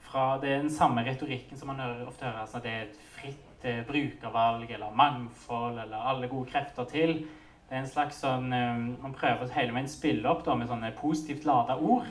fra, 0.02 0.40
Det 0.42 0.50
er 0.50 0.62
den 0.64 0.74
samme 0.74 1.04
retorikken 1.06 1.58
som 1.58 1.68
man 1.68 1.82
ofte 2.08 2.26
hører. 2.26 2.42
Altså, 2.42 2.60
det 2.60 2.72
er 2.72 2.82
et 2.88 2.98
fritt 3.16 3.66
eh, 3.66 3.84
brukervalg 3.86 4.72
eller 4.72 4.96
mangfold 4.96 5.80
eller 5.80 6.10
alle 6.10 6.28
gode 6.28 6.50
krefter 6.50 6.86
til. 6.86 7.28
Det 7.70 7.76
er 7.76 7.84
en 7.84 7.88
slags 7.88 8.22
sånn 8.24 8.52
eh, 8.54 8.82
Man 9.02 9.14
prøver 9.14 9.46
å 9.46 9.54
hele 9.54 9.74
veien 9.74 9.90
spille 9.90 10.30
opp 10.30 10.46
da, 10.46 10.56
med 10.56 10.70
sånne 10.70 10.94
positivt 10.98 11.46
lada 11.46 11.78
ord. 11.78 12.10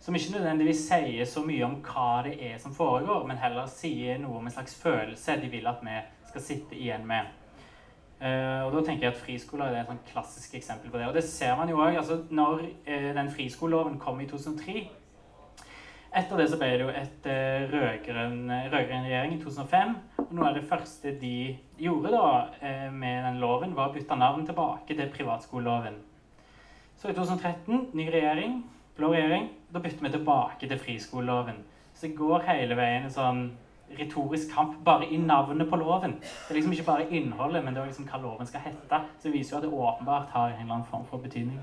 Som 0.00 0.14
ikke 0.14 0.36
nødvendigvis 0.36 0.84
sier 0.86 1.26
så 1.26 1.42
mye 1.42 1.64
om 1.66 1.80
hva 1.82 2.22
det 2.26 2.36
er 2.38 2.58
som 2.62 2.74
foregår, 2.74 3.24
men 3.26 3.38
heller 3.38 3.66
sier 3.66 4.18
noe 4.22 4.38
om 4.38 4.46
en 4.46 4.54
slags 4.54 4.76
følelse 4.78 5.40
de 5.42 5.50
vil 5.50 5.66
at 5.66 5.82
vi 5.82 5.96
skal 6.28 6.44
sitte 6.44 6.78
igjen 6.78 7.06
med. 7.06 7.37
Eh, 8.18 8.60
og 8.66 8.72
da 8.74 8.80
tenker 8.82 9.06
jeg 9.06 9.14
at 9.14 9.20
Friskoler 9.20 9.70
er 9.70 9.84
et 9.84 9.90
sånn 9.90 10.00
klassisk 10.08 10.56
eksempel 10.58 10.90
på 10.90 10.98
det. 10.98 11.06
Og 11.06 11.14
det 11.14 11.22
ser 11.26 11.54
man 11.58 11.70
jo 11.70 11.78
òg. 11.78 12.00
Altså, 12.00 12.18
når 12.34 12.64
uh, 12.66 13.10
den 13.14 13.30
friskoleloven 13.30 13.98
kom 14.02 14.18
i 14.20 14.26
2003 14.30 14.88
Etter 16.18 16.40
det 16.40 16.46
så 16.48 16.56
ble 16.56 16.70
det 16.72 16.86
jo 16.86 16.88
et 16.88 17.26
uh, 17.28 17.68
rød-grønn 17.68 18.50
regjering 18.72 19.36
i 19.36 19.40
2005. 19.42 19.94
Og 20.24 20.32
noe 20.34 20.48
av 20.48 20.56
det 20.56 20.64
første 20.66 21.12
de 21.20 21.34
gjorde 21.78 22.14
da 22.16 22.24
uh, 22.48 22.88
med 22.90 23.22
den 23.28 23.38
loven, 23.44 23.76
var 23.76 23.92
å 23.92 23.94
bytte 23.94 24.18
navn 24.18 24.48
tilbake 24.48 24.96
til 24.96 25.14
privatskoleloven. 25.14 26.00
Så 26.98 27.12
i 27.12 27.14
2013, 27.14 27.92
ny 27.94 28.08
regjering, 28.10 28.62
blå 28.96 29.12
regjering, 29.12 29.52
da 29.70 29.84
bytter 29.84 30.08
vi 30.08 30.14
tilbake 30.16 30.66
til 30.66 30.80
friskoleloven. 30.82 31.60
Så 31.94 32.08
det 32.08 32.16
går 32.18 32.48
hele 32.48 32.74
veien 32.78 33.06
en 33.06 33.14
sånn 33.14 33.44
retorisk 33.98 34.52
kamp 34.54 34.76
bare 34.84 35.06
i 35.06 35.16
navnet 35.16 35.70
på 35.70 35.76
loven. 35.76 36.18
Det 36.20 36.50
er 36.50 36.54
liksom 36.54 36.72
ikke 36.72 36.86
bare 36.90 37.08
innholdet, 37.10 37.64
men 37.64 37.74
det 37.74 37.82
er 37.82 37.90
liksom 37.90 38.08
hva 38.10 38.20
loven 38.22 38.46
skal 38.46 38.60
hete. 38.66 39.02
Så 39.18 39.28
det 39.28 39.32
viser 39.32 39.56
jo 39.56 39.60
at 39.60 39.66
det 39.66 39.72
åpenbart 39.72 40.32
har 40.34 40.52
en 40.52 40.60
eller 40.60 40.74
annen 40.74 40.90
form 40.90 41.06
for 41.10 41.18
betydning. 41.18 41.60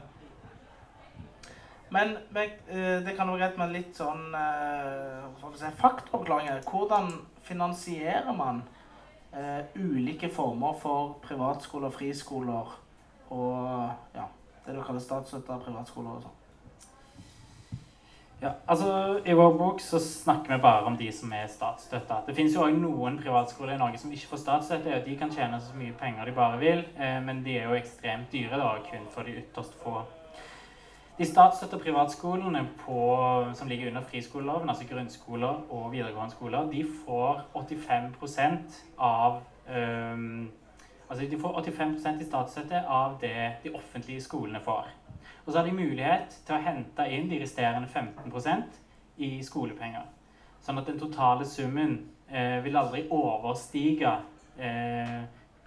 Men, 1.90 2.18
eh, 2.36 3.06
det 3.06 3.16
kan 3.16 3.28
være 3.28 3.38
greit 3.38 3.58
med 3.58 3.72
litt 3.72 3.96
sånn 3.96 4.34
eh, 4.36 5.52
si, 5.56 5.70
faktaoppklaringer. 5.80 6.64
Hvordan 6.66 7.12
finansierer 7.46 8.34
man 8.34 8.64
uh, 9.36 9.62
ulike 9.76 10.30
former 10.34 10.74
for 10.82 11.20
privatskoler, 11.22 11.94
friskoler 11.94 12.72
og 13.30 13.92
ja, 14.16 14.26
det 14.66 14.76
du 14.76 14.82
kaller 14.82 15.04
statsstøtta 15.04 15.60
privatskoler 15.62 16.18
og 16.18 16.26
sånn? 16.26 16.42
Ja, 18.42 18.52
altså 18.68 19.20
I 19.26 19.34
vår 19.34 19.54
bok 19.58 19.80
så 19.82 20.00
snakker 20.00 20.56
vi 20.56 20.62
bare 20.62 20.84
om 20.86 20.98
de 20.98 21.08
som 21.16 21.32
er 21.34 21.48
statsstøtta. 21.48 22.22
Det 22.28 22.36
finnes 22.36 22.56
jo 22.56 22.66
òg 22.66 22.76
noen 22.76 23.16
privatskoler 23.22 23.78
i 23.78 23.80
Norge 23.80 24.02
som 24.02 24.12
ikke 24.12 24.34
får 24.34 24.42
statsstøtte. 24.42 24.92
og 24.98 25.06
De 25.06 25.16
kan 25.18 25.32
tjene 25.32 25.62
så 25.64 25.78
mye 25.80 25.96
penger 26.00 26.28
de 26.28 26.36
bare 26.36 26.60
vil, 26.60 26.84
eh, 27.00 27.22
men 27.24 27.44
de 27.46 27.58
er 27.58 27.70
jo 27.70 27.80
ekstremt 27.80 28.32
dyre 28.34 28.60
da, 28.60 28.74
kun 28.90 29.08
for 29.12 29.24
de 29.24 29.38
ytterst 29.40 29.78
få. 29.84 30.04
De 31.18 31.26
statsstøtta 31.26 31.80
privatskolene 31.80 32.66
på, 32.84 33.00
som 33.54 33.68
ligger 33.68 33.88
under 33.88 34.02
friskoleloven, 34.02 34.70
altså 34.70 34.84
grunnskoler 34.90 35.64
og 35.72 35.92
videregående 35.92 36.36
skoler, 36.36 36.68
de 36.72 36.84
får 37.06 37.42
85 37.54 38.84
av 39.00 39.42
um, 39.72 40.52
Altså 41.10 41.26
de 41.30 41.38
får 41.38 41.62
85% 41.62 42.22
i 42.22 42.26
statsstøtte 42.26 42.80
av 42.90 43.20
det 43.22 43.52
de 43.64 43.70
offentlige 43.78 44.22
skolene 44.22 44.60
får. 44.66 44.88
Og 45.46 45.52
så 45.52 45.60
har 45.60 45.68
de 45.68 45.78
mulighet 45.78 46.34
til 46.46 46.56
å 46.56 46.64
hente 46.66 47.06
inn 47.14 47.30
de 47.30 47.40
resterende 47.42 47.90
15% 47.92 48.80
i 49.22 49.30
skolepenger. 49.46 50.08
Sånn 50.66 50.82
at 50.82 50.90
den 50.90 50.98
totale 51.00 51.46
summen 51.46 52.00
eh, 52.28 52.58
vil 52.66 52.78
aldri 52.80 53.04
overstige 53.14 54.16
eh, 54.58 55.20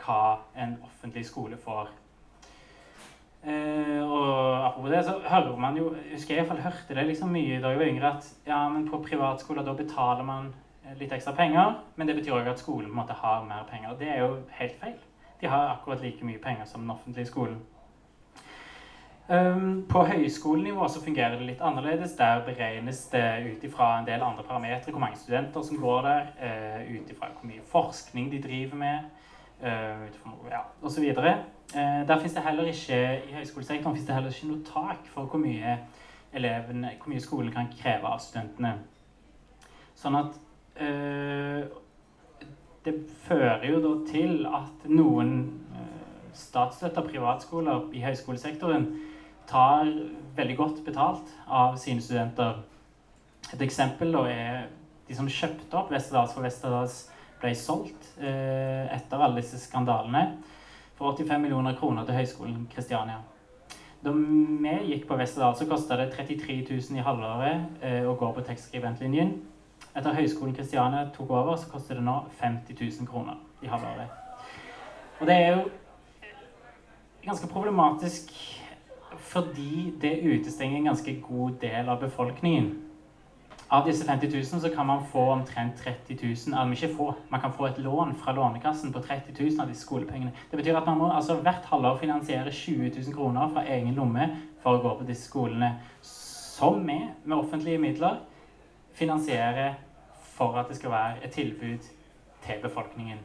hva 0.02 0.22
en 0.58 0.74
offentlig 0.82 1.22
skole 1.28 1.58
får. 1.62 1.92
Eh, 3.46 4.02
og 4.02 4.64
apropos 4.66 4.90
det, 4.90 5.04
så 5.06 5.14
hører 5.22 5.60
man 5.62 5.76
jo 5.78 5.92
husker 6.10 6.34
Jeg 6.34 6.42
iallfall 6.42 6.64
hørte 6.64 6.96
det 6.98 7.06
liksom 7.06 7.30
mye 7.30 7.60
da 7.62 7.70
jeg 7.70 7.78
var 7.78 7.92
yngre, 7.92 8.10
at 8.18 8.32
ja, 8.50 8.64
men 8.72 8.88
på 8.90 8.98
privatskoler 9.04 9.62
da 9.62 9.76
betaler 9.78 10.26
man 10.26 10.50
litt 10.98 11.12
ekstra 11.12 11.36
penger, 11.36 11.78
men 11.96 12.08
det 12.08 12.16
betyr 12.18 12.34
òg 12.34 12.50
at 12.50 12.58
skolen 12.58 12.90
på 12.90 12.96
en 12.96 13.00
måte 13.02 13.16
har 13.22 13.46
mer 13.46 13.66
penger. 13.70 13.94
Det 14.00 14.10
er 14.10 14.24
jo 14.24 14.38
helt 14.58 14.78
feil. 14.80 14.98
De 15.38 15.46
har 15.46 15.70
akkurat 15.76 16.02
like 16.02 16.26
mye 16.26 16.40
penger 16.42 16.66
som 16.66 16.82
den 16.82 16.90
offentlige 16.90 17.30
skolen. 17.30 17.60
Um, 19.28 19.84
på 19.88 20.06
høyskolenivå 20.08 20.86
så 20.88 21.02
fungerer 21.04 21.34
det 21.36 21.44
litt 21.50 21.60
annerledes. 21.60 22.14
Der 22.16 22.40
beregnes 22.46 23.02
det 23.12 23.24
ut 23.44 23.64
ifra 23.68 23.98
en 23.98 24.06
del 24.06 24.22
andre 24.24 24.44
parametere 24.48 24.94
hvor 24.94 25.02
mange 25.02 25.18
studenter 25.20 25.64
som 25.66 25.76
går 25.76 25.98
der, 26.06 26.30
uh, 26.40 26.94
ut 26.94 27.10
ifra 27.12 27.28
hvor 27.34 27.44
mye 27.50 27.60
forskning 27.68 28.30
de 28.32 28.40
driver 28.40 28.78
med, 28.80 29.10
uh, 29.60 30.06
ja, 30.48 30.62
osv. 30.80 31.04
Uh, 31.12 31.74
der 32.08 32.16
finnes 32.16 32.38
det 32.38 32.44
heller 32.46 32.70
ikke, 32.72 33.00
I 33.28 33.34
høyskolesektoren 33.34 33.98
det 33.98 34.14
heller 34.14 34.32
ikke 34.32 34.48
noe 34.48 34.64
tak 34.64 35.12
for 35.12 35.28
hvor 35.28 35.42
mye, 35.42 35.76
eleven, 36.32 36.86
hvor 36.96 37.12
mye 37.12 37.20
skolen 37.20 37.52
kan 37.52 37.68
kreve 37.76 38.08
av 38.08 38.24
studentene. 38.24 38.72
Sånn 39.96 40.16
at 40.16 40.40
uh, 40.80 41.68
Det 42.84 42.96
fører 43.26 43.68
jo 43.68 43.82
da 43.84 43.92
til 44.08 44.48
at 44.48 44.88
noen 44.88 45.36
statsstøtta 46.32 47.02
privatskoler 47.04 47.90
i 47.92 48.00
høyskolesektoren 48.00 48.88
tar 49.48 49.88
veldig 50.36 50.56
godt 50.56 50.82
betalt 50.86 51.30
av 51.46 51.76
sine 51.80 52.02
studenter. 52.04 52.60
Et 53.52 53.62
eksempel 53.64 54.12
da 54.12 54.26
er 54.28 54.66
de 55.08 55.16
som 55.16 55.28
kjøpte 55.28 55.78
opp 55.78 55.92
Westerdals, 55.92 56.34
for 56.36 56.44
Westerdals 56.44 56.98
ble 57.40 57.54
solgt 57.56 58.10
eh, 58.20 58.84
etter 58.92 59.22
alle 59.22 59.40
disse 59.40 59.60
skandalene 59.62 60.24
for 60.98 61.14
85 61.14 61.40
millioner 61.40 61.76
kroner 61.78 62.04
til 62.04 62.18
Høgskolen 62.18 62.66
Kristiania. 62.72 63.22
Da 64.04 64.12
vi 64.14 64.74
gikk 64.92 65.08
på 65.08 65.16
Westerdal, 65.18 65.56
så 65.58 65.66
kosta 65.70 65.96
det 65.98 66.12
33 66.14 66.60
000 66.68 66.98
i 66.98 67.06
halvåret 67.06 67.82
eh, 67.82 68.04
å 68.06 68.14
gå 68.18 68.30
på 68.34 68.44
tekstskribentlinjen. 68.46 69.32
Etter 69.94 70.14
Høgskolen 70.14 70.54
Kristiania 70.54 71.08
tok 71.14 71.32
over, 71.32 71.56
så 71.58 71.70
koster 71.72 71.98
det 71.98 72.04
nå 72.06 72.20
50 72.38 72.76
000 72.78 73.08
kroner 73.10 73.38
i 73.64 73.70
halvåret. 73.70 74.12
Og 75.18 75.26
det 75.26 75.34
er 75.34 75.56
jo 75.56 75.64
ganske 77.24 77.48
problematisk 77.50 78.30
fordi 79.16 79.94
det 80.00 80.20
utestenger 80.22 80.78
en 80.78 80.90
ganske 80.90 81.20
god 81.20 81.58
del 81.60 81.88
av 81.88 82.00
befolkningen. 82.00 82.74
Av 83.68 83.84
disse 83.84 84.04
50 84.04 84.30
000 84.32 84.62
så 84.62 84.68
kan 84.72 84.86
man 84.86 85.04
få 85.12 85.20
omtrent 85.30 85.76
30 85.76 86.16
000 86.22 86.58
altså 86.58 86.86
ikke 86.86 86.96
få, 86.96 87.14
Man 87.28 87.40
kan 87.40 87.52
få 87.52 87.66
et 87.66 87.78
lån 87.78 88.14
fra 88.16 88.32
Lånekassen 88.32 88.92
på 88.92 89.00
30 89.00 89.34
000 89.40 89.60
av 89.60 89.68
disse 89.68 89.84
skolepengene. 89.84 90.32
Det 90.50 90.56
betyr 90.56 90.76
at 90.76 90.86
man 90.86 90.98
må 90.98 91.10
altså 91.12 91.34
hvert 91.34 91.64
halvår 91.64 91.98
finansiere 92.00 92.50
20 92.50 92.88
000 93.06 93.14
kroner 93.14 93.48
fra 93.52 93.66
egen 93.68 93.94
lomme 93.94 94.30
for 94.62 94.78
å 94.78 94.82
gå 94.82 94.94
på 94.98 95.08
disse 95.08 95.28
skolene. 95.28 95.74
Som 96.00 96.86
vi, 96.86 96.96
med 97.24 97.36
offentlige 97.36 97.78
midler, 97.78 98.22
finansierer 98.92 99.74
for 100.38 100.56
at 100.56 100.68
det 100.68 100.76
skal 100.76 100.90
være 100.90 101.24
et 101.24 101.30
tilbud 101.36 101.90
til 102.46 102.62
befolkningen. 102.62 103.20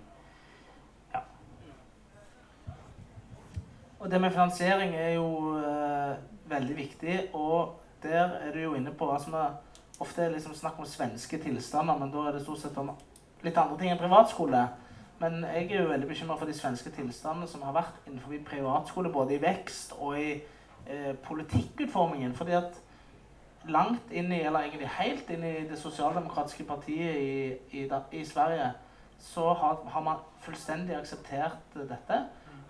Og 4.03 4.11
det 4.11 4.19
med 4.21 4.31
finansiering 4.31 4.95
er 4.99 5.13
jo 5.15 5.27
uh, 5.55 6.15
veldig 6.51 6.75
viktig, 6.75 7.19
og 7.33 7.79
der 8.03 8.35
er 8.35 8.51
du 8.51 8.59
jo 8.59 8.73
inne 8.75 8.91
på 8.91 9.07
altså 9.11 9.49
Ofte 9.99 10.23
er 10.23 10.33
liksom 10.33 10.55
snakk 10.57 10.79
om 10.79 10.85
svenske 10.85 11.37
tilstander, 11.39 11.95
men 11.97 12.09
da 12.11 12.25
er 12.27 12.35
det 12.35 12.41
stort 12.41 12.59
sett 12.59 12.77
om 12.81 12.89
litt 13.45 13.57
andre 13.57 13.77
ting 13.79 13.91
enn 13.93 14.01
privatskole. 14.01 14.63
Men 15.21 15.45
jeg 15.45 15.69
er 15.69 15.83
jo 15.83 15.91
veldig 15.91 16.09
bekymra 16.09 16.35
for 16.35 16.49
de 16.49 16.55
svenske 16.57 16.91
tilstandene 16.91 17.47
som 17.47 17.61
har 17.63 17.75
vært 17.77 18.01
innenfor 18.09 18.33
privatskole, 18.49 19.11
både 19.13 19.37
i 19.37 19.39
vekst 19.39 19.93
og 19.99 20.17
i 20.19 20.33
eh, 20.33 21.13
politikkutformingen. 21.23 22.33
fordi 22.35 22.57
at 22.57 22.81
langt 23.69 24.11
inn 24.11 24.33
i, 24.33 24.41
eller 24.41 24.65
egentlig 24.65 24.89
helt 24.97 25.29
inn 25.29 25.45
i 25.47 25.55
det 25.69 25.79
sosialdemokratiske 25.79 26.65
partiet 26.67 27.15
i, 27.15 27.53
i, 27.79 27.87
i 28.11 28.25
Sverige, 28.25 28.73
så 29.19 29.53
har, 29.53 29.85
har 29.87 30.01
man 30.01 30.25
fullstendig 30.41 30.97
akseptert 30.97 31.77
dette. 31.77 32.25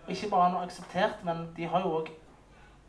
Ikke 0.08 0.30
bare 0.30 0.52
noe 0.52 0.66
akseptert, 0.66 1.24
men 1.24 1.48
de 1.58 1.68
har 1.70 1.86
jo 1.86 1.96
òg 2.00 2.12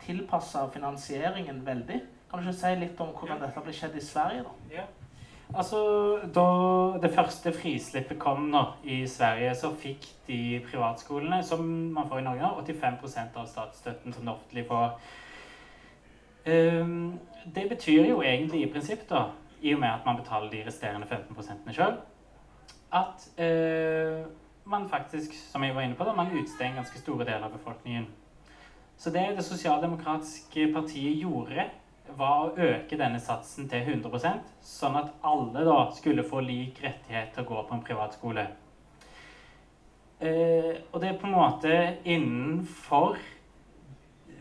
tilpassa 0.03 0.65
finansieringen 0.73 1.65
veldig. 1.65 2.01
Kan 2.29 2.39
du 2.39 2.47
ikke 2.49 2.59
si 2.59 2.75
litt 2.81 3.01
om 3.01 3.13
hvordan 3.15 3.41
dette 3.41 3.63
ble 3.63 3.73
skjedd 3.73 3.95
i 3.95 4.03
Sverige? 4.03 4.43
da? 4.43 4.77
Ja. 4.81 4.85
Altså, 5.53 6.19
Da 6.35 6.97
det 7.01 7.13
første 7.13 7.53
frislippet 7.53 8.19
kom 8.19 8.49
nå 8.49 8.63
i 8.83 9.07
Sverige, 9.07 9.55
så 9.55 9.71
fikk 9.73 10.07
de 10.27 10.61
privatskolene, 10.71 11.43
som 11.43 11.59
man 11.93 12.09
får 12.09 12.19
i 12.19 12.25
Norge, 12.25 12.49
85% 12.65 13.37
av 13.37 13.47
statsstøtten 13.47 14.13
som 14.13 14.25
det 14.25 14.33
offentlige 14.33 14.67
får. 14.67 14.99
Um, 16.45 17.19
det 17.55 17.69
betyr 17.69 18.09
jo 18.09 18.21
egentlig 18.21 18.63
i 18.63 18.71
prinsipp, 18.71 19.09
da, 19.09 19.29
i 19.61 19.73
og 19.73 19.79
med 19.79 19.89
at 19.89 20.05
man 20.05 20.17
betaler 20.17 20.49
de 20.49 20.63
resterende 20.65 21.07
15 21.07 21.73
sjøl, 21.73 21.95
at 22.93 23.29
uh, 23.39 24.25
man 24.65 24.89
faktisk, 24.89 25.33
som 25.51 25.63
jeg 25.63 25.75
var 25.75 25.85
inne 25.85 25.95
på, 25.95 26.05
da, 26.07 26.13
man 26.17 26.33
utestenger 26.33 26.81
ganske 26.81 26.99
store 26.99 27.25
deler 27.25 27.47
av 27.47 27.53
befolkningen. 27.53 28.07
Så 28.97 29.11
det 29.13 29.25
det 29.37 29.45
sosialdemokratiske 29.45 30.69
partiet 30.73 31.21
gjorde, 31.21 31.67
var 32.15 32.45
å 32.45 32.53
øke 32.61 32.97
denne 32.97 33.19
satsen 33.19 33.67
til 33.69 33.81
100% 33.81 34.51
sånn 34.63 34.97
at 34.99 35.13
alle 35.25 35.65
da 35.65 35.79
skulle 35.95 36.23
få 36.23 36.43
lik 36.45 36.77
rettighet 36.83 37.33
til 37.33 37.43
å 37.43 37.49
gå 37.49 37.63
på 37.65 37.75
en 37.75 37.83
privatskole. 37.85 38.45
Eh, 40.19 40.73
og 40.91 41.01
det 41.01 41.09
er 41.09 41.17
på 41.19 41.27
en 41.27 41.35
måte 41.35 41.73
innenfor 42.05 43.17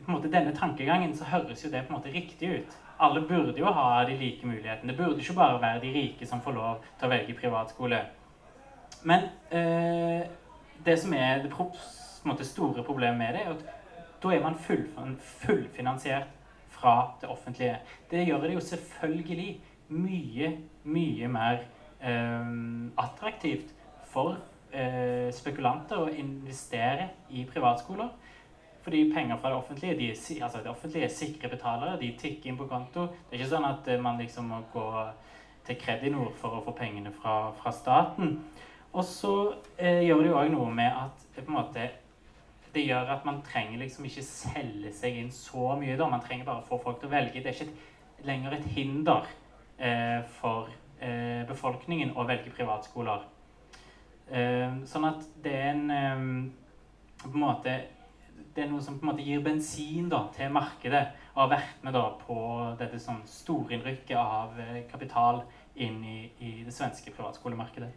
på 0.04 0.12
en 0.12 0.18
måte 0.18 0.28
denne 0.28 0.52
tankegangen 0.52 1.14
så 1.16 1.24
høres 1.24 1.64
jo 1.64 1.70
det 1.72 1.86
på 1.86 1.94
en 1.94 1.98
måte 1.98 2.12
riktig 2.12 2.50
ut. 2.58 2.74
Alle 3.00 3.22
burde 3.24 3.56
jo 3.58 3.72
ha 3.72 4.04
de 4.04 4.18
like 4.20 4.46
mulighetene. 4.46 4.92
Det 4.92 4.98
burde 4.98 5.22
ikke 5.22 5.38
bare 5.38 5.62
være 5.62 5.80
de 5.80 5.92
rike 5.94 6.28
som 6.28 6.42
får 6.44 6.54
lov 6.58 6.84
til 6.98 7.08
å 7.08 7.10
velge 7.10 7.36
privatskole. 7.38 8.02
Men 9.04 9.28
eh, 9.52 10.26
det 10.84 10.96
som 11.00 11.12
er 11.12 11.42
det 11.44 11.52
måte, 12.24 12.44
store 12.44 12.84
problemet 12.84 13.18
med 13.18 13.36
det, 13.36 13.42
er 13.44 13.52
at 13.52 13.64
da 14.22 14.32
er 14.32 14.40
man 14.40 14.56
full, 14.56 14.86
fullfinansiert 15.20 16.30
fra 16.72 17.12
det 17.20 17.28
offentlige. 17.28 17.78
Det 18.10 18.24
gjør 18.26 18.46
det 18.46 18.54
jo 18.54 18.60
selvfølgelig 18.60 19.50
mye, 19.88 20.50
mye 20.84 21.28
mer 21.28 21.58
eh, 22.00 22.48
attraktivt 22.98 23.74
for 24.08 24.38
eh, 24.72 25.28
spekulanter 25.32 26.00
å 26.00 26.08
investere 26.08 27.10
i 27.30 27.44
privatskoler. 27.44 28.08
Fordi 28.84 29.06
penger 29.12 29.36
fra 29.40 29.50
det 29.52 29.56
offentlige 29.56 29.96
de, 29.96 30.08
altså 30.44 30.58
det 30.60 30.70
offentlige 30.72 31.04
er 31.04 31.12
sikre 31.12 31.48
betalere. 31.48 32.00
De 32.00 32.12
tikker 32.20 32.50
inn 32.50 32.58
på 32.60 32.68
konto. 32.68 33.08
Det 33.28 33.36
er 33.36 33.42
ikke 33.42 33.54
sånn 33.54 33.68
at 33.68 33.88
man 34.00 34.20
liksom 34.20 34.50
må 34.52 34.60
gå 34.72 34.88
til 35.64 35.78
Kredinor 35.80 36.34
for 36.36 36.58
å 36.58 36.64
få 36.66 36.74
pengene 36.76 37.12
fra, 37.16 37.54
fra 37.60 37.72
staten. 37.72 38.36
Og 38.94 39.04
så 39.04 39.34
eh, 39.76 40.04
gjør 40.06 40.22
det 40.22 40.30
jo 40.30 40.38
òg 40.38 40.50
noe 40.52 40.70
med 40.74 40.90
at 40.90 41.24
på 41.34 41.48
en 41.48 41.56
måte, 41.56 41.88
det 42.74 42.84
gjør 42.86 43.10
at 43.14 43.26
man 43.26 43.40
trenger 43.46 43.80
liksom 43.82 44.06
ikke 44.06 44.22
selge 44.26 44.92
seg 44.94 45.18
inn 45.18 45.32
så 45.34 45.74
mye. 45.78 45.96
da, 45.98 46.08
Man 46.10 46.22
trenger 46.22 46.46
bare 46.46 46.62
å 46.62 46.68
få 46.68 46.78
folk 46.82 47.00
til 47.00 47.10
å 47.10 47.14
velge. 47.14 47.42
Det 47.42 47.50
er 47.50 47.58
ikke 47.58 47.70
et, 47.70 48.26
lenger 48.26 48.56
et 48.56 48.68
hinder 48.76 49.26
eh, 49.78 50.20
for 50.38 50.70
eh, 51.00 51.42
befolkningen 51.48 52.14
å 52.18 52.26
velge 52.26 52.54
privatskoler. 52.54 53.26
Eh, 54.30 54.78
sånn 54.90 55.08
at 55.10 55.26
det 55.42 55.56
er 55.58 55.72
en 55.74 55.90
eh, 55.94 56.24
på 57.24 57.32
en 57.32 57.44
måte 57.46 57.76
det 58.54 58.62
er 58.62 58.70
noe 58.70 58.82
som 58.82 58.98
på 58.98 59.06
en 59.06 59.10
måte 59.10 59.24
gir 59.26 59.42
bensin 59.42 60.06
da, 60.10 60.28
til 60.34 60.52
markedet, 60.54 61.02
og 61.34 61.40
har 61.42 61.52
vært 61.56 61.82
med 61.82 61.96
da, 61.96 62.04
på 62.20 62.36
dette 62.78 63.00
sånn 63.02 63.24
storinnrykket 63.26 64.14
av 64.18 64.54
eh, 64.62 64.84
kapital 64.90 65.42
inn 65.74 65.98
i, 66.06 66.18
i 66.38 66.50
det 66.62 66.74
svenske 66.74 67.10
privatskolemarkedet. 67.16 67.90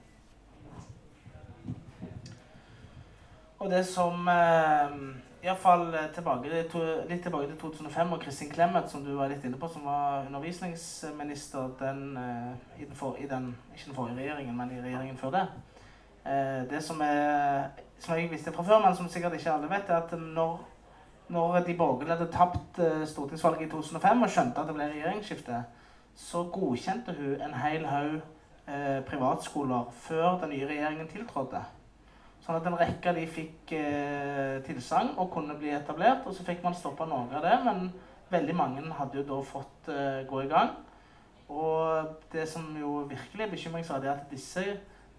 Og 3.60 3.72
det 3.72 3.86
som 3.86 4.28
eh, 4.30 4.97
Iallfall 5.45 5.88
tilbake, 6.14 6.49
litt 6.51 7.24
tilbake 7.24 7.47
til 7.49 7.58
2005 7.62 8.14
og 8.14 8.22
Kristin 8.22 8.51
Clemet, 8.51 8.89
som 8.91 9.05
du 9.05 9.16
var 9.18 9.32
litt 9.32 9.45
inne 9.45 9.58
på, 9.58 9.70
som 9.72 9.86
var 9.86 10.28
undervisningsminister 10.28 11.72
den, 11.80 12.03
i, 12.78 12.86
den 12.86 12.95
for, 12.95 13.18
i 13.18 13.26
den, 13.30 13.55
ikke 13.74 13.89
den 13.89 13.97
forrige 13.97 14.18
regjeringen, 14.20 14.58
men 14.58 14.76
i 14.76 14.82
regjeringen 14.82 15.18
før 15.18 15.34
det. 15.38 15.45
Det 16.70 16.82
som, 16.84 16.99
er, 17.01 17.70
som 18.03 18.18
jeg 18.18 18.32
visste 18.32 18.51
fra 18.51 18.66
før, 18.68 18.82
men 18.84 18.97
som 18.97 19.08
sikkert 19.10 19.38
ikke 19.38 19.53
alle 19.53 19.70
vet, 19.72 19.89
er 19.89 20.01
at 20.01 20.12
når, 20.20 20.58
når 21.32 21.60
de 21.70 21.78
borgerlige 21.78 22.18
hadde 22.18 22.32
tapt 22.34 22.82
stortingsvalget 23.08 23.68
i 23.68 23.70
2005 23.72 24.22
og 24.22 24.34
skjønte 24.34 24.60
at 24.60 24.68
det 24.68 24.76
ble 24.76 24.89
regjeringsskifte, 24.91 25.62
så 26.18 26.43
godkjente 26.53 27.14
hun 27.14 27.41
en 27.41 27.53
hel 27.62 27.86
haug 27.86 28.20
eh, 28.68 28.99
privatskoler 29.05 29.89
før 29.93 30.39
den 30.41 30.49
nye 30.49 30.68
regjeringen 30.68 31.08
tiltrådte. 31.08 31.62
Sånn 32.48 32.62
at 32.62 32.68
en 32.70 32.78
rekke 32.80 33.12
av 33.12 33.18
de 33.20 33.26
fikk 33.28 33.72
eh, 33.76 34.58
tilsagn 34.64 35.10
og 35.20 35.34
kunne 35.34 35.58
bli 35.60 35.74
etablert. 35.76 36.24
Og 36.24 36.32
så 36.32 36.45
fikk 36.48 36.62
man 36.64 36.78
stoppa 36.80 37.04
noe 37.04 37.28
av 37.36 37.43
det, 37.43 37.58
men 37.66 37.89
veldig 38.32 38.56
mange 38.56 38.86
hadde 38.95 39.20
jo 39.20 39.26
da 39.28 39.39
fått 39.50 39.89
eh, 39.91 40.22
gå 40.30 40.45
i 40.45 40.48
gang. 40.54 40.72
Og 41.52 42.14
det 42.32 42.45
som 42.48 42.70
jo 42.80 43.02
virkelig 43.10 43.43
er 43.43 43.52
bekymringsverdig, 43.52 44.08
er 44.08 44.22
at 44.22 44.32
disse, 44.32 44.64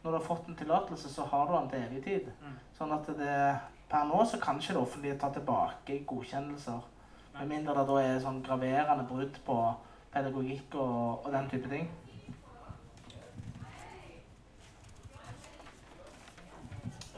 når 0.01 0.11
du 0.11 0.17
har 0.17 0.25
fått 0.25 0.49
en 0.49 0.57
tillatelse, 0.57 1.13
så 1.13 1.29
har 1.29 1.45
du 1.45 1.53
den 1.53 1.69
til 1.69 1.85
evig 1.85 2.03
tid. 2.07 2.33
Mm. 2.41 2.57
Sånn 2.81 2.97
at 2.97 3.13
det, 3.21 3.37
per 3.93 4.09
nå 4.09 4.25
så 4.25 4.41
kan 4.41 4.57
ikke 4.57 4.79
det 4.79 4.83
offentlige 4.87 5.21
ta 5.21 5.29
tilbake 5.37 6.01
godkjennelser. 6.09 6.81
Med 7.37 7.53
mindre 7.53 7.77
det 7.77 7.89
da 7.93 8.01
er 8.07 8.21
sånn 8.25 8.41
graverende 8.45 9.05
brudd 9.09 9.37
på 9.45 9.59
pedagogikk 10.17 10.81
og, 10.81 11.27
og 11.27 11.33
den 11.37 11.53
type 11.53 11.69
ting. 11.77 11.93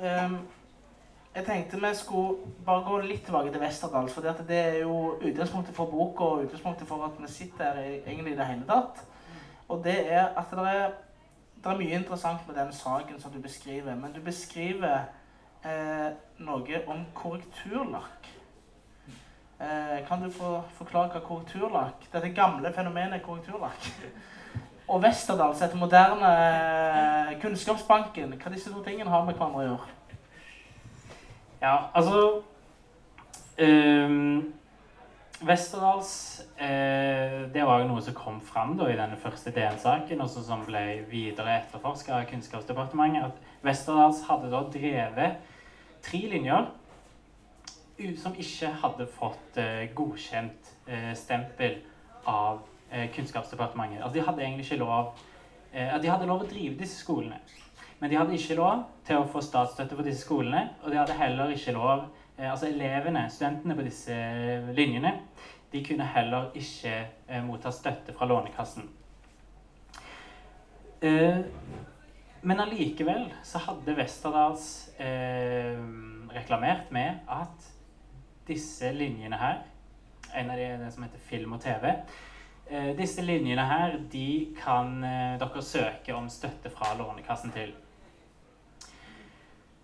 Um, 0.01 0.39
jeg 1.35 1.45
tenkte 1.47 1.79
vi 1.79 1.91
skulle 1.95 2.55
bare 2.67 2.83
gå 2.87 2.97
litt 3.05 3.23
tilbake 3.25 3.53
til 3.53 3.61
Westerdals. 3.63 4.15
For 4.17 4.25
det 4.49 4.57
er 4.57 4.79
jo 4.81 4.97
utgangspunktet 5.21 5.77
for 5.77 5.93
boka 5.93 6.25
og 6.25 6.47
utgangspunktet 6.47 6.89
for 6.89 7.05
at 7.07 7.21
vi 7.21 7.31
sitter 7.31 7.77
her 7.77 8.01
egentlig 8.01 8.33
i 8.33 8.39
det 8.39 8.49
hele 8.49 8.67
tatt. 8.67 9.05
Og 9.69 9.85
det 9.85 9.99
er 10.13 10.33
at 10.41 10.51
det 10.51 10.67
er, 10.73 10.97
det 11.63 11.71
er 11.71 11.79
mye 11.79 12.01
interessant 12.01 12.49
med 12.49 12.57
den 12.59 12.73
saken 12.73 13.21
som 13.21 13.33
du 13.33 13.39
beskriver. 13.41 13.95
Men 13.95 14.13
du 14.13 14.21
beskriver 14.25 15.05
eh, 15.65 16.11
noe 16.43 16.83
om 16.91 17.05
korrekturlakk. 17.15 18.33
Eh, 19.61 19.97
kan 20.09 20.25
du 20.25 20.31
få 20.33 20.57
forklare 20.79 21.13
hva 21.13 21.21
korrekturlakk 21.21 22.07
Dette 22.13 22.33
gamle 22.35 22.73
fenomenet 22.73 23.23
korrekturlakk. 23.23 23.91
Og 24.91 25.03
Westerdals, 25.05 25.61
etter 25.63 25.79
moderne 25.79 26.31
eh, 26.35 27.35
Kunnskapsbanken. 27.39 28.33
Hva 28.41 28.51
disse 28.51 28.73
to 28.73 28.81
tingene 28.83 29.11
har 29.13 29.23
med 29.27 29.37
hverandre 29.39 29.61
å 29.63 29.67
gjøre? 29.69 30.17
Ja, 31.61 31.75
altså 31.95 32.41
um, 33.61 34.49
Westerdals 35.45 36.15
uh, 36.57 37.37
Det 37.53 37.67
var 37.69 37.83
jo 37.83 37.91
noe 37.91 38.03
som 38.03 38.17
kom 38.17 38.41
fram 38.43 38.75
da, 38.81 38.89
i 38.91 38.97
denne 38.99 39.19
første 39.21 39.53
DN-saken, 39.55 40.25
og 40.25 40.33
som 40.33 40.65
ble 40.67 40.83
videre 41.13 41.61
etterforska 41.61 42.17
av 42.17 42.27
Kunnskapsdepartementet. 42.33 43.31
At 43.31 43.65
Westerdals 43.69 44.25
hadde 44.27 44.51
da 44.51 44.65
drevet 44.75 45.39
tre 46.03 46.25
linjer 46.35 46.67
som 48.19 48.35
ikke 48.41 48.73
hadde 48.81 49.07
fått 49.13 49.61
uh, 49.61 49.87
godkjent 49.95 50.75
uh, 50.89 51.13
stempel 51.15 51.79
av 52.27 52.65
Kunnskapsdepartementet. 53.15 54.03
Altså, 54.03 54.15
de 54.19 54.25
hadde 54.27 54.43
egentlig 54.43 54.65
ikke 54.67 54.81
lov 54.85 55.13
De 55.73 56.09
hadde 56.11 56.27
lov 56.27 56.41
å 56.43 56.49
drive 56.51 56.75
disse 56.81 56.99
skolene. 57.05 57.37
Men 58.01 58.11
de 58.11 58.17
hadde 58.19 58.35
ikke 58.35 58.57
lov 58.59 58.87
til 59.07 59.21
å 59.21 59.29
få 59.31 59.43
statsstøtte 59.45 59.95
for 59.95 60.03
disse 60.07 60.25
skolene. 60.25 60.65
Og 60.83 60.91
de 60.91 60.99
hadde 60.99 61.19
heller 61.19 61.53
ikke 61.55 61.77
lov 61.77 62.09
Altså 62.41 62.71
elevene, 62.71 63.27
studentene 63.29 63.75
på 63.77 63.85
disse 63.85 64.15
linjene, 64.73 65.11
de 65.73 65.83
kunne 65.85 66.07
heller 66.09 66.47
ikke 66.57 66.95
motta 67.45 67.69
støtte 67.75 68.15
fra 68.17 68.25
Lånekassen. 68.31 68.87
Men 72.41 72.63
allikevel 72.65 73.27
så 73.45 73.61
hadde 73.67 73.97
Westerdals 73.99 74.65
reklamert 76.33 76.89
med 76.97 77.21
at 77.29 77.69
disse 78.49 78.89
linjene 78.97 79.37
her 79.37 79.67
En 80.33 80.51
av 80.51 80.57
de 80.57 80.91
som 80.95 81.03
heter 81.03 81.19
film 81.27 81.53
og 81.57 81.61
TV. 81.61 81.89
Eh, 82.71 82.93
disse 82.95 83.23
linjene 83.23 83.65
her 83.67 83.97
de 84.13 84.55
kan 84.55 84.93
eh, 85.03 85.39
dere 85.41 85.63
søke 85.63 86.15
om 86.15 86.29
støtte 86.31 86.71
fra 86.71 86.93
Lånekassen 86.95 87.51
til. 87.51 87.73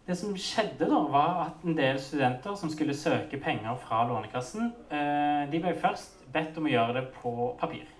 Det 0.06 0.14
som 0.14 0.36
skjedde, 0.38 0.86
da, 0.86 1.00
var 1.10 1.40
at 1.48 1.64
en 1.66 1.74
del 1.74 1.98
studenter 1.98 2.54
som 2.54 2.70
skulle 2.70 2.94
søke 2.94 3.40
penger 3.42 3.74
fra 3.82 4.04
Lånekassen, 4.06 4.70
eh, 4.86 5.50
de 5.50 5.62
ble 5.64 5.74
først 5.82 6.22
bedt 6.30 6.60
om 6.62 6.70
å 6.70 6.74
gjøre 6.76 7.00
det 7.00 7.04
på 7.16 7.34
papir. 7.58 7.90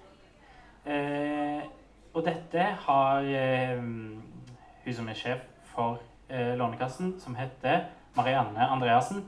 Og 2.14 2.22
dette 2.22 2.62
har 2.84 3.24
hun 3.26 4.95
som 4.95 5.09
er 5.11 5.18
sjef 5.18 5.41
for 5.72 5.99
Lånekassen, 6.30 7.16
som 7.18 7.34
heter 7.34 7.89
Marianne 8.14 8.68
Andreassen, 8.70 9.24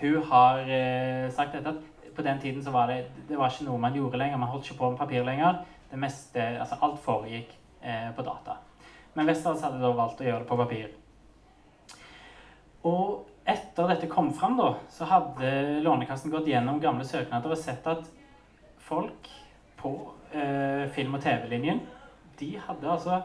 hun 0.00 0.18
har 0.32 0.66
sagt 1.30 1.54
dette 1.54 1.76
at 1.76 1.93
på 2.16 2.22
den 2.22 2.40
tiden 2.40 2.64
så 2.64 2.72
var 2.74 2.90
det, 2.90 3.04
det 3.28 3.38
var 3.38 3.52
ikke 3.52 3.66
noe 3.68 3.80
man 3.82 3.96
gjorde 3.96 4.20
lenger. 4.20 4.40
Man 4.40 4.50
holdt 4.52 4.70
ikke 4.70 4.80
på 4.80 4.90
med 4.90 5.00
papir 5.00 5.26
lenger. 5.26 5.62
Det 5.90 6.00
meste, 6.00 6.46
altså 6.60 6.78
Alt 6.82 7.00
foregikk 7.04 7.54
eh, 7.82 8.10
på 8.16 8.24
data. 8.26 8.58
Men 9.14 9.28
Westerdals 9.30 9.62
hadde 9.62 9.82
da 9.82 9.92
valgt 9.94 10.22
å 10.22 10.26
gjøre 10.26 10.42
det 10.42 10.50
på 10.50 10.58
papir. 10.58 10.88
Og 12.84 13.48
etter 13.48 13.88
dette 13.92 14.10
kom 14.10 14.32
fram, 14.34 14.56
da, 14.58 14.74
så 14.92 15.06
hadde 15.08 15.80
Lånekassen 15.84 16.32
gått 16.32 16.48
gjennom 16.50 16.80
gamle 16.82 17.06
søknader 17.06 17.54
og 17.54 17.60
sett 17.60 17.86
at 17.88 18.08
folk 18.84 19.30
på 19.80 19.92
eh, 20.32 20.88
film- 20.92 21.16
og 21.16 21.22
TV-linjen 21.24 21.82
de 22.40 22.50
hadde 22.58 22.90
altså 22.90 23.20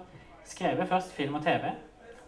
skrevet 0.45 0.89
først 0.89 1.13
film 1.15 1.39
og 1.39 1.43
TV, 1.43 1.71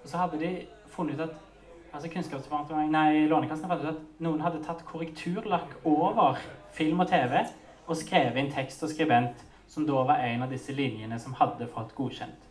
og 0.01 0.09
så 0.09 0.23
hadde 0.23 0.39
de 0.41 0.51
funnet 0.91 1.19
ut 1.19 1.27
at 1.27 1.50
altså 1.91 2.09
Kunnskapsdepartementet, 2.11 2.91
nei, 2.93 3.25
Lånekassen 3.29 3.69
fant 3.69 3.83
ut 3.83 3.91
at 3.91 4.21
noen 4.23 4.41
hadde 4.43 4.61
tatt 4.65 4.83
korrekturlakk 4.87 5.75
over 5.87 6.39
film 6.75 7.03
og 7.03 7.09
TV 7.11 7.41
og 7.87 7.97
skrevet 7.99 8.39
inn 8.39 8.51
tekst 8.53 8.83
og 8.85 8.91
skribent, 8.93 9.43
som 9.71 9.85
da 9.87 10.03
var 10.07 10.23
en 10.23 10.45
av 10.45 10.51
disse 10.51 10.73
linjene 10.75 11.19
som 11.19 11.35
hadde 11.39 11.67
fått 11.71 11.93
godkjent. 11.95 12.47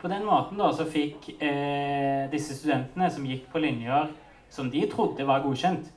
På 0.00 0.08
den 0.08 0.24
måten 0.24 0.58
da 0.58 0.70
så 0.72 0.86
fikk 0.88 1.28
eh, 1.42 2.26
disse 2.32 2.56
studentene 2.56 3.10
som 3.12 3.26
gikk 3.28 3.50
på 3.52 3.60
linjer 3.62 4.10
som 4.50 4.70
de 4.72 4.82
trodde 4.90 5.26
var 5.26 5.44
godkjent, 5.44 5.90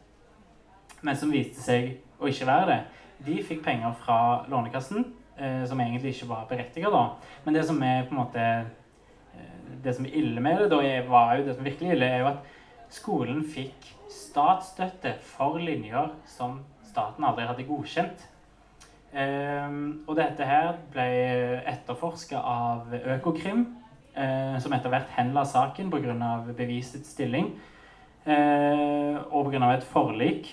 men 1.02 1.18
som 1.18 1.32
viste 1.34 1.64
seg 1.64 1.96
å 2.20 2.30
ikke 2.30 2.48
være 2.50 2.70
det, 2.70 2.80
de 3.24 3.38
fikk 3.46 3.64
penger 3.66 3.94
fra 4.04 4.18
Lånekassen, 4.52 5.06
eh, 5.38 5.64
som 5.70 5.80
egentlig 5.82 6.14
ikke 6.14 6.30
var 6.30 6.50
berettiget 6.50 6.94
da. 6.94 7.06
Men 7.46 7.58
det 7.58 7.64
som 7.70 7.80
er 7.86 8.04
på 8.08 8.14
en 8.16 8.22
måte 8.22 8.44
eh, 8.44 9.64
det 9.84 9.96
som 9.96 10.06
er 10.06 10.18
ille 10.20 10.44
med 10.44 10.66
det, 10.66 10.70
da, 10.74 10.82
var 11.08 11.38
jo 11.38 11.48
det 11.48 11.56
som 11.58 11.66
virkelig 11.66 11.96
ille, 11.96 12.10
er 12.10 12.26
jo 12.26 12.32
at 12.34 12.52
skolen 12.94 13.42
fikk 13.50 13.90
statsstøtte 14.14 15.16
for 15.34 15.58
linjer 15.62 16.14
som 16.30 16.62
staten 16.86 17.26
aldri 17.26 17.48
hadde 17.50 17.66
godkjent. 17.68 18.30
Um, 19.14 20.04
og 20.10 20.18
dette 20.18 20.46
her 20.46 20.72
ble 20.94 21.06
etterforska 21.70 22.40
av 22.40 22.94
Økokrim, 23.16 23.68
uh, 24.18 24.58
som 24.62 24.74
etter 24.74 24.94
hvert 24.94 25.14
henla 25.18 25.46
saken 25.46 25.92
pga. 25.94 26.32
bevisets 26.58 27.14
stilling. 27.14 27.54
Uh, 28.26 29.22
og 29.30 29.52
pga. 29.52 29.74
et 29.74 29.84
forlik 29.84 30.50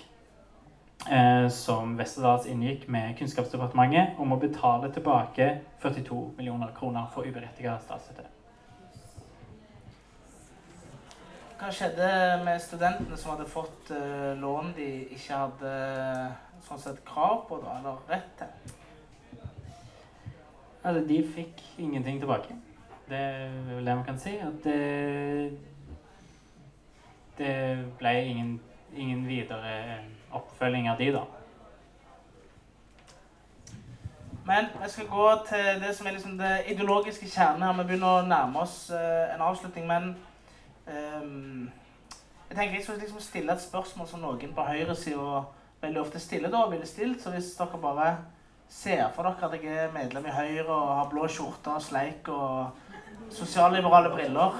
uh, 1.06 1.48
som 1.48 1.96
Westerdals 1.96 2.46
inngikk 2.46 2.88
med 2.88 3.16
Kunnskapsdepartementet 3.20 4.20
om 4.20 4.32
å 4.32 4.40
betale 4.40 4.92
tilbake 4.92 5.60
42 5.80 6.36
millioner 6.36 6.74
kroner 6.76 7.08
for 7.14 7.24
uberettiget 7.24 7.80
statsstøtte. 7.86 8.39
Hva 11.60 11.68
skjedde 11.76 12.06
med 12.40 12.56
studentene 12.64 13.16
som 13.20 13.34
hadde 13.34 13.44
fått 13.52 13.90
uh, 13.92 14.32
lån 14.40 14.70
de 14.78 14.84
ikke 15.12 15.40
hadde 15.42 15.72
sånn 16.64 16.78
sett 16.80 17.02
krav 17.04 17.42
på, 17.50 17.58
da, 17.60 17.74
eller 17.82 17.98
rett 18.08 18.30
til? 18.38 18.78
Altså, 20.80 21.02
de 21.04 21.18
fikk 21.34 21.60
ingenting 21.84 22.22
tilbake. 22.22 22.56
Det 23.10 23.18
er 23.18 23.52
vel 23.66 23.90
det 23.90 23.96
man 23.98 24.06
kan 24.06 24.16
si. 24.22 24.32
At 24.40 24.64
det, 24.64 25.58
det 27.36 27.52
ble 28.00 28.14
ingen, 28.30 28.56
ingen 28.96 29.28
videre 29.28 30.00
oppfølging 30.32 30.88
av 30.88 31.04
de, 31.04 31.10
da. 31.18 31.26
Men 34.48 34.72
jeg 34.80 34.94
skal 34.96 35.12
gå 35.12 35.28
til 35.52 35.84
det 35.84 35.92
som 35.92 36.08
er 36.08 36.16
liksom 36.16 36.40
det 36.40 36.56
ideologiske 36.72 37.28
kjernen 37.28 37.68
her. 37.68 37.78
Vi 37.82 37.88
begynner 37.92 38.22
å 38.22 38.26
nærme 38.32 38.64
oss 38.64 38.86
en 38.96 39.44
avslutning. 39.44 39.84
men 39.92 40.14
Um, 40.90 41.70
jeg 42.48 42.56
tenker 42.56 42.74
jeg 42.74 42.84
skal 42.84 42.98
liksom 42.98 43.20
stille 43.20 43.52
et 43.52 43.62
spørsmål 43.62 44.08
som 44.10 44.22
noen 44.24 44.54
på 44.54 44.62
høyresida 44.66 45.42
veldig 45.80 46.00
ofte 46.00 46.18
stiller 46.18 46.50
da, 46.50 46.64
ville 46.70 46.86
stilt. 46.86 47.22
Så 47.22 47.30
hvis 47.30 47.52
dere 47.58 47.78
bare 47.82 48.08
ser 48.70 49.04
for 49.14 49.26
dere 49.26 49.50
at 49.50 49.64
jeg 49.64 49.76
er 49.84 49.92
medlem 49.94 50.26
i 50.26 50.34
Høyre 50.34 50.66
og 50.68 50.96
har 50.96 51.10
blå 51.10 51.28
skjorte 51.28 51.74
og 51.74 51.82
sleik 51.82 52.28
og 52.28 52.70
sosialliberale 53.30 54.10
briller 54.10 54.58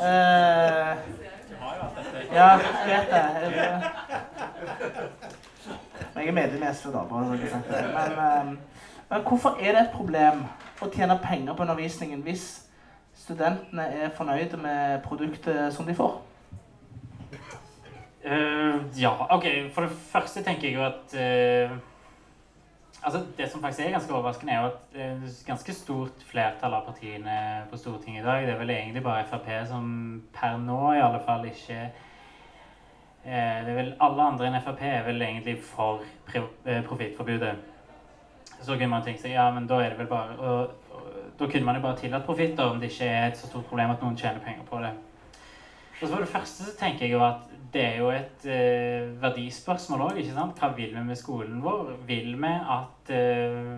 uh, 0.00 0.92
Ja, 2.32 2.50
jeg 2.56 2.86
vet 2.86 3.10
det. 3.10 3.90
Jeg 6.16 6.28
er 6.28 6.32
medlem 6.32 6.62
i 6.62 6.74
SV, 6.74 6.92
da. 6.92 6.98
bare 7.10 7.26
så 7.26 7.32
jeg 7.40 7.50
sagt 7.50 7.68
det. 7.68 7.82
Men, 7.94 8.18
ehm, 8.26 8.58
men 9.10 9.22
hvorfor 9.22 9.56
er 9.60 9.72
det 9.72 9.80
et 9.80 9.92
problem 9.94 10.44
å 10.82 10.88
tjene 10.92 11.18
penger 11.22 11.54
på 11.54 11.62
undervisningen 11.62 12.24
hvis 12.24 12.65
studentene 13.26 13.88
er 14.04 14.14
fornøyde 14.14 14.60
med 14.62 15.02
produktet 15.02 15.74
som 15.74 15.86
de 15.86 15.94
får? 15.98 16.16
Uh, 18.26 18.78
ja, 18.98 19.12
OK. 19.34 19.44
For 19.74 19.86
det 19.86 19.98
første 20.10 20.42
tenker 20.46 20.68
jeg 20.70 20.78
jo 20.78 20.86
at 20.86 21.14
uh, 21.14 21.76
Altså, 23.06 23.26
Det 23.38 23.50
som 23.50 23.60
faktisk 23.62 23.86
er 23.86 23.90
ganske 23.90 24.14
overraskende, 24.14 24.52
er 24.52 24.60
jo 24.60 24.66
at 24.66 24.78
det 24.92 25.02
er 25.02 25.10
et 25.10 25.42
ganske 25.46 25.72
stort 25.72 26.24
flertall 26.26 26.74
av 26.74 26.88
partiene 26.88 27.36
på 27.70 27.76
Stortinget 27.78 28.24
i 28.24 28.26
dag. 28.26 28.46
Det 28.46 28.54
er 28.54 28.58
vel 28.58 28.70
egentlig 28.70 29.02
bare 29.02 29.26
Frp 29.30 29.46
som 29.68 30.22
per 30.34 30.56
nå 30.58 30.80
i 30.92 31.04
alle 31.04 31.20
fall 31.26 31.46
ikke 31.46 31.76
eh, 33.24 33.58
det 33.62 33.70
er 33.70 33.78
vel 33.78 33.94
Alle 34.00 34.22
andre 34.22 34.48
enn 34.48 34.58
Frp 34.64 34.82
er 34.82 35.06
vel 35.06 35.22
egentlig 35.22 35.54
for 35.62 36.02
eh, 36.34 36.82
profittforbudet. 36.88 37.54
Så 38.60 38.74
kunne 38.74 38.90
man 38.96 39.06
tenke 39.06 39.22
seg 39.22 39.36
ja, 39.36 39.50
men 39.54 39.70
da 39.70 39.78
er 39.84 39.94
det 39.94 39.98
vel 39.98 40.10
bare 40.10 40.38
og, 40.38 40.74
Da 41.38 41.46
kunne 41.50 41.64
man 41.64 41.76
jo 41.76 41.82
bare 41.84 41.98
tillatt 42.00 42.24
profitter 42.26 42.70
om 42.70 42.80
det 42.80 42.90
ikke 42.92 43.10
er 43.10 43.26
et 43.28 43.36
så 43.36 43.50
stort 43.50 43.68
problem 43.68 43.92
at 43.92 44.02
noen 44.02 44.16
tjener 44.16 44.40
penger 44.44 44.64
på 44.68 44.80
det. 44.80 44.94
Og 46.00 46.08
så 46.08 46.14
For 46.14 46.24
det 46.24 46.28
første 46.28 46.64
så 46.64 46.76
tenker 46.78 47.06
jeg 47.06 47.12
jo 47.12 47.24
at 47.24 47.44
det 47.72 47.84
er 47.84 47.96
jo 47.98 48.10
et 48.10 48.44
eh, 48.48 49.22
verdispørsmål 49.22 50.00
òg. 50.06 50.20
Hva 50.56 50.68
vil 50.76 50.94
vi 50.94 51.04
med 51.04 51.16
skolen 51.16 51.62
vår? 51.64 51.92
Vil 52.08 52.36
vi 52.40 52.52
at 52.76 53.12
eh, 53.12 53.72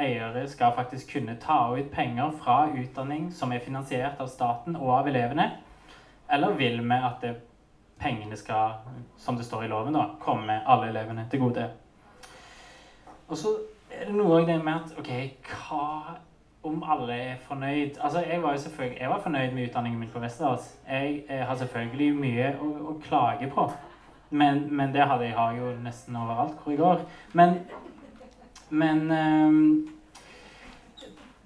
eiere 0.00 0.46
skal 0.48 0.74
faktisk 0.76 1.12
kunne 1.12 1.36
ta 1.42 1.58
ut 1.74 1.90
penger 1.92 2.30
fra 2.42 2.64
utdanning 2.70 3.30
som 3.34 3.52
er 3.52 3.62
finansiert 3.64 4.20
av 4.20 4.30
staten 4.30 4.76
og 4.76 4.94
av 4.98 5.10
elevene? 5.10 5.50
Eller 6.30 6.54
vil 6.58 6.82
vi 6.82 6.98
at 6.98 7.22
det, 7.22 7.36
pengene 8.00 8.36
skal, 8.36 8.80
som 9.18 9.36
det 9.36 9.44
står 9.44 9.66
i 9.66 9.68
loven, 9.68 9.94
da, 9.94 10.06
komme 10.22 10.62
alle 10.66 10.88
elevene 10.88 11.26
til 11.30 11.42
gode? 11.42 11.66
Og 13.28 13.36
så 13.36 13.52
er 13.90 14.06
det 14.08 14.14
noe 14.16 14.40
òg 14.40 14.46
det 14.48 14.56
med 14.64 14.74
at 14.74 14.98
OK, 14.98 15.10
hva 15.50 16.16
om 16.62 16.82
alle 16.82 17.12
er 17.12 17.36
fornøyd 17.36 17.98
Altså, 18.00 18.20
jeg 18.20 18.42
var 18.42 18.52
jo 18.52 18.58
selvfølgelig 18.58 19.00
jeg 19.00 19.10
var 19.10 19.20
fornøyd 19.20 19.52
med 19.52 19.68
utdanningen 19.68 20.00
min 20.00 20.08
på 20.08 20.18
Westerdals. 20.18 20.78
Jeg, 20.88 21.22
jeg 21.28 21.46
har 21.46 21.56
selvfølgelig 21.56 22.16
mye 22.16 22.50
å, 22.60 22.66
å 22.90 22.96
klage 23.02 23.48
på, 23.54 23.70
men, 24.30 24.66
men 24.76 24.92
det 24.94 25.06
hadde 25.06 25.24
jeg 25.24 25.38
har 25.38 25.54
jo 25.56 25.72
nesten 25.82 26.16
overalt 26.16 26.60
hvor 26.62 26.74
jeg 26.74 26.82
går. 26.82 27.06
Men, 27.32 27.56
men 28.70 29.00
um, 29.10 29.88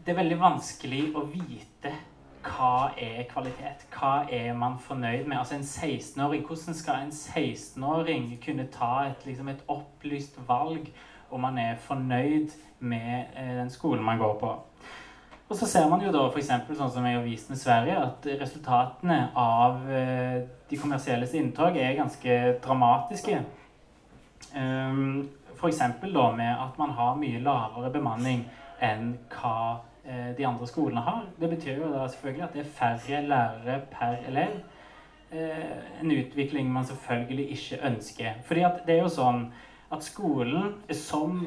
det 0.04 0.12
er 0.12 0.18
veldig 0.18 0.40
vanskelig 0.40 1.06
å 1.16 1.24
vite 1.30 1.94
hva 2.44 2.90
er 3.00 3.22
kvalitet? 3.30 3.86
Hva 3.94 4.26
er 4.28 4.52
man 4.58 4.76
fornøyd 4.82 5.24
med? 5.24 5.38
Altså 5.38 5.54
en 5.56 5.64
16-åring, 5.64 6.44
Hvordan 6.46 6.74
skal 6.76 7.06
en 7.06 7.14
16-åring 7.14 8.34
kunne 8.44 8.66
ta 8.72 9.06
et, 9.08 9.26
liksom 9.26 9.48
et 9.48 9.64
opplyst 9.68 10.36
valg 10.48 10.90
om 11.30 11.40
man 11.40 11.58
er 11.58 11.80
fornøyd 11.80 12.52
med 12.78 13.24
eh, 13.36 13.56
den 13.56 13.70
skolen 13.70 14.04
man 14.04 14.18
går 14.18 14.36
på? 14.42 14.52
Og 15.54 15.58
så 15.60 15.68
ser 15.70 15.84
man 15.86 16.00
jo 16.02 16.10
da 16.10 16.24
f.eks. 16.26 16.48
sånn 16.66 16.88
som 16.90 17.04
jeg 17.06 17.14
har 17.14 17.22
vist 17.22 17.50
med 17.52 17.58
Sverige, 17.60 17.94
at 17.94 18.24
resultatene 18.40 19.18
av 19.38 19.84
eh, 19.86 20.40
de 20.66 20.78
kommersielles 20.82 21.30
inntog 21.38 21.76
er 21.78 21.92
ganske 21.94 22.38
dramatiske. 22.64 23.36
Um, 24.50 25.28
F.eks. 25.54 25.78
da 26.02 26.24
med 26.34 26.50
at 26.64 26.80
man 26.82 26.96
har 26.98 27.20
mye 27.20 27.42
lavere 27.46 27.92
bemanning 27.94 28.42
enn 28.82 29.12
hva 29.36 29.54
eh, 30.02 30.32
de 30.34 30.48
andre 30.50 30.66
skolene 30.66 31.06
har. 31.06 31.22
Det 31.38 31.52
betyr 31.54 31.78
jo 31.84 31.92
da 31.92 32.08
selvfølgelig 32.10 32.46
at 32.48 32.58
det 32.58 32.64
er 32.64 32.74
færre 32.80 33.22
lærere 33.28 33.78
per 33.94 34.18
elev. 34.32 34.58
Eh, 35.30 35.70
en 36.02 36.16
utvikling 36.18 36.74
man 36.74 36.90
selvfølgelig 36.90 37.46
ikke 37.60 37.80
ønsker. 37.92 38.42
Fordi 38.50 38.66
at 38.72 38.82
det 38.90 38.98
er 38.98 39.06
jo 39.06 39.14
sånn 39.20 39.46
at 39.94 40.02
skolen, 40.02 40.80
som 40.90 41.38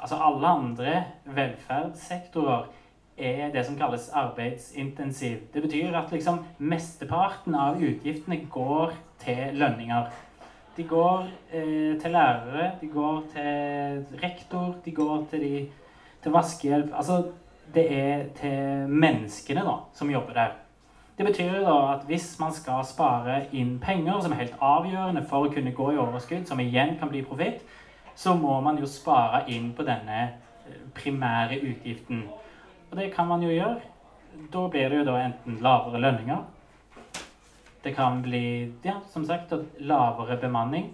altså 0.00 0.18
alle 0.18 0.54
andre 0.58 0.98
velferdssektorer, 1.30 2.66
er 3.20 3.52
det 3.52 3.66
som 3.66 3.76
kalles 3.78 4.08
arbeidsintensiv. 4.14 5.38
Det 5.54 5.62
betyr 5.62 5.96
at 5.98 6.12
liksom 6.12 6.40
mesteparten 6.58 7.54
av 7.54 7.82
utgiftene 7.82 8.40
går 8.50 8.94
til 9.20 9.60
lønninger. 9.60 10.08
De 10.76 10.86
går 10.88 11.28
eh, 11.52 12.00
til 12.00 12.10
lærere, 12.10 12.72
de 12.80 12.88
går 12.88 13.22
til 13.32 14.18
rektor, 14.22 14.74
de 14.84 14.92
går 14.92 15.26
til, 15.30 15.40
de, 15.40 15.68
til 16.22 16.32
vaskehjelp. 16.32 16.94
Altså, 16.94 17.22
det 17.74 17.86
er 17.98 18.24
til 18.40 18.88
menneskene 18.88 19.64
da, 19.66 19.76
som 19.94 20.10
jobber 20.10 20.32
der. 20.32 20.58
Det 21.18 21.26
betyr 21.26 21.52
da 21.52 21.74
at 21.92 22.06
hvis 22.08 22.36
man 22.40 22.52
skal 22.52 22.84
spare 22.88 23.42
inn 23.52 23.78
penger, 23.78 24.20
som 24.22 24.32
er 24.32 24.40
helt 24.40 24.56
avgjørende 24.60 25.26
for 25.28 25.44
å 25.44 25.52
kunne 25.52 25.74
gå 25.76 25.90
i 25.92 25.98
overskudd, 26.00 26.46
som 26.48 26.60
igjen 26.62 26.94
kan 27.00 27.10
bli 27.12 27.20
profitt, 27.22 27.60
så 28.16 28.32
må 28.34 28.60
man 28.64 28.78
jo 28.80 28.88
spare 28.88 29.42
inn 29.52 29.74
på 29.76 29.84
denne 29.84 30.20
eh, 30.22 30.78
primære 30.96 31.60
utgiften. 31.60 32.24
Og 32.90 32.96
det 32.96 33.12
kan 33.14 33.28
man 33.28 33.42
jo 33.42 33.50
gjøre. 33.52 33.80
Da 34.52 34.64
blir 34.70 34.90
det 34.90 34.98
jo 35.00 35.04
da 35.08 35.18
enten 35.24 35.58
lavere 35.62 36.00
lønninger 36.00 36.42
Det 37.84 37.94
kan 37.96 38.22
bli, 38.22 38.72
ja, 38.84 38.98
som 39.08 39.24
sagt, 39.24 39.52
lavere 39.78 40.36
bemanning. 40.36 40.90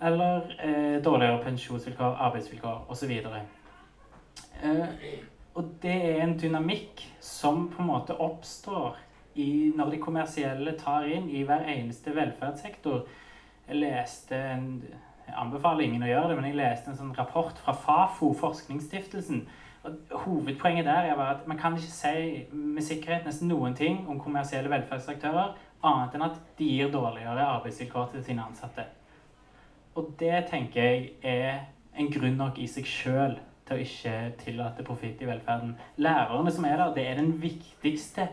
Eller 0.00 0.44
eh, 0.62 1.02
dårligere 1.02 1.42
pensjonsvilkår, 1.42 2.14
arbeidsvilkår 2.28 2.84
osv. 2.88 3.10
Eh, 4.62 4.84
og 5.54 5.72
det 5.82 5.96
er 6.12 6.22
en 6.22 6.36
dynamikk 6.38 7.02
som 7.20 7.66
på 7.72 7.82
en 7.82 7.90
måte 7.90 8.14
oppstår 8.14 8.96
i, 9.34 9.72
når 9.76 9.90
de 9.90 10.02
kommersielle 10.02 10.76
tar 10.78 11.08
inn 11.10 11.26
i 11.30 11.42
hver 11.46 11.66
eneste 11.66 12.14
velferdssektor. 12.14 13.06
Jeg 13.68 13.82
leste 13.82 14.38
en 14.54 14.70
Jeg 15.28 15.36
anbefaler 15.36 15.84
ingen 15.84 16.02
å 16.06 16.08
gjøre 16.08 16.28
det, 16.30 16.36
men 16.38 16.46
jeg 16.48 16.56
leste 16.56 16.88
en 16.88 16.96
sånn 16.96 17.16
rapport 17.18 17.58
fra 17.60 17.74
Fafo, 17.76 18.30
Forskningsstiftelsen. 18.32 19.42
Hovedpoenget 20.10 20.86
der 20.86 21.08
er 21.10 21.22
at 21.24 21.46
man 21.46 21.58
kan 21.58 21.76
ikke 21.76 21.92
si 21.92 22.44
med 22.52 22.82
sikkerhet 22.82 23.26
nesten 23.26 23.48
noen 23.48 23.74
ting 23.74 24.04
om 24.08 24.20
kommersielle 24.20 24.70
velferdsaktører 24.70 25.56
annet 25.86 26.14
enn 26.14 26.26
at 26.26 26.38
de 26.58 26.68
gir 26.68 26.90
dårligere 26.92 27.46
arbeidsvilkår 27.56 28.08
til 28.12 28.24
sine 28.24 28.44
ansatte. 28.44 28.84
Og 29.94 30.14
det 30.18 30.46
tenker 30.50 30.82
jeg 30.82 31.10
er 31.22 31.60
en 31.98 32.10
grunn 32.12 32.38
nok 32.38 32.58
i 32.58 32.66
seg 32.70 32.86
sjøl 32.86 33.38
til 33.68 33.76
å 33.76 33.84
ikke 33.84 34.14
tillate 34.40 34.84
profitt 34.86 35.22
i 35.22 35.28
velferden. 35.28 35.74
Lærerne 36.00 36.52
som 36.54 36.66
er 36.68 36.78
der, 36.78 36.94
det 36.94 37.06
er 37.06 37.18
den 37.20 37.34
viktigste 37.42 38.28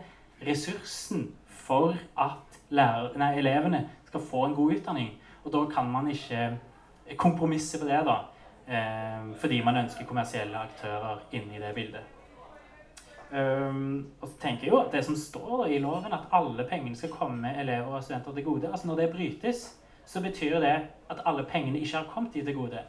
ressursen 0.45 1.27
for 1.65 1.95
at 2.17 2.59
lærer, 2.69 3.15
nei, 3.19 3.33
elevene 3.39 3.85
skal 4.07 4.23
få 4.23 4.45
en 4.45 4.55
god 4.57 4.77
utdanning. 4.77 5.11
Og 5.43 5.51
da 5.53 5.65
kan 5.73 5.89
man 5.91 6.07
ikke 6.11 7.17
kompromisse 7.21 7.79
på 7.81 7.89
det, 7.89 8.01
da. 8.07 8.21
Eh, 8.67 9.35
fordi 9.37 9.61
man 9.61 9.77
ønsker 9.77 10.05
kommersielle 10.05 10.57
aktører 10.57 11.21
inn 11.31 11.51
i 11.53 11.61
det 11.61 11.73
bildet. 11.75 12.01
Um, 13.31 14.11
og 14.21 14.27
så 14.29 14.35
tenker 14.41 14.63
jeg 14.63 14.71
jo 14.71 14.79
at 14.79 14.91
Det 14.93 15.05
som 15.05 15.15
står 15.15 15.65
i 15.65 15.79
loven, 15.79 16.13
at 16.13 16.27
alle 16.31 16.63
pengene 16.69 16.95
skal 16.95 17.09
komme 17.09 17.55
elever 17.59 17.95
og 17.97 18.03
studenter 18.03 18.31
til 18.31 18.43
gode 18.43 18.67
altså 18.67 18.87
Når 18.87 18.95
det 18.95 19.09
brytes, 19.11 19.77
så 20.05 20.21
betyr 20.21 20.59
det 20.59 20.75
at 21.09 21.21
alle 21.25 21.43
pengene 21.43 21.79
ikke 21.79 21.97
har 21.97 22.05
kommet 22.13 22.33
de 22.33 22.45
til 22.45 22.55
gode. 22.55 22.79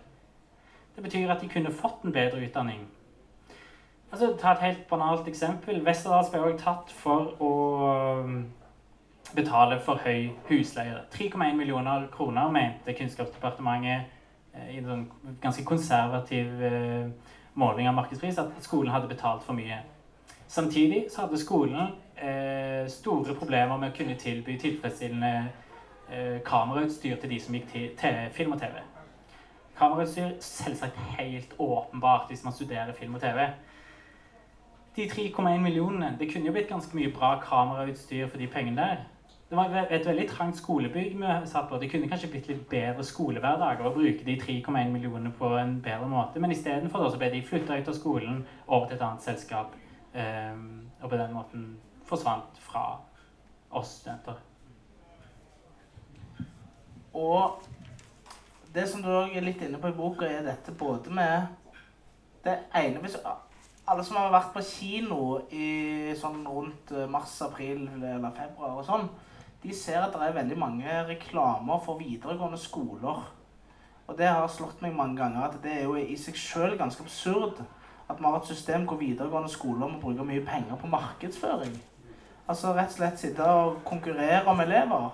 Det 0.94 1.02
betyr 1.02 1.30
at 1.30 1.40
de 1.40 1.48
kunne 1.48 1.72
fått 1.72 2.04
en 2.04 2.12
bedre 2.12 2.44
utdanning. 2.44 2.88
Altså, 4.12 4.36
Ta 4.40 4.52
et 4.52 4.58
helt 4.58 4.86
banalt 4.88 5.28
eksempel. 5.28 5.82
Westerdals 5.86 6.30
ble 6.30 6.40
også 6.40 6.64
tatt 6.64 6.92
for 6.92 7.32
å 7.40 7.52
um, 8.24 8.46
betale 9.34 9.80
for 9.80 10.00
høy 10.04 10.30
husleie. 10.48 11.00
3,1 11.14 11.56
millioner 11.56 12.06
kroner 12.12 12.50
mente 12.50 12.94
Kunnskapsdepartementet 12.94 14.15
i 14.70 14.78
en 14.80 14.88
sånn 14.88 15.04
ganske 15.42 15.64
konservativ 15.66 16.62
eh, 16.64 17.06
måling 17.56 17.88
av 17.88 17.96
markedspris 17.96 18.38
at 18.40 18.56
skolen 18.64 18.92
hadde 18.94 19.10
betalt 19.10 19.44
for 19.46 19.56
mye. 19.56 19.82
Samtidig 20.48 21.06
så 21.10 21.24
hadde 21.24 21.40
skolen 21.42 21.94
eh, 22.16 22.86
store 22.92 23.34
problemer 23.34 23.78
med 23.80 23.92
å 23.92 23.96
kunne 23.96 24.18
tilby 24.20 24.58
tilfredsstillende 24.60 25.32
eh, 26.10 26.36
kamerautstyr 26.46 27.16
til 27.20 27.32
de 27.32 27.40
som 27.42 27.56
gikk 27.56 27.70
til, 27.72 27.88
til 27.98 28.20
film 28.36 28.54
og 28.56 28.60
TV. 28.62 28.78
Kamerautstyr 29.76 30.36
selvsagt 30.40 31.00
helt 31.18 31.56
åpenbart 31.58 32.30
hvis 32.30 32.44
man 32.44 32.54
studerer 32.56 32.94
film 32.96 33.18
og 33.18 33.24
TV. 33.24 33.48
De 34.96 35.04
3,1 35.10 35.60
millionene 35.60 36.16
Det 36.18 36.30
kunne 36.32 36.48
jo 36.48 36.52
blitt 36.52 36.70
ganske 36.70 36.96
mye 36.96 37.12
bra 37.12 37.34
kamerautstyr 37.42 38.30
for 38.30 38.40
de 38.40 38.46
pengene 38.48 38.80
der. 38.80 39.04
Det 39.50 39.56
var 39.56 39.70
et 39.90 40.06
veldig 40.06 40.24
trangt 40.28 40.56
skolebygg 40.58 41.12
vi 41.20 41.34
satt 41.46 41.68
på. 41.70 41.78
Det 41.78 41.90
kunne 41.90 42.08
kanskje 42.10 42.32
blitt 42.32 42.48
litt 42.50 42.64
bedre 42.70 43.04
skolehverdager 43.06 43.86
å 43.86 43.92
bruke 43.94 44.24
de 44.26 44.34
3,1 44.42 44.90
millionene 44.90 45.30
på 45.38 45.52
en 45.54 45.76
bedre 45.82 46.08
måte. 46.10 46.40
Men 46.42 46.50
istedenfor 46.50 47.14
ble 47.14 47.28
de 47.30 47.42
flytta 47.46 47.76
ut 47.78 47.90
av 47.92 47.94
skolen 47.94 48.40
over 48.66 48.88
til 48.88 48.96
et 48.96 49.04
annet 49.06 49.22
selskap. 49.22 49.76
Um, 50.16 50.88
og 50.98 51.10
på 51.12 51.20
den 51.20 51.34
måten 51.36 51.68
forsvant 52.08 52.58
fra 52.58 52.84
oss 53.70 53.92
studenter. 54.00 54.40
Og 57.14 57.62
det 58.74 58.88
som 58.90 59.04
du 59.04 59.12
òg 59.12 59.36
er 59.36 59.46
litt 59.46 59.62
inne 59.62 59.78
på 59.78 59.92
i 59.92 59.96
boka, 59.96 60.26
er 60.26 60.42
dette 60.42 60.74
både 60.74 61.12
med 61.14 61.46
det 62.44 62.58
ene 62.74 63.02
hvis 63.04 63.20
Alle 63.86 64.02
som 64.02 64.16
har 64.18 64.32
vært 64.34 64.50
på 64.50 64.64
kino 64.66 65.46
i 65.54 66.10
sånn 66.18 66.40
rundt 66.42 66.90
mars, 67.06 67.36
april 67.46 67.84
eller 67.86 68.32
februar 68.34 68.80
og 68.80 68.86
sånn, 68.88 69.04
de 69.66 69.74
ser 69.74 69.98
at 69.98 70.14
det 70.14 70.22
er 70.22 70.36
veldig 70.36 70.58
mange 70.58 71.00
reklamer 71.08 71.80
for 71.84 71.98
videregående 71.98 72.58
skoler. 72.58 73.24
Og 74.06 74.18
det 74.18 74.28
har 74.28 74.46
slått 74.52 74.82
meg 74.84 74.94
mange 74.94 75.18
ganger 75.18 75.48
at 75.48 75.58
det 75.64 75.72
er 75.80 75.84
jo 75.88 75.96
i 75.98 76.16
seg 76.20 76.38
sjøl 76.38 76.76
ganske 76.78 77.02
absurd 77.02 77.64
at 78.06 78.20
vi 78.20 78.24
har 78.24 78.38
et 78.38 78.46
system 78.46 78.86
hvor 78.86 79.00
videregående 79.00 79.50
skoler 79.50 79.90
må 79.90 79.98
bruke 80.00 80.24
mye 80.24 80.44
penger 80.46 80.78
på 80.78 80.90
markedsføring. 80.90 81.74
Altså 82.46 82.74
rett 82.76 82.92
og 82.92 82.98
slett 83.00 83.18
sitte 83.18 83.46
og 83.50 83.80
konkurrere 83.84 84.44
om 84.46 84.60
elever. 84.62 85.08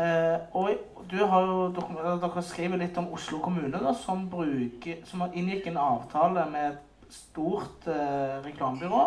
Eh, 0.00 0.38
og 0.56 0.70
du 1.10 1.18
har 1.20 1.44
jo, 1.44 1.58
dere, 1.76 2.14
dere 2.22 2.42
skriver 2.42 2.80
litt 2.80 2.96
om 2.98 3.12
Oslo 3.14 3.38
kommune, 3.44 3.76
da, 3.76 3.92
som, 3.94 4.24
bruker, 4.32 5.04
som 5.06 5.26
inngikk 5.28 5.68
en 5.70 5.82
avtale 5.84 6.46
med 6.50 6.72
et 6.72 7.12
stort 7.12 7.84
eh, 7.92 8.40
reklamebyrå. 8.46 9.04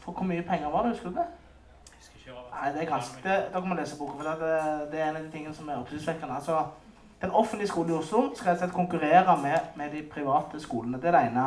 For 0.00 0.16
hvor 0.16 0.26
mye 0.26 0.46
penger 0.46 0.72
var 0.72 0.86
det? 0.86 0.96
Husker 0.96 1.12
du 1.12 1.20
det? 1.20 1.28
Nei, 2.26 2.72
det 2.72 2.82
er 2.82 2.90
ganske, 2.90 3.20
det, 3.22 3.36
Dere 3.52 3.68
må 3.68 3.76
lese 3.78 3.98
boka, 3.98 4.16
for 4.18 4.26
det, 4.42 4.56
det 4.92 5.00
er 5.00 5.10
en 5.10 5.18
av 5.20 5.22
de 5.22 5.30
tingene 5.30 5.54
som 5.54 5.68
er 5.68 5.78
oppsiktsvekkende. 5.78 6.34
Altså, 6.40 6.64
den 7.20 7.30
offentlige 7.30 7.68
skolen 7.68 7.92
i 7.94 7.98
Oslo 7.98 8.22
skal 8.34 8.50
rett 8.50 8.58
og 8.58 8.64
slett 8.64 8.74
konkurrere 8.74 9.36
med, 9.42 9.70
med 9.76 9.94
de 9.94 10.02
private 10.10 10.60
skolene. 10.60 11.00
Det 11.00 11.10
er 11.12 11.16
det 11.16 11.22
ene. 11.30 11.46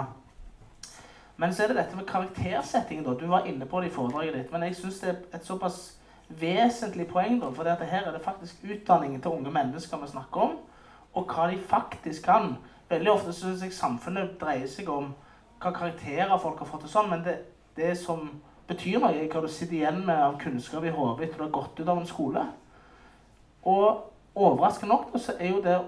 Men 1.39 1.53
så 1.53 1.63
er 1.63 1.67
det 1.67 1.77
dette 1.77 1.95
med 1.95 2.05
karaktersettingen. 2.05 3.05
da. 3.05 3.13
Du 3.13 3.27
var 3.27 3.45
inne 3.45 3.65
på 3.65 3.81
det 3.81 3.87
i 3.87 3.93
foredraget 3.93 4.33
ditt. 4.33 4.51
Men 4.51 4.63
jeg 4.63 4.75
syns 4.75 4.99
det 4.99 5.09
er 5.09 5.37
et 5.37 5.45
såpass 5.45 5.97
vesentlig 6.29 7.07
poeng. 7.07 7.41
da, 7.41 7.49
For 7.49 7.63
det 7.63 7.77
her 7.87 8.07
er 8.07 8.11
det 8.11 8.25
faktisk 8.25 8.55
utdanningen 8.63 9.21
til 9.21 9.31
unge 9.31 9.51
mennesker 9.51 9.97
vi 9.97 10.07
snakker 10.07 10.41
om, 10.41 10.57
og 11.13 11.25
hva 11.33 11.51
de 11.51 11.57
faktisk 11.67 12.23
kan. 12.23 12.57
Veldig 12.89 13.11
ofte 13.11 13.33
syns 13.33 13.63
jeg 13.63 13.73
samfunnet 13.73 14.37
dreier 14.41 14.67
seg 14.67 14.89
om 14.89 15.13
hva 15.61 15.71
karakterer 15.71 16.37
folk 16.37 16.59
har 16.59 16.65
fått 16.65 16.83
og 16.83 16.89
sånn, 16.89 17.09
men 17.09 17.23
det, 17.23 17.37
det 17.75 17.97
som 17.97 18.29
betyr 18.69 19.03
er 19.09 19.27
hva 19.27 19.41
du 19.43 19.49
sitter 19.51 19.79
igjen 19.79 20.03
med 20.05 20.17
av 20.21 20.37
kunnskap 20.41 20.85
i 20.85 20.93
hodet 20.93 21.27
etter 21.27 21.41
du 21.41 21.45
har 21.47 21.55
gått 21.55 21.79
ut 21.79 21.87
av 21.87 22.01
en 22.01 22.09
skole. 22.09 22.43
Og 23.67 24.05
overraskende 24.35 24.93
nok 24.93 25.17
så 25.19 25.35
er 25.39 25.53
jo 25.53 25.63
det 25.65 25.79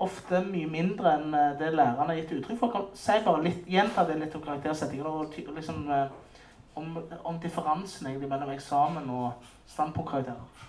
ofte 0.00 0.40
mye 0.46 0.68
mindre 0.70 1.14
enn 1.18 1.34
eh, 1.36 1.52
det 1.60 1.74
lærerne 1.74 2.08
har 2.08 2.18
gitt 2.20 2.32
uttrykk 2.38 2.60
for. 2.62 2.88
Si 2.96 3.18
bare 3.24 3.44
litt, 3.44 3.66
Gjenta 3.68 4.06
det 4.08 4.16
litt 4.20 4.34
om 4.36 4.44
karaktersettingen 4.44 5.06
og 5.10 5.36
liksom, 5.36 5.82
eh, 5.92 6.40
om, 6.80 6.96
om, 7.24 7.38
differansen 7.42 8.08
egentlig 8.08 8.30
mellom 8.30 8.52
eksamen 8.54 9.10
og 9.12 9.50
standpunktkarakterer. 9.68 10.68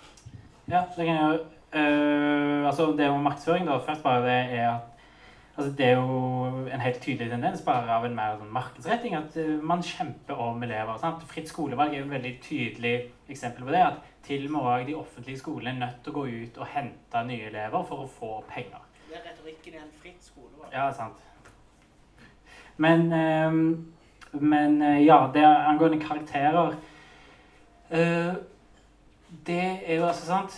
Ja, 0.68 0.84
det 0.96 1.06
kan 1.06 1.16
jeg 1.16 1.40
øh, 1.40 2.66
Altså, 2.66 2.92
det 2.96 3.08
med 3.10 3.24
markedsføring, 3.24 3.66
da. 3.66 3.78
Først 3.86 4.02
bare 4.02 4.22
det 4.26 4.58
er 4.58 4.68
at 4.74 4.91
altså, 5.56 5.72
Det 5.78 5.86
er 5.86 5.96
jo 5.96 6.68
en 6.72 6.80
helt 6.80 7.00
tydelig 7.02 7.30
tendens 7.30 7.64
bare 7.64 7.96
av 7.96 8.06
en 8.06 8.16
mer 8.16 8.38
sånn 8.40 8.52
markedsretting 8.52 9.16
at 9.18 9.36
uh, 9.36 9.58
man 9.62 9.82
kjemper 9.86 10.40
om 10.40 10.62
elever. 10.62 10.96
Sant? 11.00 11.24
Fritt 11.28 11.50
skolevalg 11.50 11.94
er 11.94 12.02
jo 12.02 12.08
et 12.08 12.16
veldig 12.16 12.34
tydelig 12.42 12.94
eksempel 13.28 13.66
på 13.66 13.74
det. 13.74 13.82
At 13.86 14.12
til 14.26 14.46
og 14.46 14.54
med 14.54 14.60
også 14.60 14.86
de 14.86 14.94
offentlige 14.94 15.38
skolene 15.38 15.74
er 15.74 15.80
nødt 15.86 16.00
til 16.04 16.12
å 16.14 16.20
gå 16.20 16.26
ut 16.30 16.62
og 16.62 16.72
hente 16.76 17.26
nye 17.26 17.50
elever 17.50 17.84
for 17.88 18.04
å 18.04 18.10
få 18.20 18.32
penger. 18.48 18.88
Det 19.08 19.18
er 19.18 19.28
retorikken 19.30 19.74
i 19.76 19.82
en 19.82 19.92
fritt 20.00 20.24
skolevalg. 20.24 20.72
Ja, 20.72 20.88
sant. 20.96 21.28
Men, 22.76 23.12
øh, 23.12 23.52
men 24.42 24.82
øh, 24.82 25.06
ja, 25.06 25.30
det 25.34 25.44
angående 25.44 26.00
karakterer 26.00 26.74
øh, 27.90 28.34
Det 29.46 29.78
er 29.86 29.94
jo 29.96 30.06
altså 30.06 30.26
sant 30.26 30.50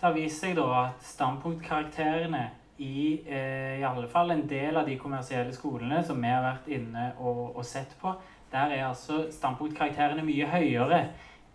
Det 0.00 0.02
har 0.06 0.12
vist 0.12 0.40
seg 0.40 0.56
da 0.56 0.64
at 0.84 1.04
standpunktkarakterene 1.04 2.50
i 2.78 3.20
eh, 3.26 3.80
i 3.80 3.84
alle 3.84 4.08
fall 4.08 4.30
en 4.30 4.46
del 4.48 4.76
av 4.76 4.86
de 4.86 4.96
kommersielle 4.98 5.52
skolene 5.52 6.02
som 6.06 6.20
vi 6.22 6.30
har 6.30 6.44
vært 6.44 6.68
inne 6.70 7.10
og, 7.18 7.56
og 7.56 7.64
sett 7.66 7.94
på, 8.00 8.12
der 8.52 8.74
er 8.76 8.86
altså 8.88 9.26
standpunktkarakterene 9.34 10.24
mye 10.24 10.46
høyere 10.48 11.00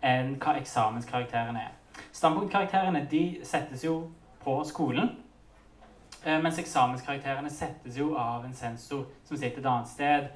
enn 0.04 0.36
hva 0.42 0.58
eksamenskarakterene 0.60 1.64
er. 1.64 1.74
Standpunktkarakterene 2.12 3.06
de 3.10 3.24
settes 3.46 3.84
jo 3.86 3.98
på 4.44 4.58
skolen. 4.68 5.14
Eh, 6.24 6.40
mens 6.42 6.58
eksamenskarakterene 6.60 7.50
settes 7.50 7.98
jo 7.98 8.14
av 8.20 8.44
en 8.44 8.54
sensor 8.56 9.06
som 9.24 9.36
sitter 9.36 9.60
et 9.60 9.70
annet 9.70 9.90
sted. 9.90 10.28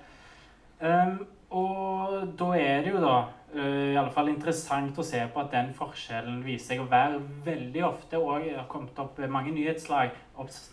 Um, 0.81 1.27
og 1.51 2.35
da 2.39 2.53
er 2.59 2.83
det 2.85 2.93
jo 2.93 3.01
da 3.03 3.15
i 3.57 3.97
alle 3.97 4.11
fall 4.13 4.29
interessant 4.29 4.99
å 5.01 5.05
se 5.07 5.23
på 5.33 5.41
at 5.41 5.53
den 5.55 5.71
forskjellen 5.77 6.43
viser 6.45 6.75
seg 6.75 6.83
å 6.83 6.91
være 6.91 7.23
veldig 7.47 7.85
ofte 7.87 8.19
Og 8.21 8.45
det 8.45 8.59
har 8.59 8.67
kommet 8.69 8.99
opp 9.01 9.17
mange 9.33 9.55
nyhetsoppslag 9.55 10.13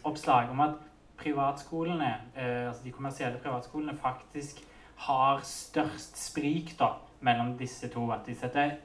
oppslag 0.04 0.52
om 0.52 0.60
at 0.66 0.76
privatskolene, 1.16 2.12
uh, 2.36 2.68
altså 2.68 2.84
de 2.84 2.92
kommersielle 2.92 3.40
privatskolene 3.40 3.96
faktisk 3.98 4.60
har 5.08 5.40
størst 5.48 6.20
sprik 6.20 6.74
da, 6.80 6.92
mellom 7.24 7.56
disse 7.58 7.88
to. 7.94 8.04
At 8.12 8.28
de 8.28 8.36
setter 8.36 8.76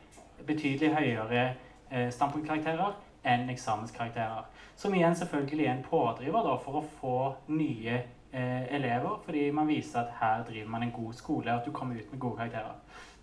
betydelig 0.47 0.95
høyere 0.95 1.45
uh, 1.91 2.07
standpunktkarakterer 2.15 2.95
enn 3.27 3.51
eksamenskarakterer. 3.53 4.47
Som 4.77 4.95
igjen 4.97 5.17
selvfølgelig 5.17 5.67
er 5.67 5.75
en 5.75 5.85
pådriver 5.85 6.47
da, 6.47 6.57
for 6.65 6.81
å 6.81 6.87
få 7.01 7.17
nye 7.53 7.99
eh, 8.33 8.75
elever, 8.75 9.19
fordi 9.27 9.51
man 9.53 9.69
viser 9.69 10.01
at 10.01 10.15
her 10.21 10.45
driver 10.49 10.71
man 10.73 10.87
en 10.87 10.95
god 10.95 11.19
skole, 11.19 11.51
og 11.51 11.59
at 11.59 11.67
du 11.67 11.73
kommer 11.77 11.99
ut 11.99 12.13
med 12.13 12.21
gode 12.21 12.39
karakterer. 12.39 12.79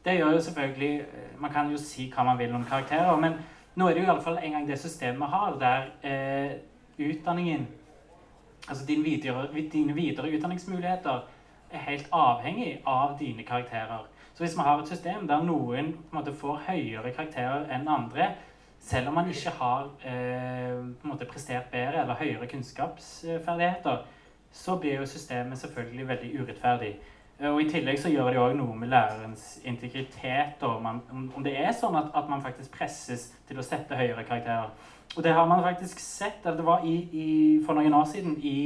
Det 0.08 0.16
gjør 0.16 0.38
jo 0.38 0.41
selvfølgelig 0.41 0.99
eh, 0.99 1.41
Man 1.41 1.51
kan 1.51 1.72
jo 1.72 1.78
si 1.78 2.08
hva 2.16 2.24
man 2.24 2.38
vil 2.39 2.53
om 2.55 2.64
karakterer, 2.64 3.16
men 3.20 3.34
nå 3.76 3.88
er 3.88 3.93
det 3.93 4.03
jo 4.03 4.08
iallfall 4.08 4.38
en 4.39 4.53
gang 4.55 4.68
det 4.68 4.80
systemet 4.80 5.20
vi 5.20 5.28
har, 5.34 5.58
der 5.60 5.89
eh, 6.03 6.51
utdanningen 7.10 7.68
Altså 8.70 8.86
din 8.86 9.03
videre, 9.03 9.47
dine 9.72 9.93
videre 9.93 10.32
utdanningsmuligheter 10.38 11.28
er 11.72 11.78
helt 11.78 12.08
avhengig 12.12 12.82
av 12.86 13.20
dine 13.20 13.43
karakterer. 13.43 14.08
Så 14.34 14.43
hvis 14.43 14.58
vi 14.58 14.62
har 14.62 14.80
et 14.80 14.88
system 14.88 15.28
der 15.28 15.43
noen 15.43 15.93
måte 16.12 16.34
får 16.34 16.60
høyere 16.68 17.14
karakterer 17.16 17.70
enn 17.76 17.88
andre, 17.88 18.28
selv 18.80 19.08
om 19.08 19.14
man 19.14 19.30
ikke 19.30 19.53
har 19.60 19.88
eh, 20.05 20.84
måte 21.03 21.26
prestert 21.26 21.72
bedre 21.72 22.01
eller 22.01 22.20
høyere 22.20 22.47
kunnskapsferdigheter, 22.47 24.03
så 24.51 24.76
blir 24.78 24.99
jo 24.99 25.05
systemet 25.05 25.58
selvfølgelig 25.58 26.08
veldig 26.08 26.34
urettferdig. 26.41 26.93
Eh, 27.40 27.50
og 27.50 27.62
I 27.62 27.70
tillegg 27.70 28.00
så 28.02 28.12
gjør 28.12 28.32
det 28.34 28.42
òg 28.42 28.58
noe 28.58 28.76
med 28.78 28.92
lærerens 28.92 29.46
integritet. 29.68 30.64
Man, 30.84 31.02
om 31.36 31.46
det 31.46 31.56
er 31.62 31.74
sånn 31.76 31.98
at, 32.00 32.12
at, 32.18 32.30
man 32.30 32.44
faktisk 32.46 32.74
presses 32.78 33.30
til 33.48 33.60
å 33.60 33.66
sette 33.66 33.98
høyere 33.98 34.26
karakterer. 34.28 34.74
Og 35.16 35.24
det 35.24 35.34
har 35.34 35.48
man 35.50 35.64
faktisk 35.66 36.02
sett. 36.04 36.44
Det 36.44 36.66
var 36.66 36.86
i, 36.86 36.98
i, 37.12 37.28
for 37.66 37.78
noen 37.78 37.96
år 37.96 38.08
siden 38.10 38.38
i 38.42 38.58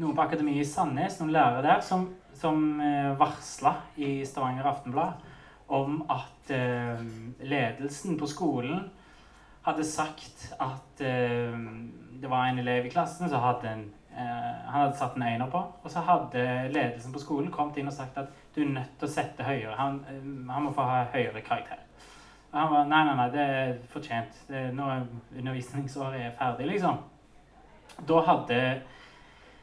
noen 0.00 0.16
på 0.16 0.24
Akademiet 0.24 0.64
i 0.64 0.68
Sandnes, 0.68 1.18
noen 1.20 1.34
lærere 1.34 1.64
der, 1.66 1.82
som, 1.84 2.08
som 2.38 2.80
eh, 2.80 3.12
varsla 3.20 3.76
i 4.00 4.22
Stavanger 4.26 4.68
Aftenblad 4.70 5.28
om 5.72 6.02
at 6.10 6.52
eh, 6.52 7.00
ledelsen 7.40 8.18
på 8.20 8.28
skolen 8.28 8.86
hadde 9.66 9.84
sagt 9.86 10.48
at 10.60 11.02
eh, 11.06 11.54
det 12.22 12.30
var 12.30 12.48
en 12.48 12.62
elev 12.62 12.88
i 12.88 12.92
klassen 12.92 13.30
som 13.30 13.44
hadde 13.44 13.70
en 13.70 13.84
han 14.16 14.74
hadde 14.74 14.96
satt 14.98 15.16
en 15.16 15.24
øyne 15.24 15.46
på. 15.50 15.60
Og 15.82 15.90
så 15.90 16.02
hadde 16.04 16.42
ledelsen 16.72 17.12
på 17.14 17.22
skolen 17.22 17.52
kommet 17.52 17.78
inn 17.80 17.88
og 17.88 17.96
sagt 17.96 18.18
at 18.20 18.32
du 18.54 18.60
er 18.62 18.74
nødt 18.74 18.98
til 19.00 19.08
å 19.08 19.12
sette 19.12 19.46
høyere. 19.46 19.76
Han, 19.78 20.02
han 20.50 20.66
må 20.66 20.72
få 20.76 20.84
ha 20.84 21.04
høyere 21.14 21.40
karakter. 21.46 21.80
Og 22.52 22.58
han 22.60 22.72
var 22.74 22.88
nei, 22.90 23.02
nei, 23.08 23.14
nei, 23.16 23.28
det 23.32 23.44
er 23.56 23.76
fortjent. 23.92 24.40
Det, 24.48 24.66
er 24.68 25.04
undervisningsåret 25.38 26.26
er 26.26 26.34
ferdig, 26.36 26.68
liksom. 26.74 27.00
Da 28.08 28.24
hadde 28.26 28.58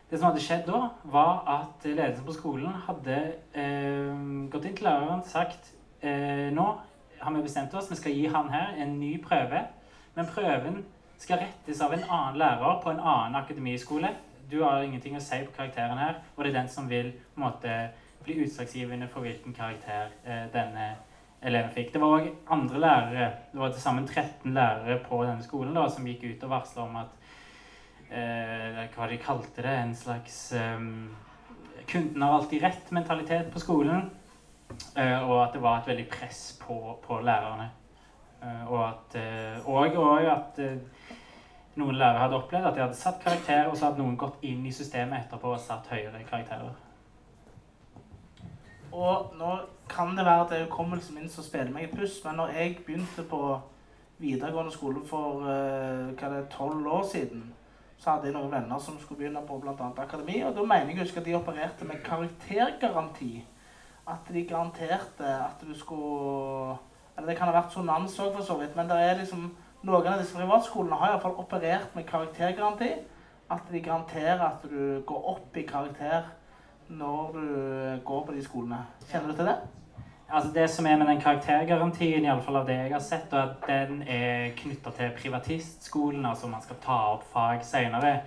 Det 0.10 0.18
som 0.18 0.32
hadde 0.32 0.41
skjedd 0.41 0.64
da, 0.66 0.88
var 1.14 1.43
at 1.54 1.84
ledelsen 1.86 2.26
på 2.26 2.34
skolen 2.34 2.74
hadde 2.88 3.18
eh, 3.54 4.16
gått 4.50 4.64
inn 4.66 4.78
til 4.80 4.88
læreren 4.88 5.20
og 5.22 5.28
sagt 5.30 5.68
eh, 6.02 6.47
nå 6.50 6.66
har 7.20 7.36
vi 7.36 7.43
bestemt 7.45 7.76
oss, 7.78 7.91
vi 7.91 7.97
skal 8.00 8.16
gi 8.18 8.24
han 8.34 8.50
her 8.50 8.74
en 8.82 8.95
ny 8.97 9.12
prøve. 9.22 9.62
Men 10.16 10.32
prøven 10.34 10.80
skal 11.20 11.43
rettes 11.43 11.82
av 11.86 11.93
en 11.93 12.08
annen 12.08 12.39
lærer 12.41 12.82
på 12.82 12.89
en 12.89 13.04
annen 13.04 13.38
akademiskole. 13.38 14.16
Du 14.50 14.62
har 14.64 14.84
ingenting 14.84 15.18
å 15.18 15.22
si 15.24 15.38
på 15.45 15.54
karakteren 15.58 16.00
her, 16.00 16.22
og 16.36 16.43
det 16.43 16.52
er 16.52 16.62
den 16.62 16.72
som 16.72 16.89
vil 16.89 17.12
på 17.14 17.41
en 17.41 17.45
måte, 17.45 17.76
bli 18.24 18.41
utslagsgivende 18.43 19.08
for 19.08 19.24
hvilken 19.24 19.54
karakter 19.56 20.10
eh, 20.26 20.47
denne 20.52 20.89
eleven 21.45 21.72
fikk. 21.72 21.93
Det 21.93 22.02
var 22.02 22.18
òg 22.18 22.28
andre 22.52 22.82
lærere, 22.84 23.30
det 23.54 23.62
var 23.62 23.72
til 23.72 23.82
sammen 23.82 24.08
13 24.08 24.54
lærere 24.54 25.00
på 25.06 25.22
denne 25.24 25.45
skolen 25.45 25.78
da, 25.78 25.86
som 25.88 26.08
gikk 26.10 26.26
ut 26.26 26.43
og 26.43 26.52
varsla 26.52 26.84
om 26.84 27.00
at 27.00 27.16
eh, 28.12 28.84
Hva 28.95 29.08
de 29.08 29.22
kalte 29.24 29.64
det? 29.64 29.76
En 29.86 29.95
slags 29.95 30.39
eh, 30.58 30.84
Kunden 31.89 32.22
har 32.22 32.36
alltid 32.36 32.66
rett-mentalitet 32.66 33.54
på 33.54 33.64
skolen. 33.64 34.10
Eh, 34.95 35.30
og 35.30 35.45
at 35.45 35.56
det 35.56 35.64
var 35.64 35.80
et 35.80 35.88
veldig 35.93 36.10
press 36.12 36.41
på, 36.62 36.97
på 37.06 37.22
lærerne. 37.26 37.70
Uh, 38.39 38.72
og 38.72 38.84
at, 38.88 39.16
uh, 39.20 39.66
og, 39.68 39.95
og 40.00 40.28
at 40.32 40.60
noen 41.80 41.98
lærere 41.98 42.26
hadde 42.26 42.38
opplevd 42.38 42.68
at 42.70 42.76
de 42.76 42.84
hadde 42.84 43.00
satt 43.00 43.24
karakterer, 43.24 43.68
og 43.70 43.78
så 43.78 43.90
hadde 43.90 44.04
noen 44.04 44.18
gått 44.20 44.44
inn 44.46 44.66
i 44.68 44.76
systemet 44.76 45.26
etterpå 45.26 45.54
og 45.56 45.64
satt 45.64 45.90
høyere 45.92 46.24
karakterer. 46.30 46.72
Og 48.92 49.36
nå 49.38 49.52
kan 49.90 50.16
det 50.18 50.26
være 50.26 50.44
at 50.44 50.50
det 50.52 50.60
er 50.60 50.66
hukommelsen 50.66 51.16
min 51.16 51.30
som 51.30 51.46
spiller 51.46 51.72
meg 51.74 51.90
et 51.90 51.96
puss, 51.98 52.20
men 52.26 52.40
når 52.42 52.56
jeg 52.58 52.80
begynte 52.86 53.26
på 53.30 53.44
videregående 54.20 54.74
skole 54.74 55.06
for 55.08 55.46
det 56.20 56.44
tolv 56.52 56.88
år 56.88 57.06
siden, 57.12 57.46
så 58.00 58.12
hadde 58.12 58.30
jeg 58.30 58.36
noen 58.36 58.52
venner 58.52 58.80
som 58.80 59.00
skulle 59.00 59.20
begynne 59.20 59.44
på 59.48 59.60
bl.a. 59.60 59.76
akademi, 60.04 60.42
og 60.48 60.56
da 60.56 60.64
mener 60.64 60.94
jeg 60.94 61.04
husker 61.04 61.22
at 61.22 61.28
de 61.28 61.36
opererte 61.36 61.88
med 61.88 62.04
karaktergaranti 62.04 63.34
at 64.10 64.32
de 64.34 64.46
garanterte 64.48 65.26
at 65.26 65.62
du 65.62 65.74
skulle 65.78 66.78
Eller 67.18 67.34
det 67.34 67.38
kan 67.38 67.50
ha 67.50 67.54
vært 67.54 67.74
sonans 67.74 68.14
òg, 68.24 68.30
for 68.32 68.46
så 68.48 68.56
vidt, 68.62 68.76
men 68.80 68.88
det 68.88 68.96
er 68.96 69.18
liksom 69.20 69.50
noen 69.88 70.12
av 70.12 70.20
disse 70.20 70.36
privatskolene 70.36 71.00
har 71.00 71.10
i 71.10 71.16
hvert 71.16 71.26
fall 71.26 71.40
operert 71.44 71.96
med 71.96 72.08
karaktergaranti. 72.10 72.92
At 73.50 73.66
de 73.72 73.82
garanterer 73.82 74.44
at 74.46 74.66
du 74.70 75.02
går 75.08 75.30
opp 75.32 75.58
i 75.58 75.66
karakter 75.66 76.28
når 76.90 77.32
du 77.34 77.48
går 78.06 78.26
på 78.26 78.36
de 78.36 78.44
skolene. 78.46 78.84
Kjenner 79.10 79.32
du 79.32 79.40
til 79.40 79.50
det? 79.50 79.58
Altså 80.30 80.52
Det 80.54 80.70
som 80.70 80.86
er 80.86 80.98
med 80.98 81.08
den 81.08 81.22
karaktergarantien, 81.22 82.26
i 82.26 82.30
alle 82.30 82.44
fall 82.46 82.60
av 82.60 82.68
det 82.68 82.76
jeg 82.78 82.92
har 82.94 83.02
sett, 83.02 83.34
er 83.34 83.48
at 83.48 83.66
den 83.66 84.04
er 84.06 84.52
knytta 84.58 84.92
til 84.94 85.16
privatistskolen, 85.18 86.26
altså 86.26 86.48
man 86.48 86.62
skal 86.62 86.78
ta 86.84 87.00
opp 87.16 87.26
fag 87.34 87.66
seinere. 87.66 88.20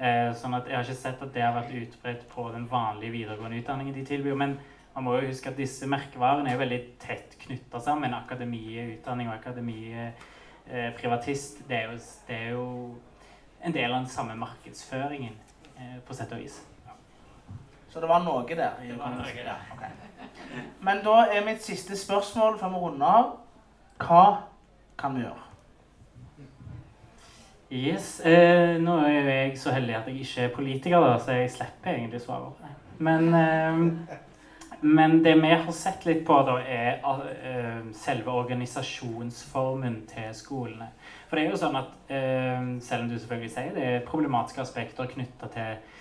Eh, 0.00 0.32
sånn 0.32 0.56
at 0.56 0.68
Jeg 0.68 0.76
har 0.76 0.84
ikke 0.88 0.96
sett 0.96 1.22
at 1.22 1.34
det 1.34 1.42
har 1.44 1.52
vært 1.52 1.76
utbredt 1.76 2.28
på 2.32 2.46
den 2.54 2.64
vanlige 2.70 3.12
videregående 3.12 3.60
utdanningen 3.60 3.94
de 3.94 4.04
tilbyr. 4.08 4.34
Men 4.34 4.58
man 4.94 5.04
må 5.04 5.18
jo 5.18 5.28
huske 5.28 5.50
at 5.50 5.60
disse 5.60 5.86
merkevarene 5.86 6.48
er 6.48 6.56
veldig 6.56 6.80
tett 6.98 7.36
knytta 7.44 7.80
sammen. 7.84 8.14
Akademiet 8.14 8.96
utdanning 8.96 9.28
og 9.28 9.36
akademiet 9.36 10.16
privatist. 10.96 11.62
Det 11.68 11.76
er, 11.76 11.92
jo, 11.92 11.98
det 12.28 12.36
er, 12.36 12.50
jo, 12.54 12.66
en 13.64 13.74
del 13.74 13.92
av 13.92 13.98
den 13.98 14.08
samme 14.08 14.36
markedsføringen, 14.36 15.34
eh, 15.76 15.98
på 16.06 16.14
sett 16.14 16.32
og 16.32 16.38
vis. 16.38 16.60
Så 17.90 18.00
det 18.00 18.08
var 18.08 18.22
noe 18.22 18.46
der? 18.46 18.78
Det 18.80 18.96
var 18.98 19.14
noe 19.16 19.34
der. 19.34 19.66
Okay. 19.74 19.90
Men 20.80 21.02
da 21.04 21.24
er 21.26 21.44
mitt 21.44 21.62
siste 21.64 21.96
spørsmål 21.98 22.58
før 22.58 22.70
vi 22.72 22.82
runder 22.84 23.06
av 23.06 23.30
Hva 24.00 24.24
kan 24.98 25.16
vi 25.16 25.24
gjøre? 25.26 25.46
Yes. 27.70 28.20
Eh, 28.26 28.78
nå 28.82 28.96
er 29.04 29.12
jo 29.12 29.26
jeg 29.28 29.58
så 29.58 29.74
heldig 29.74 29.94
at 29.94 30.08
jeg 30.08 30.24
ikke 30.24 30.46
er 30.46 30.54
politiker, 30.54 31.04
da, 31.04 31.18
så 31.22 31.36
jeg 31.38 31.50
slipper 31.54 31.92
egentlig 31.92 32.18
å 32.22 32.24
svare 32.24 32.48
på 32.48 32.64
det. 32.64 32.70
Men, 32.98 33.34
eh, 33.34 34.16
men 34.80 35.22
det 35.22 35.34
vi 35.34 35.48
har 35.50 35.72
sett 35.72 36.04
litt 36.08 36.22
på, 36.26 36.36
da, 36.46 36.56
er 36.64 37.00
eh, 37.44 37.80
selve 37.96 38.32
organisasjonsformen 38.32 40.02
til 40.08 40.30
skolene. 40.36 40.90
For 41.28 41.36
det 41.36 41.44
er 41.44 41.52
jo 41.52 41.60
sånn 41.60 41.78
at 41.80 42.12
eh, 42.12 42.68
selv 42.84 43.04
om 43.04 43.10
du 43.10 43.18
selvfølgelig 43.18 43.52
sier 43.54 43.74
det 43.76 43.88
er 43.88 44.06
problematiske 44.08 44.64
aspekter 44.64 45.10
knytta 45.10 45.50
til 45.54 45.98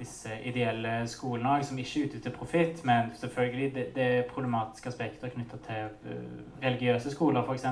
disse 0.00 0.32
ideelle 0.48 1.02
skolene 1.10 1.64
som 1.64 1.78
ikke 1.78 2.00
er 2.00 2.08
ute 2.08 2.22
til 2.24 2.32
profitt, 2.32 2.84
men 2.88 3.10
selvfølgelig 3.20 3.68
det, 3.74 3.86
det 3.96 4.06
er 4.14 4.28
problematiske 4.30 4.88
aspekter 4.88 5.28
knytta 5.34 5.58
til 5.66 5.90
uh, 6.08 6.38
religiøse 6.62 7.12
skoler, 7.12 7.44
f.eks. 7.44 7.66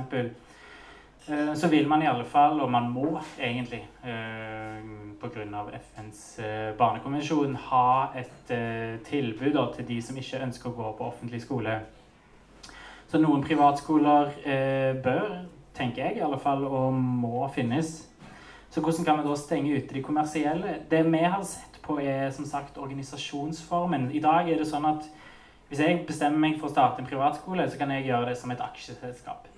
Uh, 1.29 1.55
så 1.55 1.69
vil 1.69 1.89
man 1.89 2.03
i 2.03 2.09
alle 2.09 2.25
fall, 2.25 2.61
og 2.61 2.71
man 2.71 2.89
må 2.93 3.21
egentlig 3.41 3.83
uh, 4.05 4.81
pga. 5.21 5.65
FNs 5.79 6.41
uh, 6.41 6.77
barnekonvensjon, 6.79 7.57
ha 7.69 8.09
et 8.17 8.53
tilbud 9.05 9.59
til 9.77 9.89
de 9.89 10.01
som 10.03 10.17
ikke 10.17 10.43
ønsker 10.47 10.71
å 10.71 10.77
gå 10.77 10.93
på 10.99 11.09
offentlig 11.11 11.43
skole. 11.43 11.81
Så 13.09 13.19
noen 13.19 13.41
privatskoler 13.41 14.35
bør, 15.01 15.31
tenker 15.75 16.05
jeg 16.05 16.19
i 16.19 16.25
alle 16.27 16.37
fall, 16.39 16.67
og 16.69 16.93
må 16.93 17.47
finnes. 17.55 18.03
Så 18.71 18.83
hvordan 18.85 19.05
kan 19.05 19.19
vi 19.19 19.25
da 19.25 19.37
stenge 19.41 19.79
ute 19.79 19.97
de 19.97 20.03
kommersielle? 20.05 20.75
Det 20.91 21.01
vi 21.07 21.23
har 21.25 21.43
sett 21.49 21.81
på, 21.83 21.97
er 22.05 22.29
som 22.31 22.45
sagt 22.45 22.77
organisasjonsformen. 22.79 24.11
I 24.13 24.21
dag 24.21 24.51
er 24.53 24.61
det 24.61 24.69
sånn 24.69 24.85
at 24.91 25.09
hvis 25.69 25.81
jeg 25.85 26.05
bestemmer 26.09 26.41
meg 26.41 26.61
for 26.61 26.69
å 26.69 26.73
starte 26.73 27.03
en 27.03 27.09
privatskole, 27.09 27.65
så 27.69 27.81
kan 27.81 27.91
jeg 27.93 28.07
gjøre 28.09 28.31
det 28.31 28.37
som 28.41 28.53
et 28.53 28.61
aksjeselskap. 28.65 29.49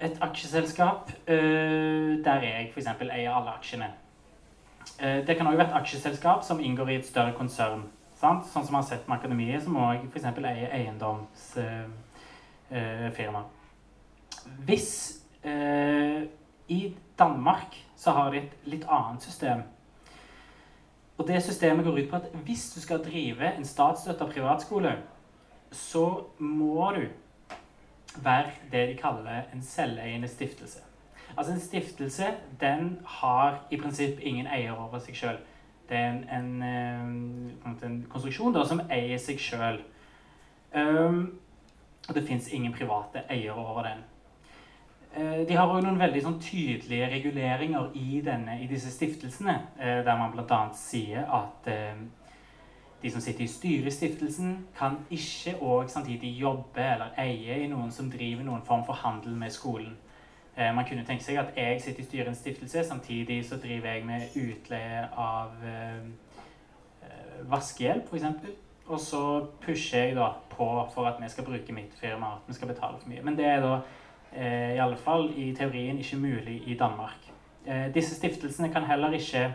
Et 0.00 0.18
aksjeselskap 0.20 1.12
øh, 1.26 2.24
der 2.24 2.42
jeg 2.42 2.72
f.eks. 2.74 2.86
eier 2.86 3.34
alle 3.34 3.50
aksjene. 3.50 3.92
Uh, 4.98 5.26
det 5.26 5.36
kan 5.36 5.46
òg 5.46 5.58
være 5.58 5.68
et 5.68 5.74
aksjeselskap 5.80 6.44
som 6.46 6.60
inngår 6.60 6.88
i 6.88 6.96
et 7.00 7.06
større 7.06 7.32
konsern. 7.36 7.82
Sant? 8.18 8.46
Sånn 8.50 8.66
som 8.66 8.72
man 8.74 8.82
har 8.82 8.88
sett 8.88 9.08
med 9.08 9.18
Akademiet, 9.18 9.62
som 9.62 9.76
òg 9.76 9.96
f.eks. 10.10 10.24
eier 10.24 10.68
eiendomsfirma. 10.78 13.42
Uh, 13.42 13.46
Hvis 14.66 14.88
I 16.68 16.94
Danmark 17.18 17.84
så 17.96 18.10
har 18.12 18.30
de 18.30 18.38
et 18.38 18.52
litt 18.66 18.84
annet 18.88 19.22
system 19.22 19.62
og 21.18 21.28
det 21.28 21.42
systemet 21.42 21.84
går 21.84 21.98
ut 21.98 22.10
på 22.10 22.16
at 22.16 22.28
hvis 22.44 22.70
du 22.74 22.80
skal 22.80 23.04
drive 23.04 23.56
en 23.56 23.64
statsstøtta 23.64 24.24
privatskole, 24.24 24.92
så 25.72 26.24
må 26.38 26.92
du 26.94 27.02
være 28.24 28.50
det 28.72 28.88
de 28.88 28.96
kaller 29.00 29.48
en 29.54 29.62
selveiende 29.62 30.28
stiftelse. 30.28 30.80
Altså 31.36 31.52
En 31.52 31.60
stiftelse 31.60 32.26
den 32.60 32.98
har 33.06 33.66
i 33.70 33.76
prinsipp 33.76 34.20
ingen 34.22 34.46
eier 34.46 34.72
over 34.72 34.98
seg 34.98 35.16
sjøl. 35.16 35.38
Det 35.88 35.96
er 35.96 36.08
en, 36.10 36.24
en, 36.28 36.62
eh, 36.62 37.84
en, 37.84 38.06
konstruksjon 38.10 38.54
da, 38.54 38.64
som 38.66 38.80
eier 38.90 39.18
seg 39.18 39.40
sjøl. 39.40 39.80
Um, 40.74 41.38
og 42.08 42.14
det 42.14 42.26
fins 42.28 42.48
ingen 42.52 42.72
private 42.72 43.22
eiere 43.30 43.54
over 43.56 43.82
den. 43.86 44.02
Eh, 45.16 45.48
de 45.48 45.56
har 45.56 45.70
òg 45.70 45.80
noen 45.84 46.00
veldig 46.00 46.22
sånn, 46.24 46.40
tydelige 46.42 47.08
reguleringer 47.12 47.88
i, 47.96 48.20
denne, 48.24 48.58
i 48.60 48.68
disse 48.68 48.90
stiftelsene, 48.92 49.54
eh, 49.78 50.00
der 50.04 50.18
man 50.20 50.34
bl.a. 50.34 50.60
sier 50.76 51.24
at 51.24 51.68
de 53.02 53.10
som 53.10 53.22
sitter 53.22 53.44
i 53.44 53.50
styret 53.50 53.86
i 53.86 53.94
stiftelsen, 53.94 54.56
kan 54.78 54.98
ikke 55.10 55.54
òg 55.62 55.90
samtidig 55.90 56.32
jobbe 56.40 56.82
eller 56.82 57.14
eie 57.18 57.60
i 57.62 57.70
noen 57.70 57.92
som 57.94 58.10
driver 58.10 58.46
noen 58.46 58.64
form 58.66 58.84
for 58.86 58.98
handel 58.98 59.36
med 59.38 59.54
skolen. 59.54 59.96
Man 60.58 60.82
kunne 60.88 61.04
tenke 61.06 61.22
seg 61.22 61.36
at 61.38 61.52
jeg 61.54 61.78
sitter 61.80 62.02
i 62.02 62.06
styret 62.06 62.26
i 62.26 62.32
en 62.32 62.34
stiftelse, 62.34 62.82
samtidig 62.84 63.44
så 63.46 63.60
driver 63.62 63.92
jeg 63.92 64.06
med 64.08 64.32
utleie 64.34 65.04
av 65.14 65.52
vaskehjelp, 67.46 68.10
f.eks. 68.10 68.24
Og 68.88 69.00
så 69.00 69.22
pusher 69.60 69.98
jeg 69.98 70.16
da 70.16 70.30
på 70.50 70.66
for 70.94 71.06
at 71.06 71.20
vi 71.20 71.28
skal 71.28 71.44
bruke 71.44 71.72
mitt 71.76 71.94
firma, 72.00 72.38
at 72.38 72.48
vi 72.48 72.56
skal 72.56 72.68
betale 72.68 72.96
for 73.00 73.08
mye. 73.08 73.22
Men 73.22 73.36
det 73.36 73.44
er 73.44 73.60
da 73.60 73.74
eh, 74.32 74.74
i 74.76 74.80
alle 74.80 74.96
fall 74.96 75.28
i 75.36 75.50
teorien 75.56 75.98
ikke 75.98 76.16
mulig 76.16 76.62
i 76.66 76.76
Danmark. 76.78 77.28
Eh, 77.66 77.94
disse 77.94 78.16
stiftelsene 78.16 78.72
kan 78.72 78.88
heller 78.88 79.12
ikke 79.12 79.52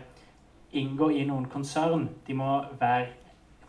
inngå 0.72 1.10
i 1.10 1.24
noen 1.26 1.48
konsern. 1.50 2.08
De 2.26 2.34
må 2.34 2.62
være 2.80 3.10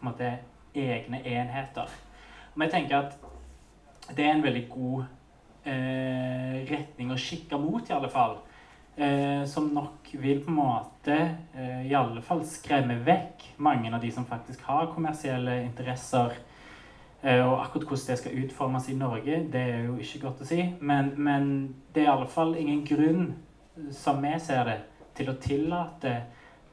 på 0.06 0.12
en 0.12 0.12
måte 0.12 0.32
egne 0.76 1.22
enheter. 1.26 1.92
Men 2.56 2.68
jeg 2.68 2.76
tenker 2.78 2.98
at 3.02 4.16
det 4.16 4.26
er 4.26 4.36
en 4.36 4.44
veldig 4.46 4.66
god 4.70 5.06
eh, 5.66 6.58
retning 6.70 7.12
å 7.12 7.20
kikke 7.20 7.58
mot, 7.60 7.90
i 7.90 7.96
alle 7.96 8.12
fall. 8.14 8.38
Eh, 8.96 9.44
som 9.50 9.72
nok 9.76 10.14
vil 10.22 10.44
på 10.46 10.54
en 10.54 10.60
måte 10.62 11.16
eh, 11.18 11.88
i 11.90 11.96
alle 11.98 12.22
fall 12.24 12.46
skremme 12.48 13.02
vekk 13.04 13.50
mange 13.66 13.92
av 13.92 14.00
de 14.00 14.12
som 14.14 14.28
faktisk 14.30 14.62
har 14.70 14.94
kommersielle 14.94 15.58
interesser 15.66 16.38
Eh, 17.26 17.48
og 17.48 17.62
akkurat 17.62 17.88
hvordan 17.88 18.08
det 18.08 18.18
skal 18.18 18.44
utformes 18.44 18.90
i 18.90 18.96
Norge, 18.96 19.38
det 19.52 19.62
er 19.62 19.86
jo 19.88 19.96
ikke 19.98 20.20
godt 20.28 20.44
å 20.44 20.46
si. 20.46 20.60
Men, 20.82 21.14
men 21.18 21.48
det 21.96 22.04
er 22.04 22.10
i 22.10 22.14
alle 22.14 22.28
fall 22.30 22.54
ingen 22.60 22.84
grunn, 22.86 23.32
som 23.92 24.22
vi 24.22 24.36
ser 24.40 24.62
det, 24.68 24.76
til 25.18 25.32
å 25.32 25.40
tillate 25.42 26.12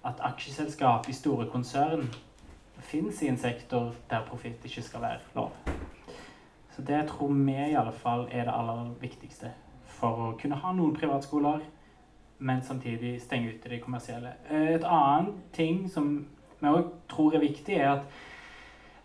at 0.04 0.20
aksjeselskap 0.28 1.08
i 1.08 1.16
store 1.16 1.46
konsern 1.48 2.04
finnes 2.82 3.22
i 3.22 3.28
en 3.28 3.38
sektor 3.38 3.94
der 4.10 4.24
profitt 4.28 4.64
ikke 4.64 4.82
skal 4.82 5.02
være 5.02 5.18
lov. 5.34 5.52
Så 6.72 6.82
det 6.82 7.06
tror 7.08 7.32
vi 7.32 7.52
i 7.52 7.76
alle 7.76 7.92
fall 7.92 8.28
er 8.30 8.44
det 8.44 8.54
aller 8.54 8.94
viktigste 9.00 9.52
for 9.84 10.26
å 10.26 10.32
kunne 10.40 10.58
ha 10.58 10.72
noen 10.72 10.94
privatskoler, 10.96 11.60
men 12.42 12.62
samtidig 12.62 13.20
stenge 13.22 13.52
ute 13.54 13.70
de 13.70 13.80
kommersielle. 13.80 14.34
Eh, 14.50 14.74
et 14.74 14.84
annet 14.84 15.34
ting 15.52 15.84
som 15.90 16.14
vi 16.60 16.68
òg 16.68 16.90
tror 17.10 17.34
er 17.34 17.44
viktig, 17.44 17.76
er 17.76 17.90
at 17.96 18.22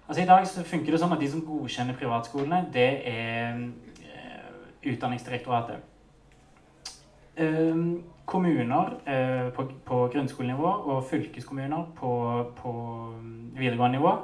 Altså 0.07 0.23
I 0.23 0.25
dag 0.25 0.45
så 0.47 0.63
funker 0.63 0.91
det 0.91 0.99
sånn 1.01 1.11
at 1.11 1.19
de 1.19 1.27
som 1.27 1.41
godkjenner 1.43 1.97
privatskolene, 1.99 2.61
det 2.71 2.91
er 3.09 3.57
uh, 3.57 4.61
Utdanningsdirektoratet. 4.87 5.81
Uh, 7.35 7.99
kommuner 8.27 8.97
uh, 9.07 9.47
på, 9.55 9.69
på, 9.87 10.01
grunnskolenivå 10.13 10.71
og 10.91 11.05
fylkeskommuner 11.07 11.87
på, 11.95 12.11
på, 12.59 12.73
videregående 13.57 13.97
nivå 13.97 14.17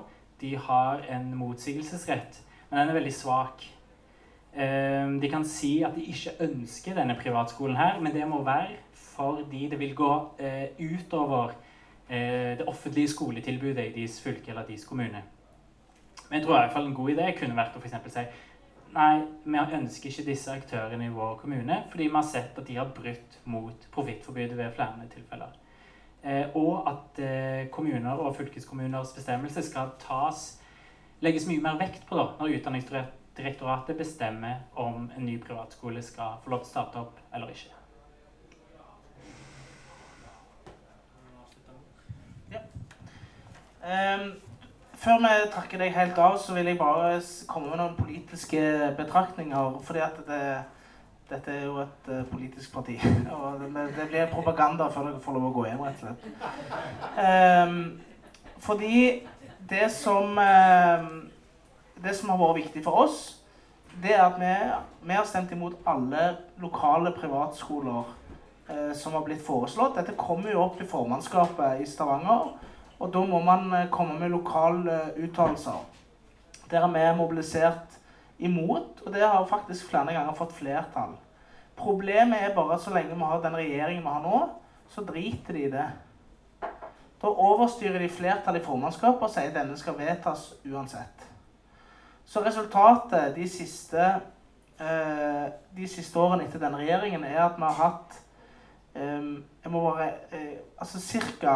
de 0.43 0.58
har 0.58 1.06
en 1.10 1.36
motsigelsesrett, 1.39 2.41
men 2.70 2.80
den 2.80 2.91
er 2.91 2.97
veldig 2.97 3.14
svak. 3.16 3.64
Ehm, 4.54 5.20
de 5.22 5.30
kan 5.32 5.45
si 5.47 5.78
at 5.88 5.95
de 5.95 6.04
ikke 6.12 6.36
ønsker 6.45 6.97
denne 6.97 7.16
privatskolen 7.20 7.78
her, 7.80 7.99
men 8.01 8.14
det 8.14 8.28
må 8.28 8.43
være 8.43 8.76
fordi 8.93 9.68
det 9.70 9.80
vil 9.80 9.95
gå 9.95 10.12
eh, 10.39 10.74
utover 10.80 11.54
eh, 12.10 12.58
det 12.60 12.68
offentlige 12.68 13.14
skoletilbudet 13.14 13.86
i 13.86 13.93
deres 13.95 14.20
fylke 14.22 14.51
eller 14.51 14.66
deres 14.68 14.86
kommune. 14.86 15.22
Men 16.30 16.39
jeg 16.39 16.43
tror 16.43 16.56
i 16.56 16.60
hvert 16.60 16.74
fall 16.74 16.88
en 16.88 16.97
god 16.97 17.14
idé 17.14 17.32
kunne 17.38 17.58
vært 17.58 17.78
å 17.78 17.82
for 17.84 18.10
si 18.10 18.26
nei, 18.93 19.25
vi 19.43 19.59
ønsker 19.59 20.09
ikke 20.09 20.25
disse 20.27 20.53
aktørene 20.53 21.09
i 21.09 21.13
vår 21.13 21.35
kommune 21.41 21.81
fordi 21.91 22.07
vi 22.07 22.15
har 22.15 22.27
sett 22.27 22.57
at 22.57 22.67
de 22.67 22.77
har 22.79 22.93
brutt 22.95 23.39
mot 23.49 23.87
profittforbudet 23.91 24.57
ved 24.57 24.73
flere 24.75 25.07
tilfeller. 25.11 25.59
Eh, 26.23 26.55
og 26.55 26.87
at 26.87 27.19
eh, 27.19 27.69
kommuner 27.71 28.21
og 28.23 28.35
fylkeskommuners 28.37 29.11
bestemmelse 29.15 29.65
skal 29.67 29.91
tas 29.99 30.45
legges 31.23 31.47
mye 31.47 31.61
mer 31.63 31.79
vekt 31.79 32.05
på 32.07 32.15
da, 32.15 32.29
når 32.39 32.57
Utdanningsdirektoratet 32.57 33.99
bestemmer 33.99 34.63
om 34.79 35.09
en 35.17 35.25
ny 35.25 35.37
privatskole 35.43 36.03
skal 36.03 36.39
få 36.43 36.53
lov 36.53 36.63
til 36.63 36.69
å 36.69 36.73
starte 36.73 37.03
opp 37.03 37.19
eller 37.35 37.51
ikke. 37.51 37.79
Um, 43.83 44.29
før 45.04 45.20
vi 45.20 45.32
takker 45.51 45.82
deg 45.82 45.97
helt 45.97 46.20
av, 46.22 46.38
så 46.39 46.56
vil 46.56 46.70
jeg 46.72 46.80
bare 46.80 47.18
komme 47.49 47.72
med 47.72 47.82
noen 47.82 47.97
politiske 47.97 48.62
betraktninger. 48.97 49.82
fordi 49.84 49.99
at 49.99 50.24
det, 50.28 50.45
Dette 51.30 51.51
er 51.51 51.62
jo 51.66 51.78
et 51.82 52.10
uh, 52.12 52.24
politisk 52.32 52.74
parti. 52.74 52.99
Og 53.34 53.60
det, 53.60 53.84
det, 53.97 54.08
blir 54.10 54.32
propaganda 54.32 54.89
før 54.91 55.08
dere 55.08 55.22
får 55.24 55.38
lov 55.38 55.45
å 55.47 55.54
gå 55.56 55.64
hjem, 55.66 55.84
rett 55.88 56.04
og 56.04 56.10
slett. 56.10 56.26
Um, 57.18 58.01
fordi 58.60 59.24
det 59.70 59.88
som 59.91 60.38
uh, 60.38 61.08
Det 62.04 62.12
som 62.16 62.30
har 62.30 62.38
vært 62.41 62.58
viktig 62.66 62.84
for 62.84 63.06
oss, 63.06 63.39
det 64.04 64.12
er 64.12 64.26
at 64.26 64.36
vi, 64.41 64.51
vi 65.08 65.16
har 65.16 65.26
stemt 65.26 65.51
imot 65.56 65.78
alle 65.88 66.34
lokale 66.60 67.14
privatskoler 67.16 68.04
uh, 68.70 68.91
som 68.93 69.16
har 69.16 69.24
blitt 69.24 69.45
foreslått. 69.45 69.95
Dette 69.95 70.18
kommer 70.20 70.51
jo 70.51 70.66
opp 70.66 70.82
i 70.82 70.89
formannskapet 70.89 71.82
i 71.82 71.88
Stavanger, 71.88 72.51
og 72.99 73.11
da 73.13 73.23
må 73.27 73.39
man 73.43 73.73
komme 73.91 74.19
med 74.19 74.31
lokale 74.31 74.99
uttalelser. 75.23 75.81
Der 76.71 76.85
er 76.85 76.93
vi 76.93 77.17
mobilisert 77.17 77.99
imot, 78.39 79.01
og 79.05 79.13
det 79.13 79.21
har 79.21 79.45
faktisk 79.49 79.89
flere 79.89 80.13
ganger 80.13 80.33
fått 80.37 80.53
flertall. 80.53 81.17
Problemet 81.75 82.41
er 82.41 82.55
bare 82.55 82.77
at 82.77 82.81
så 82.81 82.93
lenge 82.93 83.15
vi 83.15 83.25
har 83.25 83.41
den 83.41 83.55
regjeringen 83.57 84.03
vi 84.03 84.09
har 84.09 84.23
nå, 84.23 84.39
så 84.89 85.01
driter 85.01 85.53
de 85.53 85.63
i 85.63 85.71
det. 85.71 85.87
Da 87.23 87.31
overstyrer 87.31 87.99
de 87.99 88.09
flertallet 88.11 88.61
i 88.61 88.65
formannskapet 88.65 89.23
og 89.23 89.31
sier 89.31 89.51
at 89.51 89.55
denne 89.55 89.77
skal 89.79 89.95
vedtas 89.97 90.49
uansett. 90.67 91.23
Så 92.25 92.43
resultatet 92.43 93.35
de 93.35 93.47
siste, 93.49 94.09
eh, 94.79 95.45
de 95.75 95.87
siste 95.87 96.19
årene 96.19 96.47
etter 96.47 96.59
denne 96.59 96.81
regjeringen 96.81 97.23
er 97.23 97.45
at 97.45 97.57
vi 97.57 97.63
har 97.63 97.79
hatt 97.79 98.19
eh, 98.95 99.31
jeg 99.63 99.71
må 99.71 99.85
bare, 99.87 100.09
eh, 100.31 100.59
altså 100.77 100.99
ca. 101.39 101.55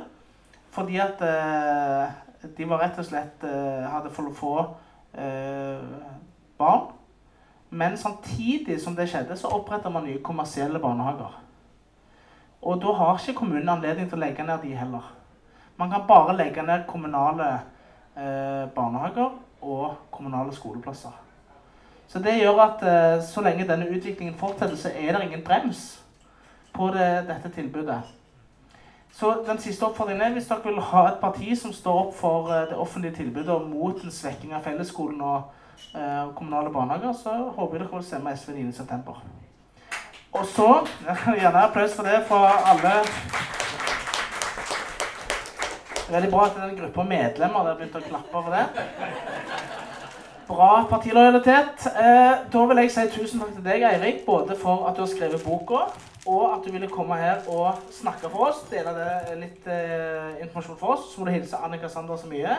Fordi 0.72 0.96
at 1.00 1.20
eh, 1.24 2.16
de 2.56 2.68
var 2.68 2.82
rett 2.84 2.98
og 3.00 3.08
slett 3.08 3.44
eh, 3.44 3.84
hadde 3.88 4.12
for 4.14 4.32
få 4.36 4.54
eh, 5.18 5.84
barn. 6.58 6.92
Men 7.70 7.96
samtidig 8.00 8.80
som 8.80 8.96
det 8.96 9.10
skjedde, 9.10 9.36
så 9.36 9.52
oppretta 9.52 9.92
man 9.92 10.08
nye 10.08 10.22
kommersielle 10.24 10.80
barnehager. 10.80 11.36
Og 12.62 12.80
da 12.82 12.92
har 12.96 13.18
ikke 13.18 13.38
kommunen 13.42 13.68
anledning 13.68 14.08
til 14.08 14.16
å 14.16 14.24
legge 14.24 14.44
ned 14.44 14.64
de 14.64 14.76
heller. 14.76 15.17
Man 15.78 15.90
kan 15.90 16.06
bare 16.08 16.36
legge 16.36 16.62
ned 16.62 16.86
kommunale 16.86 17.48
eh, 18.16 18.68
barnehager 18.74 19.30
og 19.62 19.94
kommunale 20.10 20.54
skoleplasser. 20.54 21.14
Så 22.08 22.18
det 22.18 22.38
gjør 22.40 22.60
at 22.64 22.82
eh, 22.82 23.24
så 23.24 23.40
lenge 23.44 23.68
denne 23.68 23.90
utviklingen 23.90 24.34
fortsetter, 24.34 24.76
så 24.76 24.90
er 24.94 25.12
det 25.12 25.24
ingen 25.24 25.44
brems 25.44 26.00
på 26.74 26.88
det, 26.88 27.28
dette 27.28 27.50
tilbudet. 27.54 28.00
Så 29.12 29.34
den 29.46 29.58
siste 29.58 29.84
oppfordringen 29.86 30.22
er 30.22 30.32
hvis 30.32 30.46
dere 30.46 30.64
vil 30.64 30.80
ha 30.80 31.04
et 31.08 31.20
parti 31.20 31.54
som 31.58 31.72
står 31.72 32.00
opp 32.06 32.14
for 32.16 32.50
eh, 32.52 32.66
det 32.70 32.76
offentlige 32.76 33.14
tilbudet 33.14 33.48
og 33.54 33.68
mot 33.70 34.02
en 34.04 34.10
svekking 34.10 34.54
av 34.54 34.64
fellesskolen 34.66 35.20
og 35.20 35.42
eh, 35.94 36.34
kommunale 36.34 36.72
barnehager, 36.72 37.12
så 37.12 37.36
håper 37.56 37.76
jeg 37.76 37.84
dere 37.84 37.94
vil 37.96 38.08
stemme 38.08 38.36
SV 38.36 38.50
9.9. 38.56 39.16
Og 40.32 40.44
så 40.46 40.68
Gjerne 41.40 41.64
applaus 41.64 41.96
for 41.96 42.08
det 42.08 42.24
fra 42.28 42.42
alle. 42.72 43.57
Veldig 46.08 46.30
bra 46.32 46.46
at 46.46 46.58
en 46.64 46.76
gruppe 46.76 47.04
medlemmer 47.04 47.66
der 47.66 47.74
begynt 47.76 47.96
å 47.98 48.00
klappe 48.00 48.40
for 48.40 48.54
det. 48.54 48.62
Bra 50.48 50.68
partilojalitet. 50.88 51.84
Eh, 51.90 52.46
da 52.48 52.62
vil 52.70 52.80
jeg 52.80 52.92
si 52.94 53.04
tusen 53.12 53.42
takk 53.42 53.50
til 53.58 53.66
deg, 53.66 53.84
Eirik, 53.84 54.22
både 54.24 54.56
for 54.56 54.86
at 54.88 54.96
du 54.96 55.02
har 55.04 55.10
skrevet 55.10 55.44
boka 55.44 55.82
og 56.28 56.44
at 56.54 56.64
du 56.64 56.72
ville 56.72 56.88
komme 56.88 57.16
her 57.20 57.44
og 57.52 57.82
snakke 57.92 58.28
for 58.32 58.48
oss, 58.48 58.62
dele 58.70 58.94
litt 59.40 59.68
eh, 59.68 60.40
informasjon 60.46 60.78
for 60.80 60.94
oss. 60.96 61.10
Så 61.12 61.20
må 61.20 61.28
du 61.28 61.34
hilse 61.34 61.60
Annika 61.60 61.92
Sander 61.92 62.16
så 62.16 62.28
mye 62.30 62.56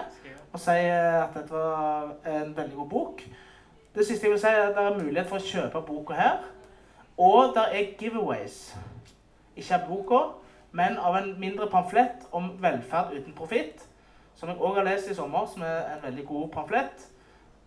og 0.53 0.61
si 0.61 0.77
eh, 0.77 1.17
at 1.23 1.33
dette 1.33 1.53
var 1.53 2.13
en 2.29 2.53
veldig 2.57 2.77
god 2.77 2.89
bok. 2.93 3.23
Det 3.95 4.05
siste 4.05 4.27
jeg 4.27 4.35
vil 4.35 4.41
si, 4.41 4.49
er 4.53 4.69
at 4.69 4.77
det 4.77 4.85
er 4.85 5.01
mulighet 5.01 5.29
for 5.29 5.41
å 5.41 5.49
kjøpe 5.49 5.81
boka 5.89 6.17
her. 6.17 6.45
Og 7.17 7.55
det 7.57 7.65
er 7.73 7.89
giveaways. 7.97 8.61
Ikke 9.57 9.81
av 9.81 9.89
boka, 9.89 10.21
men 10.71 10.97
av 10.97 11.17
en 11.17 11.31
mindre 11.39 11.67
pamflett 11.71 12.27
om 12.35 12.51
velferd 12.61 13.13
uten 13.15 13.33
profitt. 13.37 13.85
Som 14.35 14.51
jeg 14.51 14.61
òg 14.61 14.79
har 14.79 14.87
lest 14.87 15.09
i 15.11 15.17
sommer, 15.17 15.47
som 15.49 15.65
er 15.67 15.95
en 15.95 16.03
veldig 16.03 16.25
god 16.29 16.47
pamflett. 16.53 17.07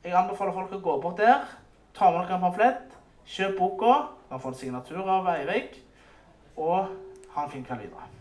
Jeg 0.05 0.17
anbefaler 0.19 0.57
folk 0.57 0.73
å 0.79 0.81
gå 0.83 0.97
bort 1.03 1.21
der, 1.21 1.45
ta 1.95 2.11
med 2.11 2.23
dere 2.23 2.39
en 2.39 2.47
pamflett, 2.47 2.97
kjøp 3.29 3.59
boka. 3.59 3.93
kan 4.31 4.41
får 4.41 4.55
en 4.55 4.61
signatur 4.63 5.05
av 5.05 5.29
Eirik 5.35 5.77
og 6.57 6.89
ha 7.35 7.45
en 7.45 7.53
fin 7.53 7.65
kveld 7.65 7.87
videre. 7.87 8.12